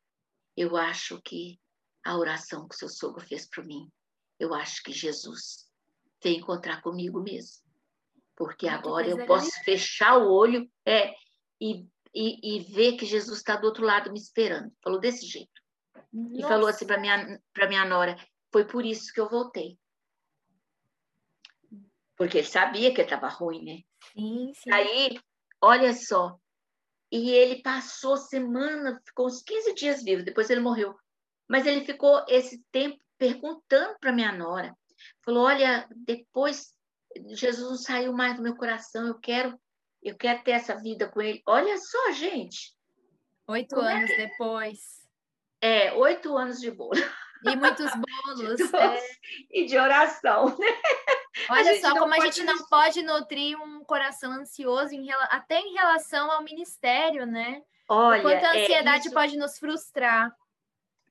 eu 0.56 0.76
acho 0.76 1.22
que 1.22 1.60
a 2.04 2.18
oração 2.18 2.68
que 2.68 2.76
o 2.76 2.78
seu 2.78 2.90
sogro 2.90 3.26
fez 3.26 3.48
para 3.48 3.64
mim, 3.64 3.90
eu 4.40 4.54
acho 4.54 4.84
que 4.84 4.92
Jesus 4.92 5.70
vem 6.22 6.38
encontrar 6.38 6.82
comigo 6.82 7.22
mesmo. 7.22 7.62
Porque 8.36 8.68
agora 8.68 9.08
eu 9.08 9.26
posso 9.26 9.52
fechar 9.64 10.18
o 10.18 10.32
olho 10.32 10.70
é, 10.86 11.14
e, 11.62 11.88
e, 12.14 12.58
e 12.58 12.60
ver 12.60 12.98
que 12.98 13.06
Jesus 13.06 13.38
está 13.38 13.56
do 13.56 13.68
outro 13.68 13.86
lado 13.86 14.12
me 14.12 14.20
esperando. 14.20 14.74
Falou 14.84 15.00
desse 15.00 15.28
jeito. 15.28 15.62
Nossa. 16.12 16.36
E 16.36 16.42
falou 16.42 16.68
assim 16.68 16.88
para 16.88 17.00
minha, 17.00 17.40
minha 17.70 17.86
nora: 17.86 18.18
Foi 18.52 18.66
por 18.66 18.84
isso 18.84 19.14
que 19.14 19.22
eu 19.22 19.30
voltei. 19.30 19.78
Porque 22.18 22.40
ele 22.40 22.48
sabia 22.48 22.94
que 22.94 23.02
estava 23.02 23.28
ruim, 23.28 23.64
né? 23.64 23.80
Sim, 24.12 24.52
sim. 24.54 24.72
Aí, 24.72 25.20
olha 25.62 25.94
só. 25.94 26.38
E 27.12 27.30
ele 27.30 27.62
passou 27.62 28.16
semana, 28.16 29.02
ficou 29.06 29.28
uns 29.28 29.42
15 29.44 29.74
dias 29.76 30.04
vivo, 30.04 30.24
depois 30.24 30.50
ele 30.50 30.62
morreu. 30.62 30.96
Mas 31.48 31.66
ele 31.66 31.86
ficou 31.86 32.24
esse 32.28 32.64
tempo 32.72 32.98
perguntando 33.18 33.98
para 34.00 34.14
minha 34.14 34.32
nora. 34.32 34.76
Falou: 35.24 35.46
"Olha, 35.46 35.88
depois 35.96 36.74
Jesus 37.30 37.70
não 37.70 37.78
saiu 37.78 38.14
mais 38.14 38.38
do 38.38 38.42
meu 38.42 38.56
coração, 38.56 39.08
eu 39.08 39.20
quero 39.20 39.60
eu 40.02 40.16
quero 40.16 40.44
ter 40.44 40.52
essa 40.52 40.76
vida 40.76 41.08
com 41.08 41.22
ele". 41.22 41.42
Olha 41.46 41.78
só, 41.78 42.12
gente. 42.12 42.74
Oito 43.48 43.76
Como 43.76 43.88
é 43.88 43.96
anos 43.96 44.10
é 44.10 44.16
que... 44.16 44.28
depois. 44.28 44.80
É, 45.62 45.94
oito 45.94 46.38
anos 46.38 46.60
de 46.60 46.72
bolo. 46.72 47.00
E 47.44 47.56
muitos 47.56 47.92
bolos. 47.94 48.58
De 48.58 48.78
é... 48.78 49.00
E 49.52 49.66
de 49.66 49.78
oração, 49.78 50.58
né? 50.58 50.68
Olha 51.50 51.80
só 51.80 51.98
como 51.98 52.14
a 52.14 52.20
gente 52.20 52.44
não 52.44 52.58
pode 52.68 53.02
nutrir 53.02 53.60
um 53.60 53.84
coração 53.84 54.32
ansioso 54.32 54.94
em, 54.94 55.12
até 55.12 55.60
em 55.60 55.74
relação 55.74 56.30
ao 56.30 56.44
ministério, 56.44 57.26
né? 57.26 57.62
Olha, 57.90 58.22
quanto 58.22 58.46
a 58.46 58.58
é 58.58 58.64
ansiedade 58.64 59.04
é 59.04 59.08
isso... 59.08 59.14
pode 59.14 59.38
nos 59.38 59.58
frustrar. 59.58 60.32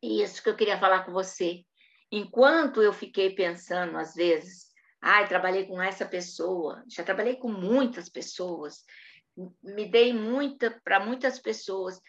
Isso 0.02 0.42
que 0.42 0.48
eu 0.48 0.56
queria 0.56 0.78
falar 0.78 1.04
com 1.04 1.12
você. 1.12 1.64
Enquanto 2.10 2.82
eu 2.82 2.92
fiquei 2.92 3.34
pensando, 3.34 3.96
às 3.98 4.14
vezes, 4.14 4.69
ai, 5.00 5.26
trabalhei 5.26 5.66
com 5.66 5.80
essa 5.80 6.04
pessoa, 6.04 6.84
já 6.88 7.02
trabalhei 7.02 7.36
com 7.36 7.48
muitas 7.48 8.08
pessoas, 8.08 8.84
me 9.62 9.90
dei 9.90 10.12
muita 10.12 10.70
para 10.84 11.00
muitas 11.00 11.38
pessoas. 11.38 12.00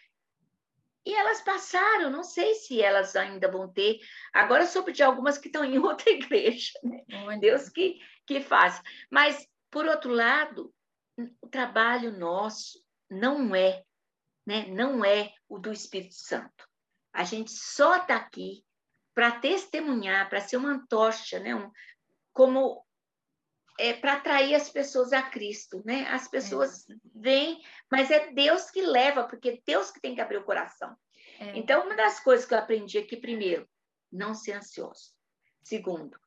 E 1.04 1.12
elas 1.14 1.40
passaram, 1.40 2.10
não 2.10 2.22
sei 2.22 2.54
se 2.54 2.80
elas 2.80 3.16
ainda 3.16 3.50
vão 3.50 3.68
ter. 3.72 3.98
Agora 4.32 4.66
soube 4.66 4.92
de 4.92 5.02
algumas 5.02 5.36
que 5.36 5.48
estão 5.48 5.64
em 5.64 5.78
outra 5.78 6.10
igreja. 6.10 6.72
Né? 6.82 7.02
Deus 7.40 7.68
que, 7.68 7.98
que 8.26 8.40
faz. 8.40 8.80
Mas, 9.10 9.48
por 9.70 9.86
outro 9.86 10.12
lado, 10.12 10.72
o 11.40 11.48
trabalho 11.48 12.16
nosso 12.16 12.80
não 13.10 13.54
é, 13.54 13.82
né? 14.46 14.66
não 14.68 15.04
é 15.04 15.32
o 15.48 15.58
do 15.58 15.72
Espírito 15.72 16.14
Santo. 16.14 16.68
A 17.12 17.24
gente 17.24 17.50
só 17.50 17.96
está 17.96 18.16
aqui 18.16 18.64
para 19.14 19.32
testemunhar, 19.32 20.28
para 20.28 20.40
ser 20.40 20.56
uma 20.56 20.70
antorcha, 20.70 21.38
né? 21.38 21.54
Um, 21.54 21.70
como 22.32 22.84
é 23.78 23.94
para 23.94 24.14
atrair 24.14 24.54
as 24.54 24.68
pessoas 24.68 25.12
a 25.12 25.22
Cristo, 25.22 25.82
né? 25.84 26.06
As 26.08 26.28
pessoas 26.28 26.88
é. 26.88 26.94
vêm, 27.14 27.62
mas 27.90 28.10
é 28.10 28.30
Deus 28.32 28.70
que 28.70 28.82
leva, 28.82 29.24
porque 29.24 29.50
é 29.50 29.58
Deus 29.66 29.90
que 29.90 30.00
tem 30.00 30.14
que 30.14 30.20
abrir 30.20 30.38
o 30.38 30.44
coração. 30.44 30.96
É. 31.38 31.56
Então, 31.58 31.84
uma 31.84 31.96
das 31.96 32.20
coisas 32.20 32.46
que 32.46 32.54
eu 32.54 32.58
aprendi 32.58 32.98
aqui, 32.98 33.16
primeiro, 33.16 33.68
não 34.10 34.34
ser 34.34 34.52
ansioso. 34.52 35.12
Segundo, 35.62 36.18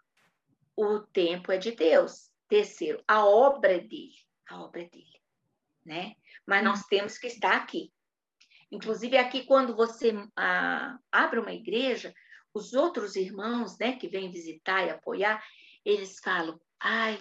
o 0.75 0.99
tempo 0.99 1.51
é 1.51 1.57
de 1.57 1.71
Deus. 1.71 2.31
Terceiro, 2.47 3.03
a 3.07 3.25
obra 3.25 3.73
é 3.73 3.79
dele. 3.79 4.15
A 4.49 4.61
obra 4.61 4.81
é 4.81 4.89
dele, 4.89 5.21
né? 5.85 6.15
Mas 6.45 6.63
nós 6.63 6.81
hum. 6.81 6.87
temos 6.89 7.17
que 7.17 7.27
estar 7.27 7.55
aqui. 7.55 7.91
Inclusive, 8.71 9.17
aqui, 9.17 9.45
quando 9.45 9.75
você 9.75 10.13
ah, 10.35 10.97
abre 11.11 11.39
uma 11.39 11.53
igreja, 11.53 12.13
os 12.53 12.73
outros 12.73 13.15
irmãos, 13.15 13.77
né, 13.77 13.95
que 13.95 14.07
vêm 14.07 14.31
visitar 14.31 14.85
e 14.85 14.89
apoiar, 14.89 15.43
eles 15.85 16.19
falam: 16.19 16.59
ai, 16.79 17.19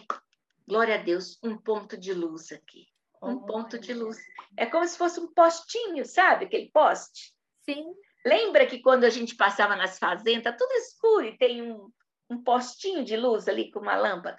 glória 0.67 0.95
a 0.95 1.03
Deus, 1.03 1.39
um 1.43 1.57
ponto 1.57 1.97
de 1.97 2.13
luz 2.15 2.51
aqui. 2.51 2.87
Um 3.23 3.37
oh, 3.37 3.47
ponto 3.47 3.79
de 3.79 3.93
luz. 3.95 4.19
É 4.57 4.67
como 4.67 4.87
se 4.87 4.99
fosse 4.99 5.21
um 5.21 5.33
postinho, 5.33 6.05
sabe? 6.05 6.47
Aquele 6.47 6.71
poste. 6.71 7.35
Sim. 7.63 7.85
Lembra 8.25 8.67
que 8.67 8.81
quando 8.81 9.05
a 9.05 9.11
gente 9.11 9.37
passava 9.37 9.77
nas 9.77 9.99
fazendas, 9.99 10.57
tudo 10.57 10.73
escuro 10.73 11.27
e 11.27 11.37
tem 11.37 11.63
um, 11.63 11.91
um 12.31 12.43
postinho 12.43 13.05
de 13.05 13.17
luz 13.17 13.49
ali 13.49 13.71
com 13.71 13.81
uma 13.81 13.97
lâmpada? 13.97 14.39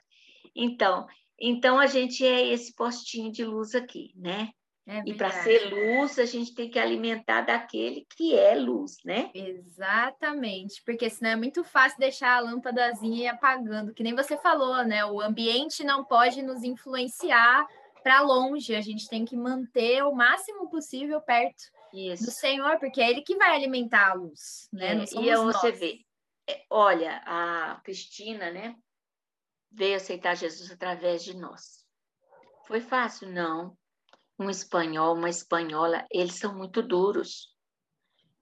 Então, 0.56 1.08
então 1.40 1.80
a 1.80 1.86
gente 1.86 2.26
é 2.26 2.48
esse 2.48 2.74
postinho 2.74 3.32
de 3.32 3.44
luz 3.44 3.76
aqui, 3.76 4.12
né? 4.16 4.52
É 4.88 5.02
e 5.04 5.16
para 5.16 5.32
ser 5.32 5.74
luz, 5.74 6.20
a 6.20 6.26
gente 6.26 6.54
tem 6.54 6.70
que 6.70 6.78
alimentar 6.78 7.42
daquele 7.42 8.06
que 8.16 8.38
é 8.38 8.54
luz, 8.54 8.98
né? 9.04 9.32
Exatamente, 9.34 10.84
porque 10.86 11.10
senão 11.10 11.32
é 11.32 11.36
muito 11.36 11.64
fácil 11.64 11.98
deixar 11.98 12.38
a 12.38 12.40
lâmpadazinha 12.40 13.24
e 13.24 13.28
apagando, 13.28 13.96
que 13.96 14.04
nem 14.04 14.14
você 14.14 14.38
falou, 14.38 14.84
né? 14.86 15.04
O 15.04 15.20
ambiente 15.20 15.84
não 15.84 16.06
pode 16.06 16.44
nos 16.44 16.64
influenciar 16.64 17.68
para 18.04 18.22
longe, 18.22 18.76
a 18.76 18.82
gente 18.82 19.10
tem 19.10 19.26
que 19.26 19.36
manter 19.36 20.04
o 20.04 20.14
máximo 20.14 20.70
possível 20.70 21.20
perto 21.20 21.64
Isso. 21.92 22.26
do 22.26 22.32
Senhor, 22.32 22.78
porque 22.78 23.02
é 23.02 23.10
Ele 23.10 23.24
que 23.24 23.36
vai 23.38 23.56
alimentar 23.56 24.12
a 24.12 24.14
luz, 24.14 24.70
né? 24.72 24.98
É, 24.98 25.20
e 25.20 25.36
você 25.36 25.72
vê, 25.72 26.02
é, 26.48 26.64
olha, 26.70 27.24
a 27.26 27.82
Cristina, 27.84 28.52
né? 28.52 28.76
Veio 29.72 29.96
aceitar 29.96 30.36
Jesus 30.36 30.70
através 30.70 31.24
de 31.24 31.36
nós. 31.36 31.84
Foi 32.68 32.80
fácil? 32.80 33.32
Não 33.32 33.76
um 34.38 34.50
espanhol, 34.50 35.16
uma 35.16 35.30
espanhola, 35.30 36.06
eles 36.12 36.36
são 36.36 36.56
muito 36.56 36.82
duros. 36.82 37.54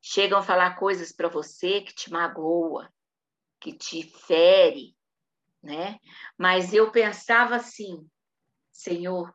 Chegam 0.02 0.40
a 0.40 0.44
falar 0.44 0.76
coisas 0.76 1.12
para 1.12 1.30
você 1.30 1.82
que 1.82 1.94
te 1.94 2.12
magoa, 2.12 2.92
que 3.60 3.72
te 3.74 4.04
fere, 4.04 4.96
né? 5.62 5.98
Mas 6.38 6.74
eu 6.74 6.92
pensava 6.92 7.56
assim, 7.56 8.06
Senhor, 8.72 9.34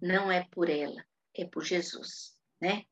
não 0.00 0.30
é 0.30 0.46
por 0.50 0.68
ela, 0.68 1.02
é 1.34 1.44
por 1.44 1.64
Jesus, 1.64 2.36
né? 2.60 2.84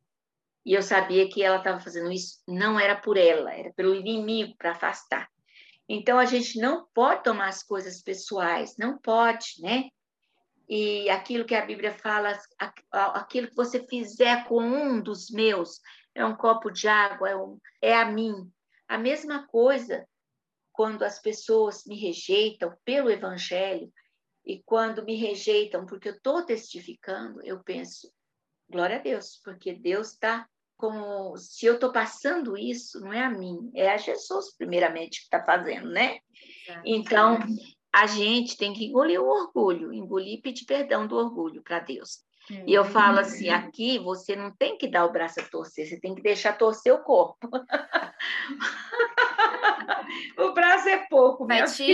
E 0.64 0.74
eu 0.74 0.82
sabia 0.82 1.28
que 1.28 1.42
ela 1.42 1.56
estava 1.56 1.80
fazendo 1.80 2.12
isso, 2.12 2.42
não 2.46 2.78
era 2.78 2.94
por 3.00 3.16
ela, 3.16 3.52
era 3.52 3.72
pelo 3.72 3.94
inimigo 3.94 4.54
para 4.56 4.72
afastar. 4.72 5.28
Então 5.88 6.18
a 6.18 6.24
gente 6.24 6.58
não 6.60 6.86
pode 6.94 7.24
tomar 7.24 7.48
as 7.48 7.62
coisas 7.62 8.00
pessoais, 8.00 8.76
não 8.78 8.96
pode, 8.98 9.60
né? 9.60 9.88
E 10.70 11.10
aquilo 11.10 11.44
que 11.44 11.56
a 11.56 11.66
Bíblia 11.66 11.90
fala, 11.90 12.38
aquilo 12.92 13.48
que 13.48 13.56
você 13.56 13.84
fizer 13.88 14.46
com 14.46 14.62
um 14.62 15.02
dos 15.02 15.28
meus, 15.28 15.80
é 16.14 16.24
um 16.24 16.36
copo 16.36 16.70
de 16.70 16.86
água, 16.86 17.28
é, 17.28 17.36
um, 17.36 17.58
é 17.82 17.96
a 17.96 18.04
mim. 18.04 18.48
A 18.86 18.96
mesma 18.96 19.48
coisa 19.48 20.06
quando 20.70 21.02
as 21.02 21.20
pessoas 21.20 21.84
me 21.86 21.98
rejeitam 21.98 22.72
pelo 22.84 23.10
Evangelho 23.10 23.92
e 24.46 24.62
quando 24.62 25.04
me 25.04 25.16
rejeitam 25.16 25.84
porque 25.84 26.08
eu 26.08 26.14
estou 26.14 26.44
testificando, 26.46 27.44
eu 27.44 27.62
penso, 27.64 28.08
glória 28.70 28.96
a 28.96 29.00
Deus, 29.00 29.40
porque 29.44 29.74
Deus 29.74 30.12
está 30.12 30.48
como 30.76 31.36
se 31.36 31.66
eu 31.66 31.74
estou 31.74 31.92
passando 31.92 32.56
isso, 32.56 33.00
não 33.00 33.12
é 33.12 33.24
a 33.24 33.28
mim, 33.28 33.70
é 33.74 33.90
a 33.90 33.96
Jesus 33.96 34.56
primeiramente 34.56 35.18
que 35.18 35.24
está 35.24 35.44
fazendo, 35.44 35.90
né? 35.90 36.20
Então, 36.84 37.38
a 37.92 38.06
gente 38.06 38.56
tem 38.56 38.72
que 38.72 38.86
engolir 38.86 39.20
o 39.20 39.28
orgulho, 39.28 39.92
engolir 39.92 40.34
e 40.34 40.42
pedir 40.42 40.64
perdão 40.64 41.06
do 41.06 41.16
orgulho 41.16 41.62
para 41.62 41.80
Deus. 41.80 42.24
E 42.66 42.74
eu 42.74 42.84
falo 42.84 43.20
assim, 43.20 43.48
aqui 43.48 43.98
você 43.98 44.34
não 44.34 44.50
tem 44.50 44.76
que 44.76 44.88
dar 44.88 45.04
o 45.04 45.12
braço 45.12 45.40
a 45.40 45.44
torcer, 45.44 45.86
você 45.86 46.00
tem 46.00 46.14
que 46.14 46.22
deixar 46.22 46.58
torcer 46.58 46.92
o 46.92 46.98
corpo. 46.98 47.38
o 50.36 50.52
braço 50.52 50.88
é 50.88 51.06
pouco, 51.08 51.46
Vai 51.46 51.64
te 51.64 51.84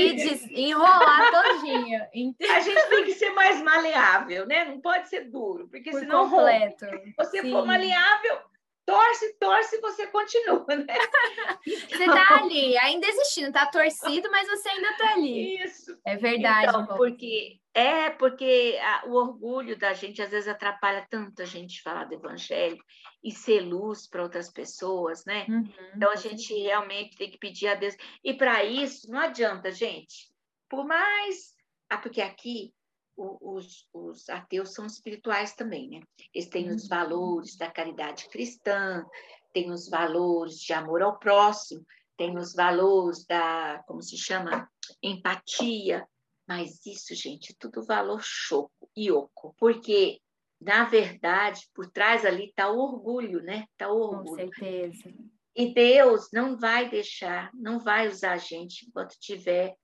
enrolar 0.52 1.30
todinha. 1.30 2.08
A 2.54 2.60
gente 2.60 2.88
tem 2.88 3.04
que 3.04 3.12
ser 3.12 3.30
mais 3.30 3.60
maleável, 3.60 4.46
né? 4.46 4.64
Não 4.64 4.80
pode 4.80 5.10
ser 5.10 5.30
duro, 5.30 5.68
porque 5.68 5.90
Por 5.90 6.00
senão 6.00 6.30
completo. 6.30 6.86
rompe. 6.86 7.04
Se 7.04 7.14
você 7.18 7.42
Sim. 7.42 7.52
for 7.52 7.66
maleável, 7.66 8.38
torce, 8.86 9.36
torce 9.38 9.76
e 9.76 9.80
você 9.80 10.06
continua, 10.06 10.64
né? 10.68 10.86
Então... 10.88 11.58
Você 11.96 12.06
tá 12.06 12.36
ali, 12.36 12.76
ainda 12.78 13.06
existindo, 13.08 13.52
tá 13.52 13.66
torcido, 13.66 14.30
mas 14.30 14.46
você 14.48 14.68
ainda 14.68 14.96
tá 14.96 15.12
ali. 15.14 15.56
Isso. 15.62 15.98
É 16.04 16.16
verdade. 16.16 16.68
Então, 16.68 16.86
porque 16.96 17.58
é 17.74 18.10
porque 18.10 18.78
a, 18.80 19.06
o 19.06 19.14
orgulho 19.14 19.76
da 19.76 19.92
gente 19.92 20.22
às 20.22 20.30
vezes 20.30 20.48
atrapalha 20.48 21.06
tanto 21.10 21.42
a 21.42 21.44
gente 21.44 21.82
falar 21.82 22.04
do 22.04 22.14
evangelho 22.14 22.78
e 23.22 23.32
ser 23.32 23.60
luz 23.60 24.08
para 24.08 24.22
outras 24.22 24.50
pessoas, 24.52 25.24
né? 25.24 25.46
Uhum, 25.48 25.68
então 25.94 26.10
a 26.10 26.16
gente 26.16 26.54
realmente 26.54 27.16
tem 27.16 27.30
que 27.30 27.38
pedir 27.38 27.68
a 27.68 27.74
Deus. 27.74 27.96
E 28.22 28.34
para 28.34 28.64
isso 28.64 29.10
não 29.10 29.18
adianta, 29.18 29.70
gente. 29.72 30.30
Por 30.68 30.86
mais 30.86 31.56
ah, 31.88 31.98
porque 31.98 32.20
aqui 32.20 32.72
os, 33.16 33.88
os, 33.92 34.28
ateus 34.28 34.74
são 34.74 34.84
espirituais 34.86 35.54
também, 35.54 35.88
né? 35.88 36.00
Eles 36.34 36.48
têm 36.48 36.68
os 36.68 36.82
uhum. 36.82 36.88
valores 36.88 37.56
da 37.56 37.70
caridade 37.70 38.28
cristã, 38.28 39.04
têm 39.52 39.70
os 39.70 39.88
valores 39.88 40.58
de 40.58 40.72
amor 40.72 41.02
ao 41.02 41.18
próximo, 41.18 41.84
têm 42.16 42.36
os 42.36 42.52
valores 42.52 43.24
da, 43.24 43.82
como 43.86 44.02
se 44.02 44.16
chama, 44.16 44.68
empatia. 45.02 46.06
Mas 46.46 46.84
isso, 46.84 47.14
gente, 47.14 47.52
é 47.52 47.56
tudo 47.58 47.84
valor 47.84 48.20
choco 48.22 48.90
e 48.94 49.10
oco, 49.10 49.54
porque 49.58 50.20
na 50.60 50.84
verdade, 50.84 51.68
por 51.74 51.90
trás 51.90 52.24
ali 52.24 52.46
está 52.46 52.70
o 52.70 52.78
orgulho, 52.78 53.42
né? 53.42 53.66
Está 53.72 53.90
o 53.90 53.98
orgulho. 53.98 54.24
Com 54.24 54.36
certeza. 54.36 55.14
E 55.54 55.72
Deus 55.72 56.28
não 56.32 56.56
vai 56.56 56.88
deixar, 56.88 57.50
não 57.54 57.78
vai 57.78 58.08
usar 58.08 58.32
a 58.32 58.38
gente 58.38 58.86
enquanto 58.86 59.18
tiver 59.18 59.74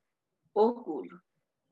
orgulho 0.55 1.21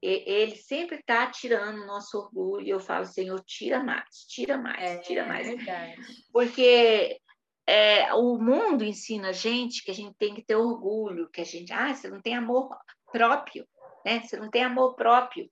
ele 0.02 0.56
sempre 0.56 0.96
está 0.96 1.30
tirando 1.30 1.82
o 1.82 1.86
nosso 1.86 2.18
orgulho. 2.18 2.66
E 2.66 2.70
eu 2.70 2.80
falo, 2.80 3.04
Senhor, 3.04 3.40
tira 3.44 3.82
mais, 3.82 4.08
tira 4.28 4.56
mais, 4.56 4.82
é, 4.82 4.98
tira 4.98 5.26
mais. 5.26 5.46
É 5.46 5.56
verdade. 5.56 6.02
Porque 6.32 7.20
é, 7.66 8.12
o 8.14 8.38
mundo 8.38 8.84
ensina 8.84 9.28
a 9.28 9.32
gente 9.32 9.84
que 9.84 9.90
a 9.90 9.94
gente 9.94 10.14
tem 10.16 10.34
que 10.34 10.42
ter 10.42 10.56
orgulho, 10.56 11.28
que 11.30 11.40
a 11.40 11.44
gente, 11.44 11.72
ah, 11.72 11.94
você 11.94 12.08
não 12.08 12.20
tem 12.20 12.34
amor 12.34 12.76
próprio, 13.12 13.66
né? 14.04 14.20
Você 14.20 14.36
não 14.36 14.50
tem 14.50 14.64
amor 14.64 14.94
próprio. 14.94 15.50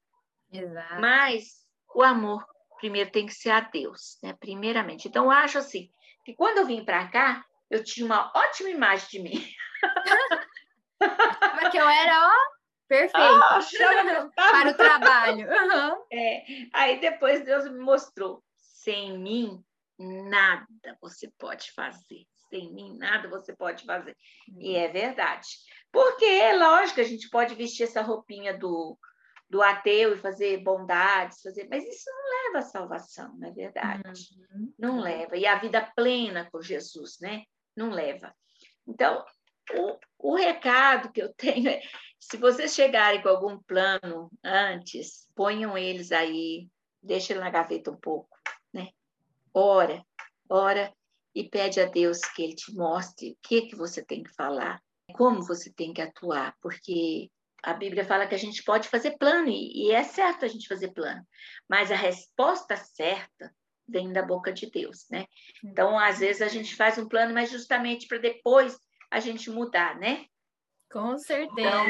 Exato. 0.51 1.01
Mas 1.01 1.66
o 1.94 2.03
amor 2.03 2.44
primeiro 2.78 3.11
tem 3.11 3.26
que 3.26 3.34
ser 3.34 3.51
a 3.51 3.61
Deus, 3.61 4.18
né? 4.22 4.34
Primeiramente. 4.40 5.09
Então 5.09 5.24
eu 5.24 5.30
acho 5.30 5.59
assim 5.59 5.90
que 6.24 6.34
quando 6.34 6.59
eu 6.59 6.66
vim 6.66 6.84
para 6.84 7.09
cá, 7.09 7.44
eu 7.70 7.84
tinha 7.84 8.07
uma 8.07 8.32
ótima 8.34 8.70
imagem 8.70 9.09
de 9.11 9.20
mim. 9.20 9.55
Porque 11.61 11.78
eu 11.78 11.88
era, 11.88 12.26
ó, 12.26 12.57
Perfeito. 12.89 13.16
Ah, 13.16 13.61
para 14.34 14.70
o 14.70 14.74
trabalho. 14.74 15.47
Uhum. 15.47 16.05
É. 16.11 16.45
Aí 16.72 17.01
depois 17.01 17.45
Deus 17.45 17.70
me 17.70 17.78
mostrou: 17.78 18.43
sem 18.57 19.18
mim, 19.18 19.62
nada 19.99 20.66
você 21.01 21.30
pode 21.39 21.70
fazer. 21.72 22.24
Sem 22.49 22.72
mim, 22.72 22.97
nada 22.97 23.28
você 23.28 23.55
pode 23.55 23.84
fazer. 23.84 24.16
Uhum. 24.49 24.61
E 24.61 24.74
é 24.74 24.89
verdade. 24.89 25.49
Porque, 25.93 26.24
é 26.24 26.57
lógico, 26.57 27.01
a 27.01 27.05
gente 27.05 27.28
pode 27.28 27.55
vestir 27.55 27.84
essa 27.84 28.01
roupinha 28.01 28.57
do, 28.57 28.99
do 29.51 29.62
ateu 29.62 30.14
e 30.14 30.18
fazer 30.18 30.59
bondades, 30.62 31.43
fazer, 31.43 31.68
mas 31.70 31.84
isso 31.84 32.11
não 32.11 32.47
leva 32.47 32.59
à 32.59 32.62
salvação, 32.62 33.34
não 33.36 33.49
é 33.49 33.53
verdade? 33.53 34.30
Uhum. 34.51 34.74
Não 34.78 35.01
leva. 35.01 35.36
E 35.36 35.47
a 35.47 35.59
vida 35.59 35.82
plena 35.95 36.49
com 36.51 36.62
Jesus, 36.62 37.18
né? 37.20 37.45
Não 37.76 37.91
leva. 37.91 38.34
Então, 38.86 39.24
o, 39.74 40.30
o 40.30 40.34
recado 40.34 41.12
que 41.12 41.22
eu 41.22 41.32
tenho 41.34 41.68
é: 41.68 41.80
se 42.20 42.36
vocês 42.36 42.74
chegarem 42.74 43.22
com 43.22 43.28
algum 43.28 43.58
plano 43.58 44.30
antes, 44.44 45.26
ponham 45.34 45.76
eles 45.76 46.12
aí, 46.12 46.68
deixem 47.02 47.34
ele 47.34 47.44
na 47.44 47.50
gaveta 47.50 47.90
um 47.90 47.96
pouco, 47.96 48.36
né? 48.72 48.88
Ora, 49.54 50.04
ora 50.48 50.92
e 51.34 51.48
pede 51.48 51.80
a 51.80 51.86
Deus 51.86 52.20
que 52.20 52.42
Ele 52.42 52.54
te 52.54 52.74
mostre 52.74 53.30
o 53.30 53.38
que, 53.42 53.62
que 53.62 53.76
você 53.76 54.04
tem 54.04 54.22
que 54.22 54.34
falar, 54.34 54.82
como 55.14 55.44
você 55.44 55.72
tem 55.72 55.92
que 55.92 56.02
atuar, 56.02 56.56
porque 56.60 57.30
a 57.62 57.72
Bíblia 57.72 58.04
fala 58.04 58.26
que 58.26 58.34
a 58.34 58.38
gente 58.38 58.62
pode 58.62 58.88
fazer 58.88 59.16
plano, 59.18 59.48
e, 59.48 59.86
e 59.86 59.92
é 59.92 60.02
certo 60.02 60.44
a 60.44 60.48
gente 60.48 60.68
fazer 60.68 60.92
plano, 60.92 61.24
mas 61.68 61.90
a 61.90 61.96
resposta 61.96 62.76
certa 62.76 63.54
vem 63.86 64.12
da 64.12 64.22
boca 64.22 64.52
de 64.52 64.70
Deus, 64.70 65.06
né? 65.10 65.26
Então, 65.64 65.98
às 65.98 66.18
vezes 66.18 66.42
a 66.42 66.48
gente 66.48 66.76
faz 66.76 66.98
um 66.98 67.08
plano, 67.08 67.32
mas 67.32 67.50
justamente 67.50 68.06
para 68.06 68.18
depois 68.18 68.78
a 69.10 69.18
gente 69.20 69.50
mudar, 69.50 69.98
né? 69.98 70.26
Com 70.91 71.18
certeza. 71.18 71.61
Então, 71.61 71.84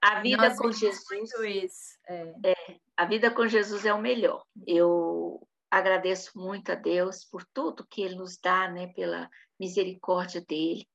a 0.00 0.20
vida 0.20 0.48
Nossa, 0.48 0.62
com 0.62 0.70
Jesus. 0.70 1.32
Isso. 1.44 1.98
É. 2.06 2.34
é, 2.44 2.76
a 2.96 3.04
vida 3.06 3.30
com 3.30 3.46
Jesus 3.46 3.84
é 3.86 3.94
o 3.94 4.00
melhor. 4.00 4.44
Eu 4.66 5.46
agradeço 5.70 6.38
muito 6.38 6.70
a 6.70 6.74
Deus 6.74 7.24
por 7.24 7.44
tudo 7.52 7.86
que 7.88 8.02
Ele 8.02 8.16
nos 8.16 8.36
dá, 8.36 8.68
né? 8.68 8.88
Pela 8.88 9.28
misericórdia 9.58 10.40
dele, 10.40 10.86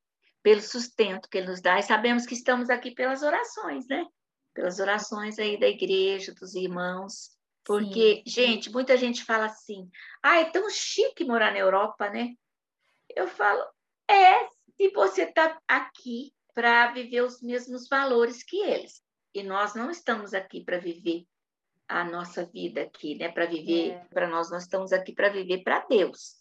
pelo 0.43 0.61
sustento 0.61 1.27
que 1.29 1.37
Ele 1.37 1.47
nos 1.47 1.61
dá. 1.61 1.79
E 1.79 1.83
sabemos 1.83 2.25
que 2.25 2.33
estamos 2.33 2.69
aqui 2.69 2.91
pelas 2.91 3.23
orações, 3.23 3.87
né? 3.87 4.05
Pelas 4.53 4.79
orações 4.79 5.39
aí 5.39 5.59
da 5.59 5.67
igreja, 5.67 6.33
dos 6.33 6.53
irmãos. 6.55 7.31
Porque, 7.65 8.23
Sim. 8.25 8.31
gente, 8.31 8.71
muita 8.71 8.95
gente 8.95 9.23
fala 9.23 9.45
assim: 9.45 9.89
ah, 10.23 10.37
é 10.37 10.45
tão 10.45 10.69
chique 10.69 11.23
morar 11.23 11.51
na 11.51 11.59
Europa, 11.59 12.09
né? 12.09 12.33
Eu 13.15 13.27
falo, 13.27 13.63
é, 14.07 14.47
se 14.77 14.89
você 14.93 15.23
está 15.23 15.59
aqui 15.67 16.31
para 16.53 16.91
viver 16.91 17.21
os 17.21 17.41
mesmos 17.41 17.87
valores 17.87 18.43
que 18.43 18.57
eles. 18.57 19.01
E 19.33 19.43
nós 19.43 19.75
não 19.75 19.89
estamos 19.91 20.33
aqui 20.33 20.63
para 20.63 20.79
viver 20.79 21.25
a 21.87 22.03
nossa 22.03 22.45
vida 22.45 22.81
aqui, 22.81 23.15
né? 23.15 23.29
Para 23.29 23.45
viver 23.45 23.91
é. 23.91 24.05
para 24.13 24.27
nós, 24.27 24.51
nós 24.51 24.63
estamos 24.63 24.91
aqui 24.93 25.13
para 25.13 25.29
viver 25.29 25.63
para 25.63 25.85
Deus. 25.87 26.39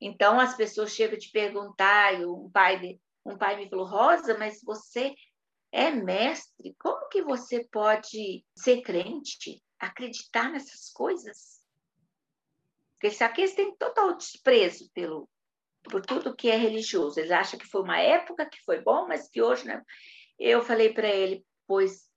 Então 0.00 0.38
as 0.38 0.56
pessoas 0.56 0.92
chegam 0.92 1.16
a 1.16 1.20
te 1.20 1.30
perguntar, 1.30 2.18
e 2.18 2.26
um 2.26 2.50
pai, 2.50 2.98
um 3.24 3.36
pai 3.36 3.56
me 3.56 3.68
falou, 3.68 3.86
Rosa, 3.86 4.36
mas 4.38 4.60
você 4.62 5.14
é 5.72 5.90
mestre, 5.90 6.74
como 6.78 7.08
que 7.08 7.22
você 7.22 7.66
pode 7.70 8.44
ser 8.56 8.82
crente, 8.82 9.62
acreditar 9.78 10.50
nessas 10.50 10.90
coisas? 10.92 11.60
Porque 12.92 13.08
isso 13.08 13.24
aqui 13.24 13.42
eles 13.42 13.54
têm 13.54 13.76
total 13.76 14.16
desprezo 14.16 14.90
pelo, 14.94 15.28
por 15.88 16.04
tudo 16.04 16.34
que 16.34 16.50
é 16.50 16.56
religioso. 16.56 17.18
Eles 17.18 17.30
acham 17.30 17.58
que 17.58 17.66
foi 17.66 17.82
uma 17.82 17.98
época 17.98 18.48
que 18.48 18.62
foi 18.64 18.80
bom, 18.80 19.06
mas 19.06 19.28
que 19.28 19.42
hoje 19.42 19.66
não. 19.66 19.82
Eu 20.38 20.62
falei 20.62 20.92
para 20.92 21.08
ele, 21.08 21.44
pois 21.66 22.10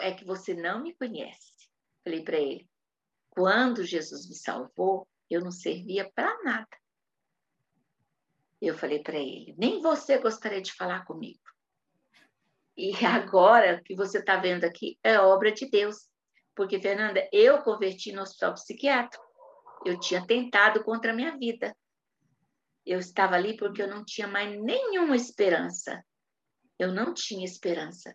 é 0.00 0.12
que 0.12 0.24
você 0.24 0.54
não 0.54 0.82
me 0.82 0.94
conhece. 0.94 1.68
Falei 2.04 2.22
para 2.22 2.38
ele, 2.38 2.68
quando 3.30 3.84
Jesus 3.84 4.28
me 4.28 4.34
salvou, 4.34 5.08
eu 5.30 5.40
não 5.40 5.50
servia 5.50 6.10
para 6.14 6.42
nada. 6.42 6.68
Eu 8.60 8.76
falei 8.76 9.02
para 9.02 9.18
ele, 9.18 9.54
nem 9.58 9.80
você 9.80 10.18
gostaria 10.18 10.62
de 10.62 10.72
falar 10.72 11.04
comigo. 11.04 11.40
E 12.76 12.92
agora 13.04 13.82
que 13.82 13.94
você 13.94 14.18
está 14.18 14.36
vendo 14.36 14.64
aqui 14.64 14.98
é 15.02 15.18
obra 15.18 15.52
de 15.52 15.68
Deus. 15.68 16.08
Porque, 16.54 16.80
Fernanda, 16.80 17.28
eu 17.32 17.62
converti 17.62 18.12
no 18.12 18.22
hospital 18.22 18.54
psiquiátrico. 18.54 19.24
Eu 19.84 20.00
tinha 20.00 20.26
tentado 20.26 20.82
contra 20.82 21.12
a 21.12 21.14
minha 21.14 21.36
vida. 21.36 21.76
Eu 22.86 23.00
estava 23.00 23.34
ali 23.34 23.56
porque 23.56 23.82
eu 23.82 23.88
não 23.88 24.04
tinha 24.04 24.28
mais 24.28 24.56
nenhuma 24.62 25.16
esperança. 25.16 26.04
Eu 26.78 26.92
não 26.92 27.12
tinha 27.12 27.44
esperança. 27.44 28.14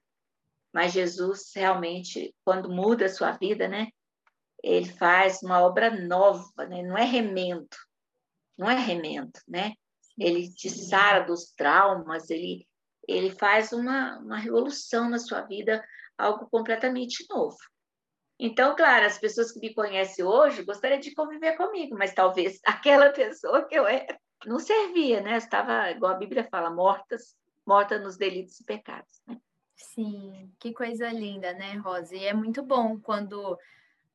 Mas 0.73 0.93
Jesus 0.93 1.51
realmente, 1.53 2.33
quando 2.45 2.69
muda 2.69 3.05
a 3.05 3.09
sua 3.09 3.33
vida, 3.33 3.67
né? 3.67 3.89
Ele 4.63 4.89
faz 4.89 5.43
uma 5.43 5.61
obra 5.61 5.89
nova, 5.89 6.65
né? 6.67 6.81
Não 6.83 6.97
é 6.97 7.03
remendo. 7.03 7.67
Não 8.57 8.69
é 8.69 8.77
remendo, 8.77 9.37
né? 9.47 9.73
Ele 10.17 10.49
te 10.53 10.69
sara 10.69 11.25
dos 11.25 11.51
traumas, 11.51 12.29
ele 12.29 12.65
ele 13.07 13.31
faz 13.31 13.73
uma, 13.73 14.19
uma 14.19 14.37
revolução 14.37 15.09
na 15.09 15.17
sua 15.17 15.41
vida, 15.41 15.83
algo 16.17 16.47
completamente 16.49 17.25
novo. 17.29 17.57
Então, 18.39 18.75
claro, 18.75 19.05
as 19.05 19.17
pessoas 19.17 19.51
que 19.51 19.59
me 19.59 19.73
conhecem 19.73 20.23
hoje 20.23 20.63
gostariam 20.63 20.99
de 20.99 21.13
conviver 21.13 21.57
comigo, 21.57 21.95
mas 21.97 22.13
talvez 22.13 22.59
aquela 22.65 23.09
pessoa 23.11 23.67
que 23.67 23.75
eu 23.75 23.85
era 23.85 24.17
não 24.45 24.59
servia, 24.59 25.21
né? 25.21 25.37
Estava, 25.37 25.91
igual 25.91 26.13
a 26.13 26.17
Bíblia 26.17 26.47
fala, 26.49 26.69
mortas, 26.69 27.35
morta 27.65 27.99
nos 27.99 28.17
delitos 28.17 28.59
e 28.59 28.63
pecados. 28.63 29.21
Né? 29.27 29.37
Sim, 29.75 30.51
que 30.59 30.73
coisa 30.73 31.09
linda, 31.09 31.53
né, 31.53 31.73
Rosa? 31.75 32.15
E 32.15 32.25
é 32.25 32.33
muito 32.33 32.63
bom 32.63 32.99
quando 32.99 33.57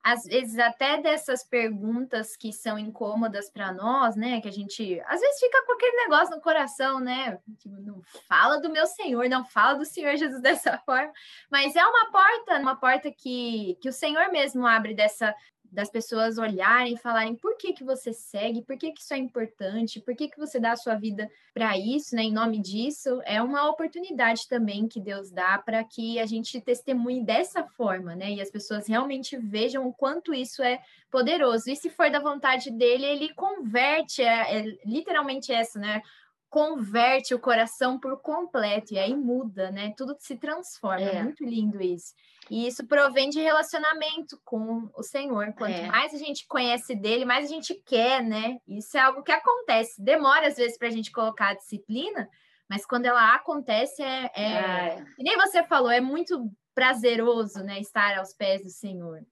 às 0.06 0.22
vezes 0.22 0.56
até 0.60 1.02
dessas 1.02 1.42
perguntas 1.42 2.36
que 2.36 2.52
são 2.52 2.78
incômodas 2.78 3.50
para 3.50 3.72
nós, 3.72 4.14
né? 4.14 4.40
Que 4.40 4.46
a 4.46 4.52
gente 4.52 5.00
às 5.04 5.20
vezes 5.20 5.40
fica 5.40 5.66
com 5.66 5.72
aquele 5.72 5.96
negócio 5.96 6.36
no 6.36 6.40
coração, 6.40 7.00
né? 7.00 7.40
Tipo, 7.58 7.74
não 7.80 8.00
fala 8.28 8.60
do 8.60 8.70
meu 8.70 8.86
Senhor, 8.86 9.28
não 9.28 9.44
fala 9.44 9.74
do 9.74 9.84
Senhor 9.84 10.14
Jesus 10.16 10.40
dessa 10.40 10.78
forma, 10.86 11.12
mas 11.50 11.74
é 11.74 11.84
uma 11.84 12.12
porta, 12.12 12.60
uma 12.60 12.76
porta 12.76 13.10
que, 13.10 13.76
que 13.80 13.88
o 13.88 13.92
Senhor 13.92 14.30
mesmo 14.30 14.64
abre 14.64 14.94
dessa 14.94 15.34
das 15.72 15.90
pessoas 15.90 16.38
olharem 16.38 16.94
e 16.94 16.98
falarem 16.98 17.34
por 17.34 17.56
que, 17.56 17.72
que 17.72 17.84
você 17.84 18.12
segue, 18.12 18.62
por 18.62 18.76
que, 18.76 18.92
que 18.92 19.00
isso 19.00 19.14
é 19.14 19.18
importante, 19.18 20.00
por 20.00 20.14
que, 20.14 20.28
que 20.28 20.38
você 20.38 20.58
dá 20.58 20.72
a 20.72 20.76
sua 20.76 20.94
vida 20.94 21.30
para 21.52 21.76
isso, 21.76 22.14
né? 22.14 22.22
Em 22.22 22.32
nome 22.32 22.60
disso, 22.60 23.20
é 23.24 23.40
uma 23.40 23.68
oportunidade 23.68 24.48
também 24.48 24.88
que 24.88 25.00
Deus 25.00 25.30
dá 25.30 25.58
para 25.58 25.82
que 25.84 26.18
a 26.18 26.26
gente 26.26 26.60
testemunhe 26.60 27.24
dessa 27.24 27.64
forma, 27.64 28.14
né? 28.14 28.32
E 28.32 28.40
as 28.40 28.50
pessoas 28.50 28.86
realmente 28.86 29.36
vejam 29.36 29.86
o 29.86 29.92
quanto 29.92 30.34
isso 30.34 30.62
é 30.62 30.80
poderoso. 31.10 31.70
E 31.70 31.76
se 31.76 31.88
for 31.90 32.10
da 32.10 32.20
vontade 32.20 32.70
dele, 32.70 33.06
ele 33.06 33.34
converte, 33.34 34.22
é, 34.22 34.58
é 34.58 34.64
literalmente 34.84 35.52
essa, 35.52 35.78
né? 35.78 36.02
Converte 36.48 37.34
o 37.34 37.40
coração 37.40 37.98
por 37.98 38.20
completo 38.20 38.94
e 38.94 38.98
aí 38.98 39.14
muda, 39.14 39.70
né? 39.70 39.92
Tudo 39.96 40.16
se 40.18 40.36
transforma. 40.36 41.00
É. 41.00 41.22
Muito 41.22 41.44
lindo 41.44 41.82
isso. 41.82 42.14
E 42.50 42.66
isso 42.66 42.86
provém 42.86 43.28
de 43.28 43.40
relacionamento 43.40 44.40
com 44.44 44.88
o 44.96 45.02
Senhor. 45.02 45.52
Quanto 45.54 45.74
é. 45.74 45.86
mais 45.86 46.14
a 46.14 46.18
gente 46.18 46.46
conhece 46.46 46.94
dele, 46.94 47.24
mais 47.24 47.46
a 47.46 47.48
gente 47.48 47.74
quer, 47.84 48.22
né? 48.22 48.58
Isso 48.66 48.96
é 48.96 49.00
algo 49.00 49.22
que 49.22 49.32
acontece. 49.32 50.02
Demora 50.02 50.46
às 50.46 50.56
vezes 50.56 50.78
para 50.78 50.88
a 50.88 50.92
gente 50.92 51.10
colocar 51.10 51.48
a 51.48 51.54
disciplina, 51.54 52.28
mas 52.68 52.86
quando 52.86 53.06
ela 53.06 53.34
acontece, 53.34 54.02
é, 54.02 54.30
é... 54.34 54.42
é. 54.42 55.04
E 55.18 55.22
nem 55.22 55.36
você 55.36 55.62
falou, 55.64 55.90
é 55.90 56.00
muito 56.00 56.50
prazeroso, 56.74 57.62
né? 57.64 57.80
Estar 57.80 58.18
aos 58.18 58.32
pés 58.32 58.62
do 58.62 58.70
Senhor. 58.70 59.26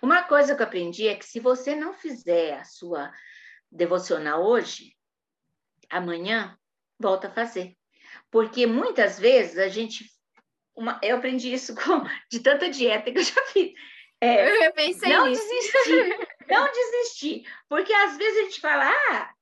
Uma 0.00 0.22
coisa 0.22 0.54
que 0.54 0.62
eu 0.62 0.66
aprendi 0.66 1.08
é 1.08 1.14
que 1.14 1.24
se 1.24 1.40
você 1.40 1.74
não 1.74 1.94
fizer 1.94 2.58
a 2.58 2.64
sua 2.64 3.12
devocional 3.70 4.44
hoje, 4.44 4.94
amanhã, 5.92 6.58
volta 6.98 7.28
a 7.28 7.32
fazer. 7.32 7.76
Porque 8.30 8.66
muitas 8.66 9.18
vezes 9.18 9.58
a 9.58 9.68
gente. 9.68 10.10
Uma, 10.74 10.98
eu 11.02 11.16
aprendi 11.16 11.52
isso 11.52 11.74
com, 11.76 12.02
de 12.30 12.40
tanta 12.40 12.70
dieta 12.70 13.12
que 13.12 13.18
eu 13.18 13.22
já 13.22 13.42
fiz. 13.52 13.72
É, 14.20 14.66
eu 14.66 14.72
pensei 14.72 15.12
não 15.12 15.26
nisso. 15.26 15.42
desistir, 15.42 16.28
não 16.48 16.72
desistir. 16.72 17.44
Porque 17.68 17.92
às 17.92 18.16
vezes 18.16 18.38
a 18.38 18.42
gente 18.44 18.60
fala, 18.60 18.88
ah, 18.88 19.34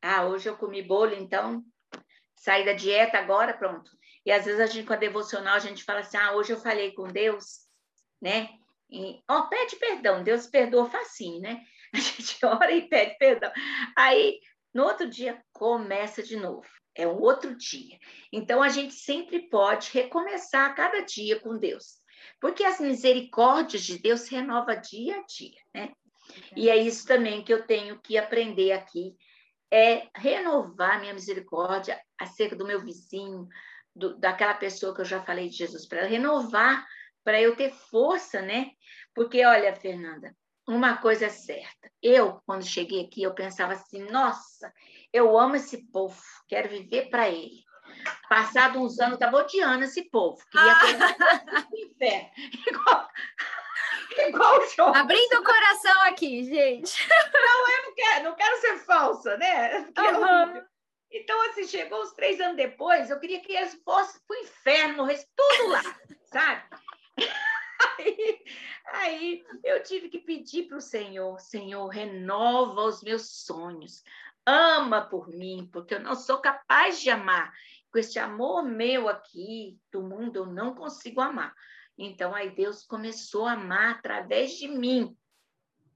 ah, 0.00 0.24
hoje 0.26 0.48
eu 0.48 0.56
comi 0.56 0.80
bolo, 0.80 1.12
então 1.14 1.62
saí 2.36 2.64
da 2.64 2.72
dieta 2.72 3.18
agora, 3.18 3.52
pronto. 3.52 3.90
E 4.24 4.30
às 4.30 4.44
vezes 4.44 4.60
a 4.60 4.66
gente, 4.66 4.86
com 4.86 4.92
a 4.92 4.96
devocional, 4.96 5.54
a 5.56 5.60
gente 5.60 5.82
fala 5.82 6.00
assim, 6.00 6.16
ah, 6.16 6.32
hoje 6.34 6.52
eu 6.52 6.60
falei 6.60 6.92
com 6.92 7.08
Deus, 7.08 7.66
né? 8.20 8.48
Ó, 9.28 9.38
oh, 9.38 9.48
pede 9.48 9.76
perdão, 9.76 10.22
Deus 10.22 10.46
perdoa 10.46 10.88
facinho, 10.88 11.40
né? 11.40 11.62
A 11.94 11.98
gente 11.98 12.44
ora 12.44 12.70
e 12.70 12.88
pede 12.88 13.16
perdão. 13.18 13.50
Aí 13.96 14.40
no 14.74 14.84
outro 14.84 15.08
dia, 15.08 15.42
começa 15.52 16.22
de 16.22 16.36
novo. 16.36 16.66
É 16.94 17.06
um 17.06 17.20
outro 17.20 17.56
dia. 17.56 17.98
Então, 18.32 18.62
a 18.62 18.68
gente 18.68 18.94
sempre 18.94 19.48
pode 19.48 19.90
recomeçar 19.92 20.74
cada 20.74 21.00
dia 21.00 21.40
com 21.40 21.58
Deus. 21.58 22.00
Porque 22.40 22.64
as 22.64 22.80
misericórdias 22.80 23.82
de 23.82 23.98
Deus 23.98 24.28
renova 24.28 24.74
dia 24.74 25.16
a 25.16 25.22
dia, 25.24 25.60
né? 25.74 25.92
E 26.56 26.70
é 26.70 26.76
isso 26.76 27.06
também 27.06 27.42
que 27.42 27.52
eu 27.52 27.66
tenho 27.66 28.00
que 28.00 28.16
aprender 28.16 28.72
aqui, 28.72 29.14
é 29.70 30.08
renovar 30.16 31.00
minha 31.00 31.14
misericórdia 31.14 32.00
acerca 32.18 32.54
do 32.54 32.66
meu 32.66 32.80
vizinho, 32.80 33.48
do, 33.94 34.18
daquela 34.18 34.54
pessoa 34.54 34.94
que 34.94 35.00
eu 35.00 35.04
já 35.04 35.22
falei 35.22 35.48
de 35.48 35.56
Jesus, 35.56 35.86
para 35.86 36.06
renovar, 36.06 36.86
para 37.24 37.40
eu 37.40 37.56
ter 37.56 37.72
força, 37.72 38.42
né? 38.42 38.70
Porque, 39.14 39.44
olha, 39.44 39.74
Fernanda, 39.74 40.34
uma 40.66 40.96
coisa 40.96 41.26
é 41.26 41.30
certa. 41.30 41.90
Eu, 42.02 42.40
quando 42.46 42.64
cheguei 42.64 43.04
aqui, 43.04 43.22
eu 43.22 43.34
pensava 43.34 43.72
assim: 43.72 44.04
nossa, 44.10 44.72
eu 45.12 45.38
amo 45.38 45.56
esse 45.56 45.86
povo, 45.90 46.20
quero 46.48 46.68
viver 46.68 47.10
para 47.10 47.28
ele. 47.28 47.62
Passado 48.28 48.80
uns 48.80 48.98
anos, 48.98 49.14
estava 49.14 49.36
odiando 49.36 49.84
esse 49.84 50.08
povo. 50.08 50.38
Queria 50.50 50.74
ter 50.80 51.86
inferno. 51.86 52.30
Igual, 52.66 53.08
igual 54.28 54.60
o. 54.60 54.94
Abrindo 54.94 55.40
o 55.40 55.44
coração 55.44 56.02
aqui, 56.02 56.44
gente. 56.44 57.08
Não, 57.32 57.70
eu 57.70 57.82
não 57.84 57.94
quero, 57.94 58.24
não 58.24 58.34
quero 58.34 58.60
ser 58.60 58.78
falsa, 58.80 59.36
né? 59.38 59.78
Uhum. 59.78 60.62
Então, 61.10 61.48
assim, 61.48 61.66
chegou 61.66 62.02
uns 62.02 62.12
três 62.12 62.40
anos 62.40 62.56
depois, 62.56 63.10
eu 63.10 63.18
queria 63.18 63.40
que 63.40 63.52
eles 63.52 63.78
fossem 63.84 64.20
para 64.26 64.36
o 64.36 64.40
inferno, 64.40 65.06
tudo 65.36 65.68
lá, 65.68 65.82
sabe? 66.24 66.62
Aí, 68.02 68.44
aí 68.86 69.44
eu 69.64 69.82
tive 69.82 70.08
que 70.08 70.18
pedir 70.18 70.64
para 70.64 70.76
o 70.76 70.80
Senhor: 70.80 71.38
Senhor, 71.40 71.86
renova 71.88 72.82
os 72.82 73.02
meus 73.02 73.44
sonhos, 73.44 74.02
ama 74.46 75.00
por 75.02 75.28
mim, 75.28 75.68
porque 75.72 75.94
eu 75.94 76.00
não 76.00 76.14
sou 76.14 76.38
capaz 76.38 77.00
de 77.00 77.10
amar. 77.10 77.52
Com 77.90 77.98
esse 77.98 78.18
amor 78.18 78.62
meu 78.62 79.08
aqui 79.08 79.78
do 79.90 80.02
mundo, 80.02 80.36
eu 80.36 80.46
não 80.46 80.74
consigo 80.74 81.20
amar. 81.20 81.54
Então, 81.96 82.34
aí 82.34 82.50
Deus 82.50 82.84
começou 82.84 83.46
a 83.46 83.52
amar 83.52 83.96
através 83.96 84.52
de 84.52 84.66
mim. 84.66 85.16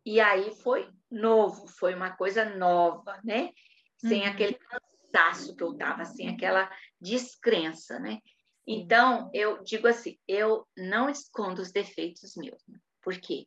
E 0.05 0.21
aí 0.21 0.55
foi 0.63 0.89
novo, 1.11 1.67
foi 1.67 1.95
uma 1.95 2.11
coisa 2.11 2.45
nova, 2.45 3.19
né? 3.25 3.51
Sem 3.97 4.23
uhum. 4.23 4.29
aquele 4.29 4.55
cansaço 4.55 5.57
que 5.57 5.63
eu 5.63 5.75
tava, 5.75 6.05
sem 6.05 6.29
aquela 6.29 6.71
descrença, 7.01 7.99
né? 7.99 8.21
Então, 8.67 9.31
eu 9.33 9.63
digo 9.63 9.87
assim, 9.87 10.19
eu 10.27 10.67
não 10.77 11.09
escondo 11.09 11.63
os 11.63 11.71
defeitos 11.71 12.35
meus. 12.37 12.61
Por 13.01 13.17
quê? 13.19 13.47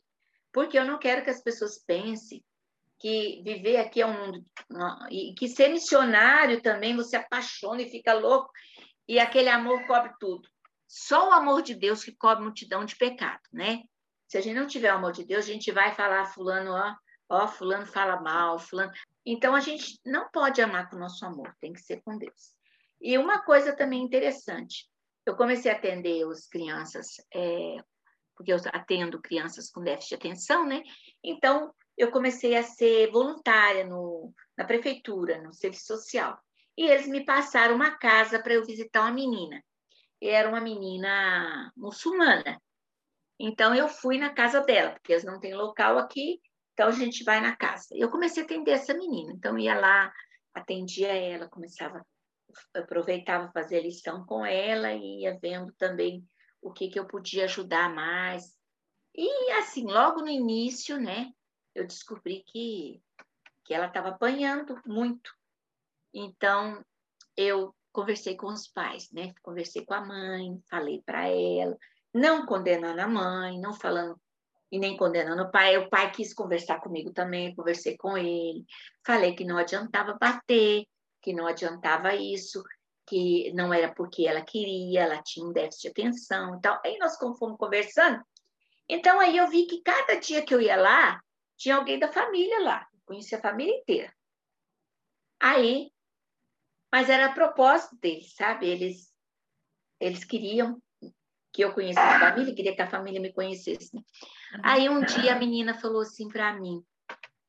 Porque 0.54 0.80
eu 0.80 0.86
não 0.86 0.98
quero 0.98 1.24
que 1.24 1.30
as 1.30 1.44
pessoas 1.44 1.78
pensem 1.86 2.44
que 2.98 3.42
viver 3.44 3.78
aqui 3.78 4.02
é 4.02 4.06
um 4.06 4.26
mundo 4.26 4.46
e 5.10 5.34
que 5.34 5.48
ser 5.48 5.70
missionário 5.70 6.62
também 6.62 6.96
você 6.96 7.16
apaixona 7.16 7.82
e 7.82 7.90
fica 7.90 8.14
louco 8.14 8.52
e 9.08 9.20
aquele 9.20 9.50
amor 9.50 9.86
cobre 9.88 10.14
tudo. 10.20 10.48
Só 10.88 11.30
o 11.30 11.34
amor 11.34 11.62
de 11.62 11.76
Deus 11.76 12.04
que 12.04 12.16
cobre 12.16 12.44
multidão 12.44 12.84
de 12.84 12.96
pecado, 12.96 13.42
né? 13.54 13.84
Se 14.28 14.38
a 14.38 14.42
gente 14.42 14.56
não 14.56 14.68
tiver 14.68 14.94
o 14.94 14.98
amor 14.98 15.12
de 15.12 15.26
Deus, 15.26 15.46
a 15.46 15.52
gente 15.52 15.72
vai 15.72 15.96
falar 15.96 16.26
fulano, 16.26 16.72
ó, 16.72 16.96
ó, 17.30 17.48
fulano 17.48 17.86
fala 17.86 18.20
mal, 18.22 18.60
fulano. 18.60 18.92
Então 19.26 19.56
a 19.56 19.60
gente 19.60 20.00
não 20.06 20.30
pode 20.30 20.62
amar 20.62 20.90
com 20.90 20.96
o 20.96 21.00
nosso 21.00 21.26
amor, 21.26 21.56
tem 21.60 21.74
que 21.74 21.82
ser 21.82 22.02
com 22.02 22.18
Deus. 22.18 22.54
E 23.02 23.18
uma 23.18 23.42
coisa 23.42 23.76
também 23.76 24.04
interessante, 24.04 24.90
eu 25.30 25.36
comecei 25.36 25.72
a 25.72 25.76
atender 25.76 26.26
as 26.28 26.48
crianças, 26.48 27.08
é, 27.34 27.78
porque 28.36 28.52
eu 28.52 28.58
atendo 28.74 29.22
crianças 29.22 29.70
com 29.70 29.84
déficit 29.84 30.10
de 30.10 30.16
atenção, 30.16 30.66
né? 30.66 30.82
Então, 31.24 31.74
eu 31.98 32.12
comecei 32.12 32.56
a 32.56 32.64
ser 32.64 33.12
voluntária 33.12 33.86
no, 33.86 34.34
na 34.58 34.66
prefeitura, 34.66 35.42
no 35.42 35.54
serviço 35.54 35.86
social. 35.88 36.40
E 36.78 36.88
eles 36.88 37.08
me 37.08 37.26
passaram 37.26 37.76
uma 37.76 37.92
casa 37.98 38.42
para 38.42 38.54
eu 38.54 38.66
visitar 38.66 39.02
uma 39.02 39.12
menina. 39.12 39.62
Era 40.22 40.48
uma 40.48 40.62
menina 40.62 41.72
muçulmana. 41.76 42.60
Então, 43.40 43.76
eu 43.76 43.88
fui 43.88 44.18
na 44.18 44.34
casa 44.34 44.62
dela, 44.62 44.92
porque 44.92 45.14
eles 45.14 45.26
não 45.26 45.40
têm 45.40 45.54
local 45.54 45.98
aqui, 45.98 46.40
então 46.74 46.88
a 46.88 46.92
gente 46.92 47.24
vai 47.24 47.42
na 47.42 47.56
casa. 47.56 47.88
Eu 47.92 48.10
comecei 48.10 48.44
a 48.44 48.46
atender 48.46 48.72
essa 48.72 48.94
menina. 48.94 49.34
Então, 49.34 49.58
ia 49.58 49.78
lá, 49.78 50.12
atendia 50.54 51.10
ela, 51.10 51.50
começava 51.50 52.02
aproveitava 52.74 53.52
fazer 53.52 53.82
lição 53.82 54.26
com 54.26 54.46
ela 54.46 54.94
e 54.94 55.22
ia 55.22 55.38
vendo 55.42 55.72
também 55.74 56.28
o 56.62 56.72
que, 56.72 56.90
que 56.90 57.00
eu 57.00 57.06
podia 57.06 57.46
ajudar 57.46 57.94
mais. 57.94 58.58
E 59.16 59.52
assim, 59.52 59.86
logo 59.86 60.22
no 60.22 60.30
início, 60.30 61.00
né, 61.00 61.32
eu 61.74 61.86
descobri 61.86 62.44
que, 62.46 63.02
que 63.66 63.74
ela 63.74 63.88
estava 63.88 64.10
apanhando 64.10 64.80
muito. 64.86 65.32
Então, 66.14 66.84
eu 67.36 67.74
conversei 67.92 68.36
com 68.36 68.48
os 68.48 68.68
pais, 68.68 69.12
né? 69.12 69.34
Conversei 69.42 69.86
com 69.86 69.94
a 69.94 70.06
mãe, 70.06 70.62
falei 70.70 71.02
para 71.06 71.28
ela, 71.28 71.78
não 72.14 72.46
condenando 72.46 73.02
a 73.02 73.08
mãe, 73.08 73.60
não 73.60 73.74
falando 73.74 74.20
e 74.72 74.78
nem 74.78 74.96
condenando 74.98 75.44
o 75.44 75.52
pai. 75.52 75.78
O 75.78 75.90
pai 75.90 76.12
quis 76.12 76.34
conversar 76.34 76.80
comigo 76.80 77.12
também, 77.12 77.56
conversei 77.56 77.98
com 77.98 78.18
ele, 78.18 78.66
falei 79.06 79.36
que 79.36 79.46
não 79.46 79.58
adiantava 79.58 80.18
bater, 80.20 80.86
que 81.22 81.34
não 81.34 81.48
adiantava 81.48 82.16
isso, 82.16 82.64
que 83.08 83.52
não 83.54 83.74
era 83.74 83.94
porque 83.94 84.28
ela 84.28 84.42
queria, 84.42 85.02
ela 85.02 85.22
tinha 85.22 85.46
um 85.46 85.52
déficit 85.52 85.82
de 85.82 85.88
atenção 85.90 86.58
e 86.58 86.62
tal. 86.62 86.80
Aí 86.86 86.98
nós 86.98 87.18
fomos 87.18 87.58
conversando. 87.58 88.24
Então 88.88 89.20
aí 89.20 89.38
eu 89.38 89.48
vi 89.48 89.66
que 89.66 89.82
cada 89.82 90.16
dia 90.16 90.44
que 90.44 90.54
eu 90.54 90.62
ia 90.62 90.76
lá, 90.76 91.22
tinha 91.58 91.76
alguém 91.76 92.00
da 92.00 92.12
família 92.12 92.60
lá, 92.60 92.88
conhecia 93.06 93.38
a 93.38 93.42
família 93.42 93.76
inteira. 93.76 94.14
Aí, 95.40 95.92
mas 96.92 97.10
era 97.10 97.28
a 97.28 97.34
propósito 97.34 97.98
deles, 97.98 98.34
sabe? 98.36 98.68
Eles, 98.68 99.14
eles 100.00 100.24
queriam 100.24 100.82
que 101.52 101.64
eu 101.64 101.74
conhecesse 101.74 102.08
a 102.08 102.20
família, 102.20 102.56
queria 102.56 102.76
que 102.76 102.82
a 102.82 102.90
família 102.90 103.20
me 103.20 103.34
conhecesse. 103.34 103.96
Né? 103.96 104.02
Aí 104.64 104.90
um 104.90 105.04
dia 105.04 105.34
a 105.34 105.40
menina 105.40 105.74
falou 105.74 106.02
assim 106.02 106.28
para 106.28 106.54
mim: 106.54 106.84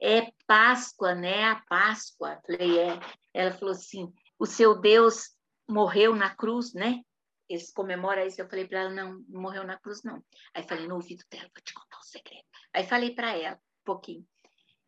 é 0.00 0.32
Páscoa, 0.46 1.14
né? 1.14 1.44
A 1.44 1.56
Páscoa. 1.56 2.40
Falei, 2.46 2.78
é. 2.78 3.00
Ela 3.34 3.52
falou 3.52 3.74
assim: 3.74 4.12
o 4.38 4.46
seu 4.46 4.80
Deus 4.80 5.36
morreu 5.68 6.14
na 6.16 6.34
cruz, 6.34 6.72
né? 6.72 7.02
Eles 7.48 7.70
comemoram 7.70 8.26
isso. 8.26 8.40
Eu 8.40 8.48
falei 8.48 8.66
para 8.66 8.80
ela: 8.80 8.90
não, 8.90 9.24
não 9.28 9.42
morreu 9.42 9.64
na 9.64 9.78
cruz, 9.78 10.02
não. 10.02 10.24
Aí 10.54 10.62
falei 10.66 10.88
no 10.88 10.94
ouvido 10.94 11.22
dela: 11.30 11.50
vou 11.54 11.62
te 11.62 11.74
contar 11.74 11.98
um 11.98 12.02
segredo. 12.02 12.46
Aí 12.72 12.86
falei 12.86 13.14
para 13.14 13.36
ela 13.36 13.56
um 13.56 13.84
pouquinho. 13.84 14.26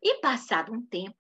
E 0.03 0.21
passado 0.21 0.73
um 0.73 0.85
tempo, 0.85 1.19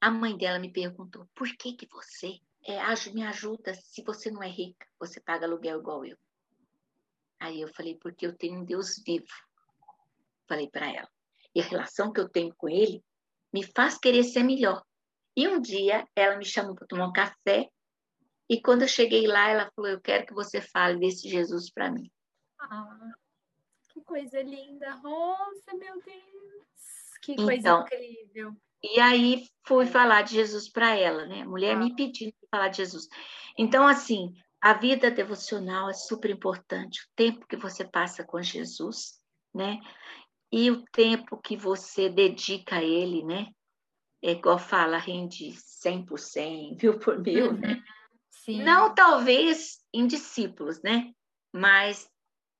a 0.00 0.10
mãe 0.10 0.36
dela 0.36 0.58
me 0.58 0.70
perguntou: 0.70 1.28
por 1.34 1.48
que 1.56 1.74
que 1.74 1.86
você 1.86 2.40
é, 2.64 2.78
me 3.12 3.22
ajuda 3.22 3.72
se 3.74 4.02
você 4.02 4.30
não 4.30 4.42
é 4.42 4.48
rica? 4.48 4.86
Você 4.98 5.20
paga 5.20 5.46
aluguel 5.46 5.78
igual 5.78 6.04
eu. 6.04 6.18
Aí 7.38 7.60
eu 7.60 7.68
falei: 7.68 7.96
porque 7.96 8.26
eu 8.26 8.36
tenho 8.36 8.60
um 8.60 8.64
Deus 8.64 9.00
vivo. 9.06 9.32
Falei 10.48 10.68
para 10.68 10.92
ela. 10.92 11.08
e 11.54 11.60
a 11.60 11.64
relação 11.64 12.12
que 12.12 12.20
eu 12.20 12.28
tenho 12.28 12.52
com 12.56 12.68
ele 12.68 13.02
me 13.52 13.62
faz 13.74 13.98
querer 13.98 14.24
ser 14.24 14.42
melhor. 14.42 14.82
E 15.36 15.48
um 15.48 15.60
dia 15.60 16.06
ela 16.14 16.36
me 16.36 16.44
chamou 16.44 16.74
para 16.74 16.86
tomar 16.86 17.06
um 17.08 17.12
café 17.12 17.68
e 18.52 18.60
quando 18.60 18.82
eu 18.82 18.88
cheguei 18.88 19.26
lá, 19.26 19.48
ela 19.48 19.70
falou: 19.74 19.90
Eu 19.90 20.00
quero 20.00 20.26
que 20.26 20.34
você 20.34 20.60
fale 20.60 20.98
desse 20.98 21.26
Jesus 21.26 21.70
para 21.70 21.90
mim. 21.90 22.10
Ah, 22.60 23.12
que 23.88 24.02
coisa 24.02 24.42
linda, 24.42 24.90
Rosa, 24.96 25.72
meu 25.72 26.02
Deus, 26.02 26.66
que 27.22 27.34
coisa 27.34 27.54
então, 27.54 27.80
incrível. 27.80 28.54
E 28.82 29.00
aí 29.00 29.46
fui 29.66 29.86
falar 29.86 30.20
de 30.20 30.34
Jesus 30.34 30.68
para 30.68 30.94
ela, 30.94 31.24
né? 31.24 31.42
A 31.42 31.48
mulher 31.48 31.76
ah. 31.76 31.78
me 31.78 31.96
pedindo 31.96 32.34
para 32.40 32.58
falar 32.58 32.68
de 32.68 32.76
Jesus. 32.76 33.08
Então, 33.56 33.86
assim, 33.86 34.34
a 34.60 34.74
vida 34.74 35.10
devocional 35.10 35.88
é 35.88 35.94
super 35.94 36.30
importante. 36.30 37.00
O 37.00 37.16
tempo 37.16 37.46
que 37.46 37.56
você 37.56 37.86
passa 37.86 38.22
com 38.22 38.42
Jesus, 38.42 39.18
né? 39.54 39.78
E 40.52 40.70
o 40.70 40.84
tempo 40.92 41.38
que 41.38 41.56
você 41.56 42.10
dedica 42.10 42.76
a 42.76 42.84
Ele, 42.84 43.24
né? 43.24 43.48
É 44.22 44.32
igual 44.32 44.58
fala, 44.58 44.98
rende 44.98 45.52
100 45.52 46.04
por 46.04 46.18
100, 46.18 46.76
mil 46.80 46.98
por 47.00 47.18
mil, 47.18 47.52
né? 47.52 47.74
Uhum. 47.74 47.82
Sim. 48.30 48.62
Não 48.62 48.94
talvez 48.94 49.78
em 49.92 50.06
discípulos, 50.06 50.82
né? 50.82 51.12
Mas 51.52 52.10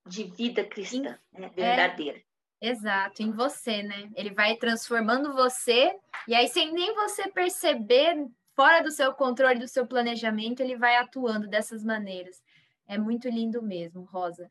de 0.07 0.24
vida 0.24 0.64
cristã, 0.64 1.18
né? 1.32 1.47
É. 1.47 1.49
verdadeira. 1.49 2.18
É, 2.61 2.68
exato, 2.70 3.22
em 3.22 3.30
você, 3.30 3.82
né? 3.82 4.11
Ele 4.16 4.32
vai 4.32 4.57
transformando 4.57 5.34
você, 5.34 5.95
e 6.26 6.34
aí, 6.34 6.49
sem 6.49 6.72
nem 6.72 6.95
você 6.95 7.30
perceber, 7.30 8.26
fora 8.55 8.82
do 8.82 8.90
seu 8.90 9.12
controle, 9.12 9.59
do 9.59 9.68
seu 9.68 9.86
planejamento, 9.86 10.61
ele 10.61 10.76
vai 10.76 10.97
atuando 10.97 11.49
dessas 11.49 11.84
maneiras. 11.84 12.43
É 12.86 12.99
muito 12.99 13.28
lindo 13.28 13.62
mesmo, 13.62 14.03
Rosa. 14.05 14.49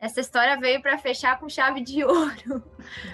Essa 0.00 0.20
história 0.20 0.58
veio 0.58 0.80
para 0.80 0.96
fechar 0.96 1.38
com 1.38 1.48
chave 1.48 1.82
de 1.82 2.02
ouro. 2.04 2.62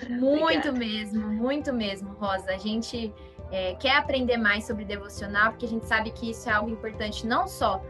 muito 0.08 0.72
mesmo, 0.72 1.28
muito 1.28 1.72
mesmo, 1.72 2.12
Rosa. 2.14 2.52
A 2.52 2.58
gente 2.58 3.12
é, 3.50 3.74
quer 3.74 3.96
aprender 3.96 4.36
mais 4.36 4.64
sobre 4.64 4.84
devocional, 4.84 5.50
porque 5.50 5.66
a 5.66 5.68
gente 5.68 5.84
sabe 5.86 6.12
que 6.12 6.30
isso 6.30 6.48
é 6.48 6.52
algo 6.52 6.70
importante 6.70 7.26
não 7.26 7.48
só 7.48 7.82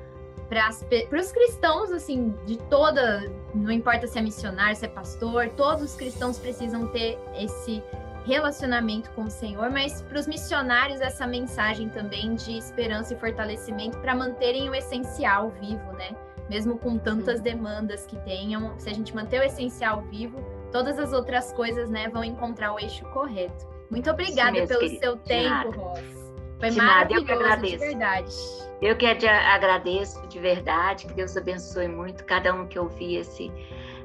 para 0.48 0.70
os 1.18 1.32
cristãos, 1.32 1.90
assim, 1.90 2.34
de 2.46 2.56
toda, 2.56 3.20
não 3.54 3.70
importa 3.70 4.06
se 4.06 4.18
é 4.18 4.22
missionário, 4.22 4.76
se 4.76 4.86
é 4.86 4.88
pastor, 4.88 5.50
todos 5.50 5.82
os 5.82 5.96
cristãos 5.96 6.38
precisam 6.38 6.86
ter 6.86 7.18
esse 7.36 7.82
relacionamento 8.24 9.10
com 9.10 9.24
o 9.24 9.30
Senhor, 9.30 9.70
mas 9.70 10.02
para 10.02 10.18
os 10.18 10.26
missionários 10.26 11.00
essa 11.00 11.26
mensagem 11.26 11.88
também 11.88 12.34
de 12.34 12.56
esperança 12.56 13.12
e 13.12 13.18
fortalecimento 13.18 13.98
para 13.98 14.14
manterem 14.14 14.70
o 14.70 14.74
essencial 14.74 15.50
vivo, 15.60 15.92
né? 15.92 16.10
Mesmo 16.48 16.78
com 16.78 16.96
tantas 16.98 17.40
demandas 17.40 18.06
que 18.06 18.16
tenham, 18.20 18.78
se 18.78 18.88
a 18.88 18.92
gente 18.92 19.14
manter 19.14 19.40
o 19.40 19.42
essencial 19.42 20.02
vivo, 20.02 20.38
todas 20.70 20.98
as 20.98 21.12
outras 21.12 21.52
coisas, 21.52 21.90
né, 21.90 22.08
vão 22.08 22.22
encontrar 22.22 22.72
o 22.72 22.78
eixo 22.78 23.04
correto. 23.06 23.66
Muito 23.90 24.10
obrigada 24.10 24.52
mesmo, 24.52 24.78
pelo 24.78 24.98
seu 24.98 25.16
tempo, 25.16 25.70
Ross. 25.70 26.26
Foi 26.58 26.70
de 26.70 26.76
maravilhoso, 26.76 27.42
nada, 27.42 27.66
eu 27.66 27.70
de 27.70 27.76
verdade. 27.76 28.36
Eu 28.80 28.96
que 28.96 29.06
agradeço 29.06 30.26
de 30.28 30.38
verdade, 30.38 31.06
que 31.06 31.14
Deus 31.14 31.36
abençoe 31.36 31.88
muito 31.88 32.24
cada 32.24 32.54
um 32.54 32.66
que 32.66 32.78
ouvir 32.78 33.16
esse, 33.16 33.50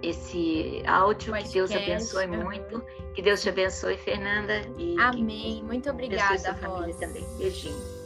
esse 0.02 0.82
áudio, 0.86 1.34
Podcast. 1.34 1.52
que 1.52 1.60
Deus 1.60 1.72
abençoe 1.72 2.28
muito, 2.28 2.84
que 3.14 3.22
Deus 3.22 3.42
te 3.42 3.50
abençoe, 3.50 3.98
Fernanda. 3.98 4.62
Amém. 5.00 5.64
Muito 5.64 5.90
obrigada, 5.90 6.52
Rosa. 6.64 7.00
também. 7.00 7.26
Beijinho. 7.38 8.02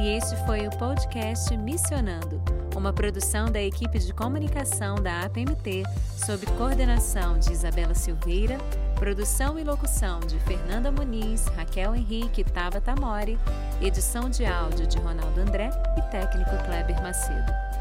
E 0.00 0.10
este 0.10 0.36
foi 0.46 0.64
o 0.64 0.70
podcast 0.70 1.56
Missionando, 1.56 2.40
uma 2.76 2.92
produção 2.92 3.50
da 3.50 3.60
equipe 3.60 3.98
de 3.98 4.14
comunicação 4.14 4.94
da 4.94 5.22
APMT, 5.22 5.82
sob 6.24 6.46
coordenação 6.56 7.36
de 7.36 7.50
Isabela 7.50 7.94
Silveira, 7.94 8.58
produção 8.94 9.58
e 9.58 9.64
locução 9.64 10.20
de 10.20 10.38
Fernanda 10.38 10.92
Muniz, 10.92 11.46
Raquel 11.56 11.96
Henrique 11.96 12.42
e 12.42 12.44
Tava 12.44 12.80
Tamori, 12.80 13.36
edição 13.82 14.30
de 14.30 14.46
áudio 14.46 14.86
de 14.86 14.98
Ronaldo 14.98 15.40
André 15.40 15.68
e 15.96 16.02
técnico 16.12 16.56
Kleber 16.64 17.02
Macedo. 17.02 17.77